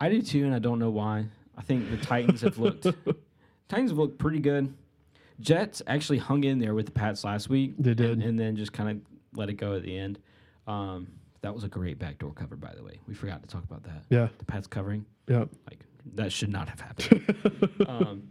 I 0.00 0.08
do 0.08 0.22
too, 0.22 0.44
and 0.44 0.54
I 0.54 0.58
don't 0.58 0.78
know 0.78 0.90
why. 0.90 1.26
I 1.56 1.62
think 1.62 1.90
the 1.90 1.96
Titans 1.96 2.40
have 2.42 2.58
looked 2.58 2.86
Titans 3.68 3.90
have 3.90 3.98
looked 3.98 4.18
pretty 4.18 4.38
good. 4.40 4.72
Jets 5.40 5.82
actually 5.86 6.18
hung 6.18 6.44
in 6.44 6.58
there 6.58 6.74
with 6.74 6.86
the 6.86 6.92
Pats 6.92 7.24
last 7.24 7.48
week. 7.48 7.74
They 7.78 7.94
did. 7.94 8.10
and, 8.10 8.22
and 8.22 8.38
then 8.38 8.56
just 8.56 8.72
kind 8.72 8.90
of 8.90 9.38
let 9.38 9.48
it 9.48 9.54
go 9.54 9.74
at 9.74 9.82
the 9.82 9.96
end. 9.96 10.18
Um, 10.66 11.08
that 11.42 11.54
was 11.54 11.64
a 11.64 11.68
great 11.68 11.98
backdoor 11.98 12.32
cover, 12.32 12.56
by 12.56 12.74
the 12.74 12.82
way. 12.82 13.00
We 13.08 13.14
forgot 13.14 13.42
to 13.42 13.48
talk 13.48 13.64
about 13.64 13.82
that. 13.84 14.04
yeah, 14.10 14.28
The 14.38 14.44
Pats 14.44 14.66
covering, 14.66 15.06
yeah. 15.26 15.44
like 15.68 15.80
that 16.14 16.32
should 16.32 16.50
not 16.50 16.68
have 16.68 16.80
happened. 16.80 17.74
um, 17.88 18.22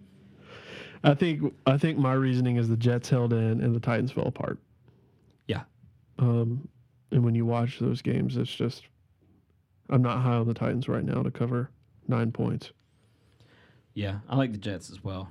I 1.03 1.13
think 1.15 1.53
I 1.65 1.77
think 1.77 1.97
my 1.97 2.13
reasoning 2.13 2.57
is 2.57 2.67
the 2.67 2.77
Jets 2.77 3.09
held 3.09 3.33
in 3.33 3.61
and 3.61 3.75
the 3.75 3.79
Titans 3.79 4.11
fell 4.11 4.27
apart. 4.27 4.59
Yeah. 5.47 5.63
Um, 6.19 6.67
and 7.11 7.23
when 7.23 7.33
you 7.35 7.45
watch 7.45 7.79
those 7.79 8.01
games, 8.01 8.37
it's 8.37 8.53
just 8.53 8.83
I'm 9.89 10.01
not 10.01 10.21
high 10.21 10.35
on 10.35 10.47
the 10.47 10.53
Titans 10.53 10.87
right 10.87 11.03
now 11.03 11.23
to 11.23 11.31
cover 11.31 11.71
nine 12.07 12.31
points. 12.31 12.71
yeah, 13.93 14.19
I 14.29 14.35
like 14.35 14.51
the 14.51 14.57
Jets 14.57 14.89
as 14.91 15.03
well. 15.03 15.29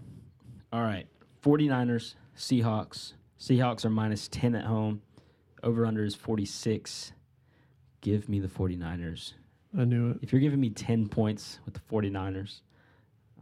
All 0.72 0.82
right, 0.82 1.06
49ers, 1.42 2.14
Seahawks. 2.36 3.12
Seahawks 3.38 3.84
are 3.84 3.90
minus 3.90 4.26
10 4.28 4.54
at 4.54 4.64
home. 4.64 5.02
Over 5.62 5.86
under 5.86 6.04
is 6.04 6.14
46. 6.14 7.12
Give 8.00 8.28
me 8.28 8.40
the 8.40 8.48
49ers. 8.48 9.32
I 9.76 9.84
knew 9.84 10.10
it. 10.10 10.18
If 10.22 10.32
you're 10.32 10.40
giving 10.40 10.60
me 10.60 10.70
10 10.70 11.08
points 11.08 11.58
with 11.64 11.74
the 11.74 11.80
49ers, 11.80 12.60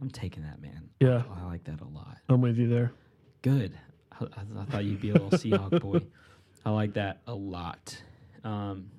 I'm 0.01 0.09
taking 0.09 0.43
that, 0.43 0.61
man. 0.61 0.89
Yeah, 0.99 1.23
I 1.35 1.45
like 1.45 1.63
that 1.65 1.81
a 1.81 1.85
lot. 1.85 2.17
I'm 2.29 2.41
with 2.41 2.57
you 2.57 2.67
there. 2.67 2.91
Good. 3.41 3.77
I, 4.19 4.25
I, 4.25 4.61
I 4.61 4.65
thought 4.65 4.85
you'd 4.85 5.01
be 5.01 5.11
a 5.11 5.13
little 5.13 5.29
Seahawk 5.31 5.79
boy. 5.81 6.01
I 6.65 6.71
like 6.71 6.93
that 6.93 7.21
a 7.27 7.33
lot. 7.33 8.01
Um, 8.43 8.91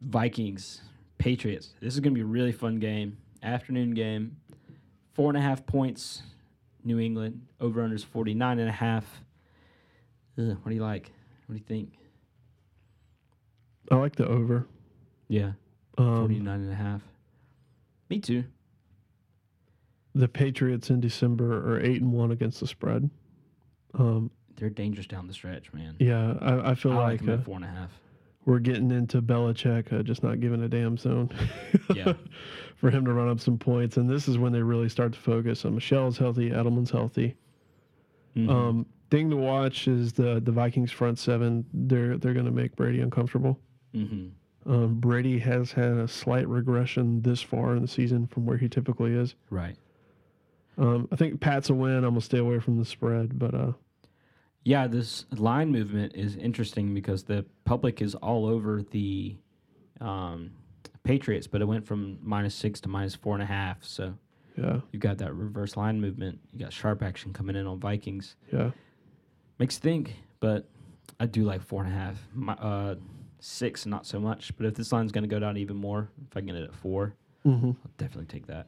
Vikings, 0.00 0.80
Patriots. 1.18 1.70
This 1.80 1.94
is 1.94 2.00
going 2.00 2.12
to 2.12 2.18
be 2.18 2.22
a 2.22 2.26
really 2.26 2.52
fun 2.52 2.78
game. 2.78 3.18
Afternoon 3.42 3.94
game. 3.94 4.36
Four 5.12 5.30
and 5.30 5.38
a 5.38 5.40
half 5.40 5.66
points, 5.66 6.22
New 6.82 6.98
England. 6.98 7.42
Over 7.60 7.82
under 7.82 7.94
is 7.94 8.04
49 8.04 8.58
and 8.58 8.68
a 8.68 8.72
half. 8.72 9.04
Ugh, 10.38 10.56
what 10.62 10.70
do 10.70 10.74
you 10.74 10.82
like? 10.82 11.12
What 11.46 11.54
do 11.54 11.58
you 11.58 11.64
think? 11.66 11.92
I 13.90 13.96
like 13.96 14.16
the 14.16 14.26
over. 14.26 14.66
Yeah, 15.28 15.52
Um, 15.98 16.20
49 16.20 16.60
and 16.60 16.72
a 16.72 16.74
half. 16.74 17.02
Me 18.10 18.18
too. 18.18 18.44
the 20.14 20.28
Patriots 20.28 20.90
in 20.90 21.00
December 21.00 21.74
are 21.74 21.80
eight 21.80 22.00
and 22.00 22.12
one 22.12 22.30
against 22.30 22.60
the 22.60 22.66
spread. 22.66 23.10
Um, 23.94 24.30
They're 24.56 24.70
dangerous 24.70 25.06
down 25.06 25.26
the 25.26 25.32
stretch, 25.34 25.72
man. 25.72 25.96
yeah, 25.98 26.34
I, 26.40 26.70
I 26.70 26.74
feel 26.74 26.92
I 26.92 26.96
like 26.96 27.06
like 27.20 27.24
them 27.26 27.40
uh, 27.40 27.42
four 27.42 27.56
and 27.56 27.64
a 27.64 27.68
half. 27.68 27.90
we're 28.44 28.58
getting 28.60 28.90
into 28.90 29.20
Belichick 29.22 29.92
uh, 29.92 30.02
just 30.02 30.22
not 30.22 30.40
giving 30.40 30.62
a 30.62 30.68
damn 30.68 30.96
zone. 30.96 31.30
Yeah. 31.94 32.12
for 32.76 32.90
him 32.90 33.04
to 33.06 33.12
run 33.12 33.28
up 33.28 33.40
some 33.40 33.58
points, 33.58 33.96
and 33.96 34.08
this 34.08 34.28
is 34.28 34.36
when 34.38 34.52
they 34.52 34.62
really 34.62 34.88
start 34.88 35.12
to 35.14 35.18
focus. 35.18 35.64
on 35.64 35.74
Michel's 35.74 36.18
healthy, 36.18 36.50
Edelman's 36.50 36.90
healthy. 36.90 37.34
Mhm. 38.36 38.50
Um, 38.50 38.86
thing 39.14 39.30
to 39.30 39.36
watch 39.36 39.86
is 39.88 40.12
the 40.12 40.40
the 40.44 40.52
Vikings 40.52 40.90
front 40.90 41.18
seven. 41.18 41.64
They're 41.72 42.16
they're 42.18 42.34
going 42.34 42.46
to 42.46 42.52
make 42.52 42.74
Brady 42.76 43.00
uncomfortable. 43.00 43.58
Mhm. 43.94 44.30
Um, 44.66 44.94
Brady 44.98 45.38
has 45.40 45.70
had 45.72 45.92
a 45.98 46.08
slight 46.08 46.48
regression 46.48 47.20
this 47.22 47.42
far 47.42 47.76
in 47.76 47.82
the 47.82 47.88
season 47.88 48.26
from 48.26 48.46
where 48.46 48.56
he 48.56 48.68
typically 48.68 49.12
is. 49.12 49.34
Right. 49.50 49.76
Um, 50.78 51.06
I 51.12 51.16
think 51.16 51.40
Pat's 51.40 51.70
a 51.70 51.74
win. 51.74 51.96
I'm 51.96 52.02
gonna 52.10 52.20
stay 52.22 52.38
away 52.38 52.58
from 52.60 52.78
the 52.78 52.84
spread, 52.84 53.38
but 53.38 53.54
uh, 53.54 53.72
Yeah, 54.64 54.86
this 54.88 55.26
line 55.36 55.70
movement 55.70 56.14
is 56.16 56.34
interesting 56.36 56.94
because 56.94 57.24
the 57.24 57.44
public 57.64 58.00
is 58.02 58.14
all 58.16 58.46
over 58.46 58.82
the 58.82 59.36
um, 60.00 60.50
Patriots, 61.04 61.46
but 61.46 61.60
it 61.60 61.66
went 61.66 61.86
from 61.86 62.18
minus 62.22 62.54
six 62.54 62.80
to 62.80 62.88
minus 62.88 63.14
four 63.14 63.34
and 63.34 63.42
a 63.42 63.46
half. 63.46 63.84
So 63.84 64.14
yeah, 64.56 64.80
you've 64.90 65.02
got 65.02 65.18
that 65.18 65.34
reverse 65.34 65.76
line 65.76 66.00
movement. 66.00 66.38
You 66.52 66.60
got 66.60 66.72
sharp 66.72 67.02
action 67.02 67.32
coming 67.34 67.54
in 67.56 67.66
on 67.66 67.78
Vikings. 67.78 68.34
yeah, 68.52 68.70
Makes 69.58 69.76
you 69.76 69.80
think, 69.80 70.16
but 70.40 70.68
I 71.20 71.26
do 71.26 71.44
like 71.44 71.62
four 71.62 71.84
and 71.84 71.92
a 71.92 71.96
half. 71.96 72.16
My, 72.34 72.54
uh, 72.54 72.96
six, 73.38 73.86
not 73.86 74.06
so 74.06 74.18
much. 74.18 74.56
But 74.56 74.66
if 74.66 74.74
this 74.74 74.90
line's 74.92 75.12
going 75.12 75.22
to 75.24 75.28
go 75.28 75.38
down 75.38 75.56
even 75.56 75.76
more, 75.76 76.08
if 76.30 76.36
I 76.36 76.40
can 76.40 76.46
get 76.46 76.56
it 76.56 76.64
at 76.64 76.74
four, 76.74 77.14
hmm 77.42 77.70
I'll 77.70 77.90
definitely 77.98 78.26
take 78.26 78.46
that. 78.48 78.66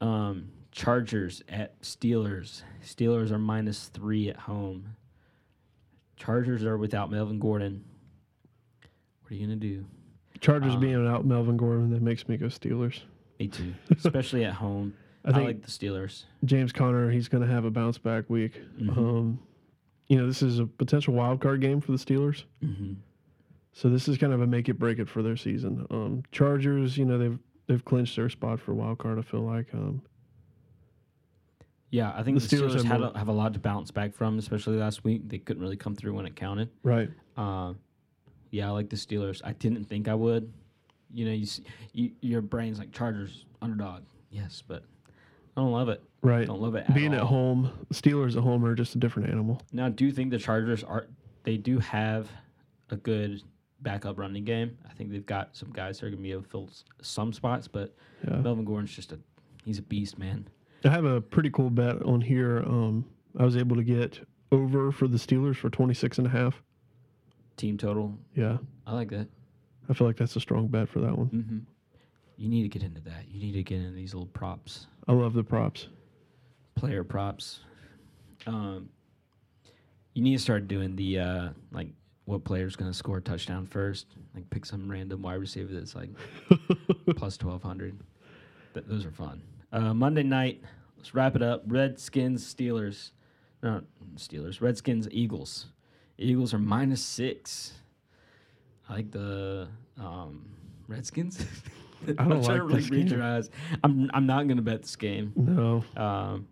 Um, 0.00 0.50
Chargers 0.72 1.42
at 1.48 1.80
Steelers. 1.82 2.62
Steelers 2.84 3.30
are 3.30 3.38
minus 3.38 3.88
three 3.88 4.28
at 4.30 4.36
home. 4.36 4.94
Chargers 6.16 6.64
are 6.64 6.78
without 6.78 7.10
Melvin 7.10 7.38
Gordon. 7.38 7.84
What 9.22 9.32
are 9.32 9.34
you 9.34 9.46
gonna 9.46 9.56
do? 9.56 9.84
Chargers 10.40 10.74
Uh, 10.74 10.78
being 10.78 11.06
out 11.06 11.26
Melvin 11.26 11.56
Gordon 11.56 11.90
that 11.90 12.02
makes 12.02 12.28
me 12.28 12.36
go 12.36 12.46
Steelers. 12.46 13.00
Me 13.38 13.48
too, 13.48 13.74
especially 13.90 14.44
at 14.44 14.54
home. 14.54 14.94
I 15.24 15.30
I, 15.30 15.32
think 15.32 15.44
like 15.46 15.62
the 15.62 15.70
Steelers. 15.70 16.24
James 16.44 16.72
Conner 16.72 17.10
he's 17.10 17.28
going 17.28 17.42
to 17.46 17.52
have 17.52 17.64
a 17.64 17.70
bounce 17.70 17.98
back 17.98 18.30
week. 18.30 18.60
Mhm. 18.78 18.96
Um, 18.96 19.38
you 20.10 20.18
know 20.18 20.26
this 20.26 20.42
is 20.42 20.58
a 20.58 20.66
potential 20.66 21.14
wild 21.14 21.40
card 21.40 21.60
game 21.60 21.80
for 21.80 21.92
the 21.92 21.98
Steelers, 21.98 22.44
hmm 22.62 22.94
so 23.72 23.88
this 23.88 24.08
is 24.08 24.18
kind 24.18 24.32
of 24.32 24.40
a 24.40 24.46
make 24.48 24.68
it 24.68 24.80
break 24.80 24.98
it 24.98 25.08
for 25.08 25.22
their 25.22 25.36
season. 25.36 25.86
Um, 25.90 26.24
Chargers, 26.32 26.98
you 26.98 27.04
know 27.04 27.16
they've 27.18 27.38
they've 27.68 27.84
clinched 27.84 28.16
their 28.16 28.28
spot 28.28 28.58
for 28.58 28.74
wild 28.74 28.98
card. 28.98 29.16
I 29.16 29.22
feel 29.22 29.42
like 29.42 29.72
um, 29.72 30.02
Yeah, 31.90 32.12
I 32.14 32.24
think 32.24 32.40
The 32.40 32.46
the, 32.48 32.56
Steelers 32.56 32.70
Steelers, 32.70 32.74
have 32.78 32.84
had 32.86 33.00
a, 33.02 33.18
have 33.18 33.28
a 33.28 33.32
lot 33.32 33.52
to 33.54 33.60
bounce 33.60 33.92
back 33.92 34.12
from, 34.12 34.38
especially 34.38 34.76
last 34.76 35.04
week. 35.04 35.28
They 35.28 35.38
couldn't 35.38 35.62
really 35.62 35.76
come 35.76 35.94
through 35.94 36.14
when 36.14 36.26
it 36.26 36.34
counted. 36.34 36.68
right. 36.82 37.10
Uh, 37.36 37.74
yeah, 38.50 38.66
I 38.66 38.70
like 38.72 38.90
the 38.90 38.96
Steelers. 38.96 39.40
I 39.44 39.52
didn't 39.52 39.84
think 39.84 40.08
I 40.08 40.14
would. 40.14 40.52
You 41.12 41.26
know, 41.26 41.32
you, 41.32 41.46
see, 41.46 41.62
you 41.92 42.10
your 42.20 42.40
brain's 42.40 42.80
like 42.80 42.90
Chargers 42.90 43.44
underdog. 43.62 44.02
Yes, 44.30 44.64
but 44.66 44.82
I 45.56 45.60
don't 45.60 45.72
love 45.72 45.88
it. 45.88 46.02
Right. 46.22 46.46
Don't 46.46 46.60
love 46.60 46.74
it 46.74 46.84
at 46.88 46.94
Being 46.94 47.14
all. 47.14 47.20
at 47.20 47.26
home, 47.26 47.70
Steelers 47.92 48.36
at 48.36 48.42
home 48.42 48.64
are 48.64 48.74
just 48.74 48.94
a 48.94 48.98
different 48.98 49.30
animal. 49.30 49.60
Now, 49.72 49.86
I 49.86 49.88
do 49.90 50.10
think 50.12 50.30
the 50.30 50.38
Chargers 50.38 50.84
are 50.84 51.06
they 51.44 51.56
do 51.56 51.78
have 51.78 52.28
a 52.90 52.96
good 52.96 53.42
backup 53.80 54.18
running 54.18 54.44
game. 54.44 54.76
I 54.88 54.92
think 54.92 55.10
they've 55.10 55.24
got 55.24 55.56
some 55.56 55.70
guys 55.72 55.98
that 56.00 56.06
are 56.06 56.10
gonna 56.10 56.22
be 56.22 56.32
able 56.32 56.42
to 56.42 56.48
fill 56.48 56.70
some 57.02 57.32
spots, 57.32 57.66
but 57.68 57.94
Yeah. 58.26 58.36
Melvin 58.40 58.64
Gordon's 58.64 58.94
just 58.94 59.12
a 59.12 59.18
he's 59.64 59.78
a 59.78 59.82
beast, 59.82 60.18
man. 60.18 60.46
I 60.84 60.88
have 60.90 61.04
a 61.04 61.20
pretty 61.20 61.50
cool 61.50 61.70
bet 61.70 62.02
on 62.02 62.20
here. 62.20 62.58
Um, 62.66 63.04
I 63.38 63.44
was 63.44 63.56
able 63.56 63.76
to 63.76 63.82
get 63.84 64.20
over 64.52 64.90
for 64.92 65.06
the 65.08 65.16
Steelers 65.18 65.56
for 65.56 65.70
26 65.70 66.18
and 66.18 66.26
a 66.26 66.30
half. 66.30 66.62
Team 67.56 67.76
total, 67.78 68.18
Yeah. 68.34 68.58
I 68.86 68.94
like 68.94 69.10
that. 69.10 69.28
I 69.88 69.92
feel 69.94 70.06
like 70.06 70.16
that's 70.16 70.36
a 70.36 70.40
strong 70.40 70.68
bet 70.68 70.88
for 70.88 71.00
that 71.00 71.16
one. 71.16 71.26
hmm 71.28 71.58
You 72.36 72.48
need 72.48 72.62
to 72.62 72.68
get 72.68 72.82
into 72.82 73.00
that. 73.02 73.24
You 73.30 73.40
need 73.40 73.52
to 73.52 73.62
get 73.62 73.78
into 73.80 73.92
these 73.92 74.14
little 74.14 74.28
props. 74.28 74.86
I 75.10 75.12
love 75.12 75.34
the 75.34 75.42
props. 75.42 75.88
player 76.76 77.02
props. 77.02 77.58
Um, 78.46 78.90
you 80.14 80.22
need 80.22 80.36
to 80.36 80.38
start 80.40 80.68
doing 80.68 80.94
the 80.94 81.18
uh, 81.18 81.48
like 81.72 81.88
what 82.26 82.44
player's 82.44 82.76
going 82.76 82.92
to 82.92 82.96
score 82.96 83.16
a 83.16 83.20
touchdown 83.20 83.66
first. 83.66 84.06
Like 84.36 84.48
pick 84.50 84.64
some 84.64 84.88
random 84.88 85.22
wide 85.22 85.40
receiver 85.40 85.72
that's 85.74 85.96
like 85.96 86.10
plus 87.16 87.36
twelve 87.36 87.60
hundred. 87.60 87.98
Th- 88.72 88.86
those 88.86 89.04
are 89.04 89.10
fun. 89.10 89.42
Uh, 89.72 89.92
Monday 89.92 90.22
night. 90.22 90.62
Let's 90.96 91.12
wrap 91.12 91.34
it 91.34 91.42
up. 91.42 91.64
Redskins, 91.66 92.44
Steelers. 92.54 93.10
No, 93.64 93.82
Steelers. 94.14 94.60
Redskins, 94.60 95.08
Eagles. 95.10 95.66
Eagles 96.18 96.54
are 96.54 96.58
minus 96.58 97.02
six. 97.02 97.72
I 98.88 98.94
like 98.94 99.10
the 99.10 99.66
um, 99.98 100.48
Redskins. 100.86 101.44
I 102.18 102.24
don't 102.28 102.42
trying 102.44 102.58
to 102.58 102.64
like 102.64 102.74
this 102.82 102.90
really 102.90 103.02
read 103.02 103.08
game. 103.10 103.18
your 103.18 103.26
eyes. 103.26 103.50
I'm 103.84 104.10
I'm 104.14 104.26
not 104.26 104.46
gonna 104.48 104.62
bet 104.62 104.82
this 104.82 104.96
game. 104.96 105.32
No. 105.36 105.84
Um, 105.96 106.46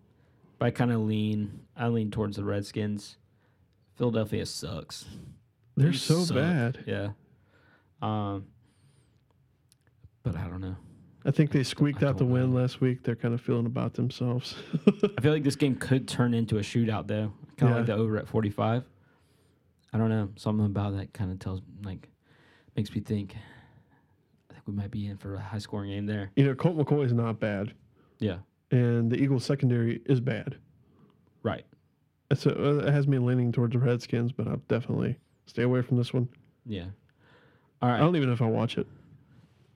but 0.57 0.65
I 0.67 0.71
kind 0.71 0.91
of 0.91 1.01
lean. 1.01 1.61
I 1.75 1.87
lean 1.87 2.11
towards 2.11 2.37
the 2.37 2.43
Redskins. 2.43 3.17
Philadelphia 3.97 4.45
sucks. 4.45 5.05
They're 5.75 5.91
They 5.91 5.97
so 5.97 6.19
suck. 6.23 6.35
bad. 6.37 6.83
Yeah. 6.85 7.09
Um. 8.01 8.45
But 10.23 10.35
I 10.35 10.47
don't 10.47 10.61
know. 10.61 10.75
I 11.25 11.31
think 11.31 11.51
they 11.51 11.63
squeaked 11.63 12.01
out 12.03 12.17
the 12.17 12.23
don't 12.23 12.33
win 12.33 12.53
know. 12.53 12.59
last 12.61 12.81
week. 12.81 13.03
They're 13.03 13.15
kind 13.15 13.33
of 13.33 13.41
feeling 13.41 13.65
about 13.65 13.93
themselves. 13.93 14.55
I 15.17 15.21
feel 15.21 15.31
like 15.33 15.43
this 15.43 15.55
game 15.55 15.75
could 15.75 16.07
turn 16.07 16.33
into 16.33 16.57
a 16.57 16.61
shootout 16.61 17.07
though. 17.07 17.33
Kind 17.57 17.71
of 17.73 17.77
like 17.79 17.85
the 17.87 17.93
over 17.95 18.17
at 18.17 18.27
45. 18.27 18.83
I 19.91 19.97
don't 19.97 20.09
know. 20.09 20.29
Something 20.37 20.65
about 20.65 20.95
that 20.97 21.13
kind 21.13 21.31
of 21.31 21.39
tells 21.39 21.61
like 21.83 22.07
makes 22.75 22.93
me 22.93 23.01
think. 23.01 23.35
Think 24.65 24.67
we 24.67 24.73
might 24.81 24.91
be 24.91 25.07
in 25.07 25.17
for 25.17 25.35
a 25.35 25.39
high 25.39 25.57
scoring 25.59 25.91
game 25.91 26.05
there. 26.05 26.31
you 26.35 26.43
know, 26.45 26.53
Colt 26.55 26.77
McCoy 26.77 27.05
is 27.05 27.13
not 27.13 27.39
bad, 27.39 27.73
Yeah. 28.19 28.39
and 28.71 29.09
the 29.11 29.15
Eagles 29.21 29.45
secondary 29.45 30.01
is 30.05 30.19
bad. 30.19 30.57
Right. 31.43 31.65
A, 32.31 32.35
uh, 32.45 32.77
it 32.79 32.93
has 32.93 33.07
me 33.07 33.17
leaning 33.19 33.51
towards 33.51 33.73
the 33.73 33.79
Redskins, 33.79 34.31
but 34.33 34.47
I'll 34.47 34.61
definitely 34.67 35.17
stay 35.45 35.63
away 35.63 35.81
from 35.81 35.97
this 35.97 36.13
one. 36.13 36.27
Yeah. 36.65 36.85
All 37.81 37.89
I 37.89 37.97
don't 37.99 38.15
even 38.17 38.27
know 38.27 38.33
if 38.33 38.41
I'll 38.41 38.49
watch 38.49 38.77
it. 38.77 38.85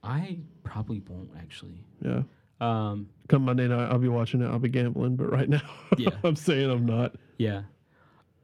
I 0.03 0.39
probably 0.63 1.01
won't 1.07 1.29
actually. 1.39 1.83
Yeah. 2.01 2.23
Um. 2.59 3.09
Come 3.29 3.43
Monday 3.45 3.67
night, 3.67 3.87
I'll 3.89 3.97
be 3.99 4.09
watching 4.09 4.41
it. 4.41 4.47
I'll 4.47 4.59
be 4.59 4.67
gambling, 4.69 5.15
but 5.15 5.31
right 5.31 5.47
now, 5.49 5.61
Yeah. 5.97 6.09
I'm 6.23 6.35
saying 6.35 6.69
I'm 6.69 6.85
not. 6.85 7.15
Yeah. 7.37 7.63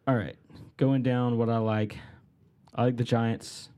All 0.08 0.16
right. 0.16 0.38
Going 0.78 1.04
down 1.04 1.38
what 1.38 1.50
I 1.50 1.58
like. 1.58 1.98
I 2.74 2.84
like 2.86 2.96
the 2.98 3.04
Giants. 3.04 3.70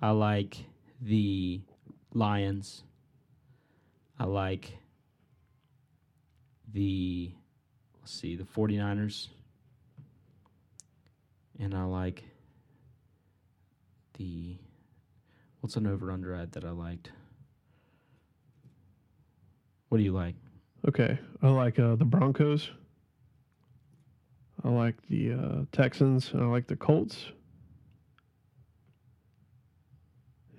I 0.00 0.10
like 0.10 0.64
the 1.02 1.60
Lions. 2.14 2.84
I 4.18 4.24
like 4.24 4.78
the 6.72 7.32
let's 8.00 8.12
see, 8.12 8.36
the 8.36 8.44
49ers. 8.44 9.28
And 11.58 11.74
I 11.74 11.84
like 11.84 12.24
the 14.18 14.56
what's 15.60 15.76
an 15.76 15.86
over 15.86 16.10
under 16.10 16.34
ad 16.34 16.52
that 16.52 16.64
I 16.64 16.70
liked? 16.70 17.10
What 19.88 19.98
do 19.98 20.04
you 20.04 20.12
like? 20.12 20.34
Okay, 20.88 21.18
I 21.42 21.48
like 21.48 21.78
uh, 21.78 21.96
the 21.96 22.04
Broncos. 22.04 22.70
I 24.64 24.68
like 24.68 24.96
the 25.08 25.32
uh, 25.32 25.64
Texans. 25.70 26.32
I 26.34 26.44
like 26.44 26.66
the 26.66 26.76
Colts. 26.76 27.26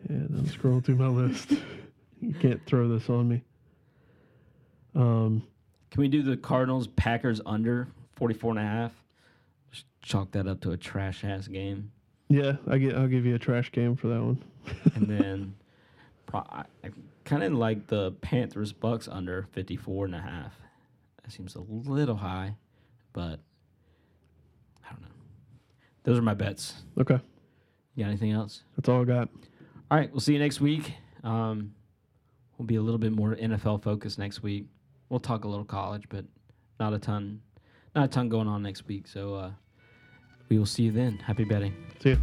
And 0.10 0.30
I'm 0.38 0.45
scrolling 0.45 0.84
through 0.84 0.95
my 0.95 1.08
list. 1.08 1.51
you 2.22 2.34
can't 2.34 2.64
throw 2.66 2.88
this 2.88 3.10
on 3.10 3.28
me. 3.30 3.41
Um, 4.95 5.43
Can 5.91 6.01
we 6.01 6.08
do 6.08 6.22
the 6.22 6.38
Cardinals 6.38 6.88
Packers 6.88 7.41
under 7.45 7.88
44 8.16 8.51
and 8.51 8.60
a 8.60 8.64
half? 8.64 8.91
Just 9.72 9.86
chalk 10.01 10.32
that 10.32 10.47
up 10.47 10.62
to 10.62 10.72
a 10.72 10.78
trash 10.78 11.24
ass 11.24 11.47
game. 11.47 11.91
yeah, 12.30 12.58
I 12.68 12.78
get. 12.78 12.95
I'll 12.95 13.08
give 13.08 13.26
you 13.26 13.36
a 13.36 13.39
trash 13.39 13.72
game 13.72 13.95
for 13.95 14.08
that 14.08 14.22
one. 14.22 14.43
And 14.95 15.08
then 15.08 15.56
pro- 16.26 16.39
I, 16.49 16.64
kind 17.26 17.43
of 17.43 17.54
like 17.54 17.88
the 17.88 18.12
Panthers 18.22 18.72
Bucks 18.72 19.08
under 19.10 19.47
54 19.51 20.06
and 20.06 20.16
a 20.16 20.20
half. 20.22 20.54
That 21.24 21.32
seems 21.32 21.56
a 21.56 21.62
little 21.62 22.16
high, 22.16 22.56
but 23.14 23.39
I 24.86 24.91
don't 24.91 25.01
know. 25.01 25.08
Those 26.04 26.18
are 26.18 26.22
my 26.22 26.34
bets. 26.34 26.76
Okay, 26.99 27.20
You 27.95 28.04
got 28.04 28.10
anything 28.10 28.32
else? 28.32 28.64
that's 28.78 28.88
all 28.88 29.01
I 29.01 29.06
got. 29.06 29.30
All 29.93 29.99
right, 29.99 30.11
we'll 30.11 30.21
see 30.21 30.33
you 30.33 30.39
next 30.39 30.59
week. 30.59 30.91
Um, 31.23 31.75
we'll 32.57 32.65
be 32.65 32.77
a 32.77 32.81
little 32.81 32.97
bit 32.97 33.11
more 33.11 33.35
NFL 33.35 33.83
focused 33.83 34.17
next 34.17 34.41
week. 34.41 34.65
We'll 35.09 35.19
talk 35.19 35.43
a 35.43 35.47
little 35.47 35.63
college, 35.63 36.05
but 36.09 36.25
not 36.79 36.95
a 36.95 36.97
ton, 36.97 37.41
not 37.93 38.05
a 38.05 38.07
ton 38.07 38.27
going 38.27 38.47
on 38.47 38.63
next 38.63 38.87
week. 38.87 39.07
So 39.07 39.35
uh, 39.35 39.51
we 40.49 40.57
will 40.57 40.65
see 40.65 40.81
you 40.81 40.91
then. 40.91 41.19
Happy 41.19 41.43
betting. 41.43 41.75
See 42.01 42.13
ya. 42.13 42.17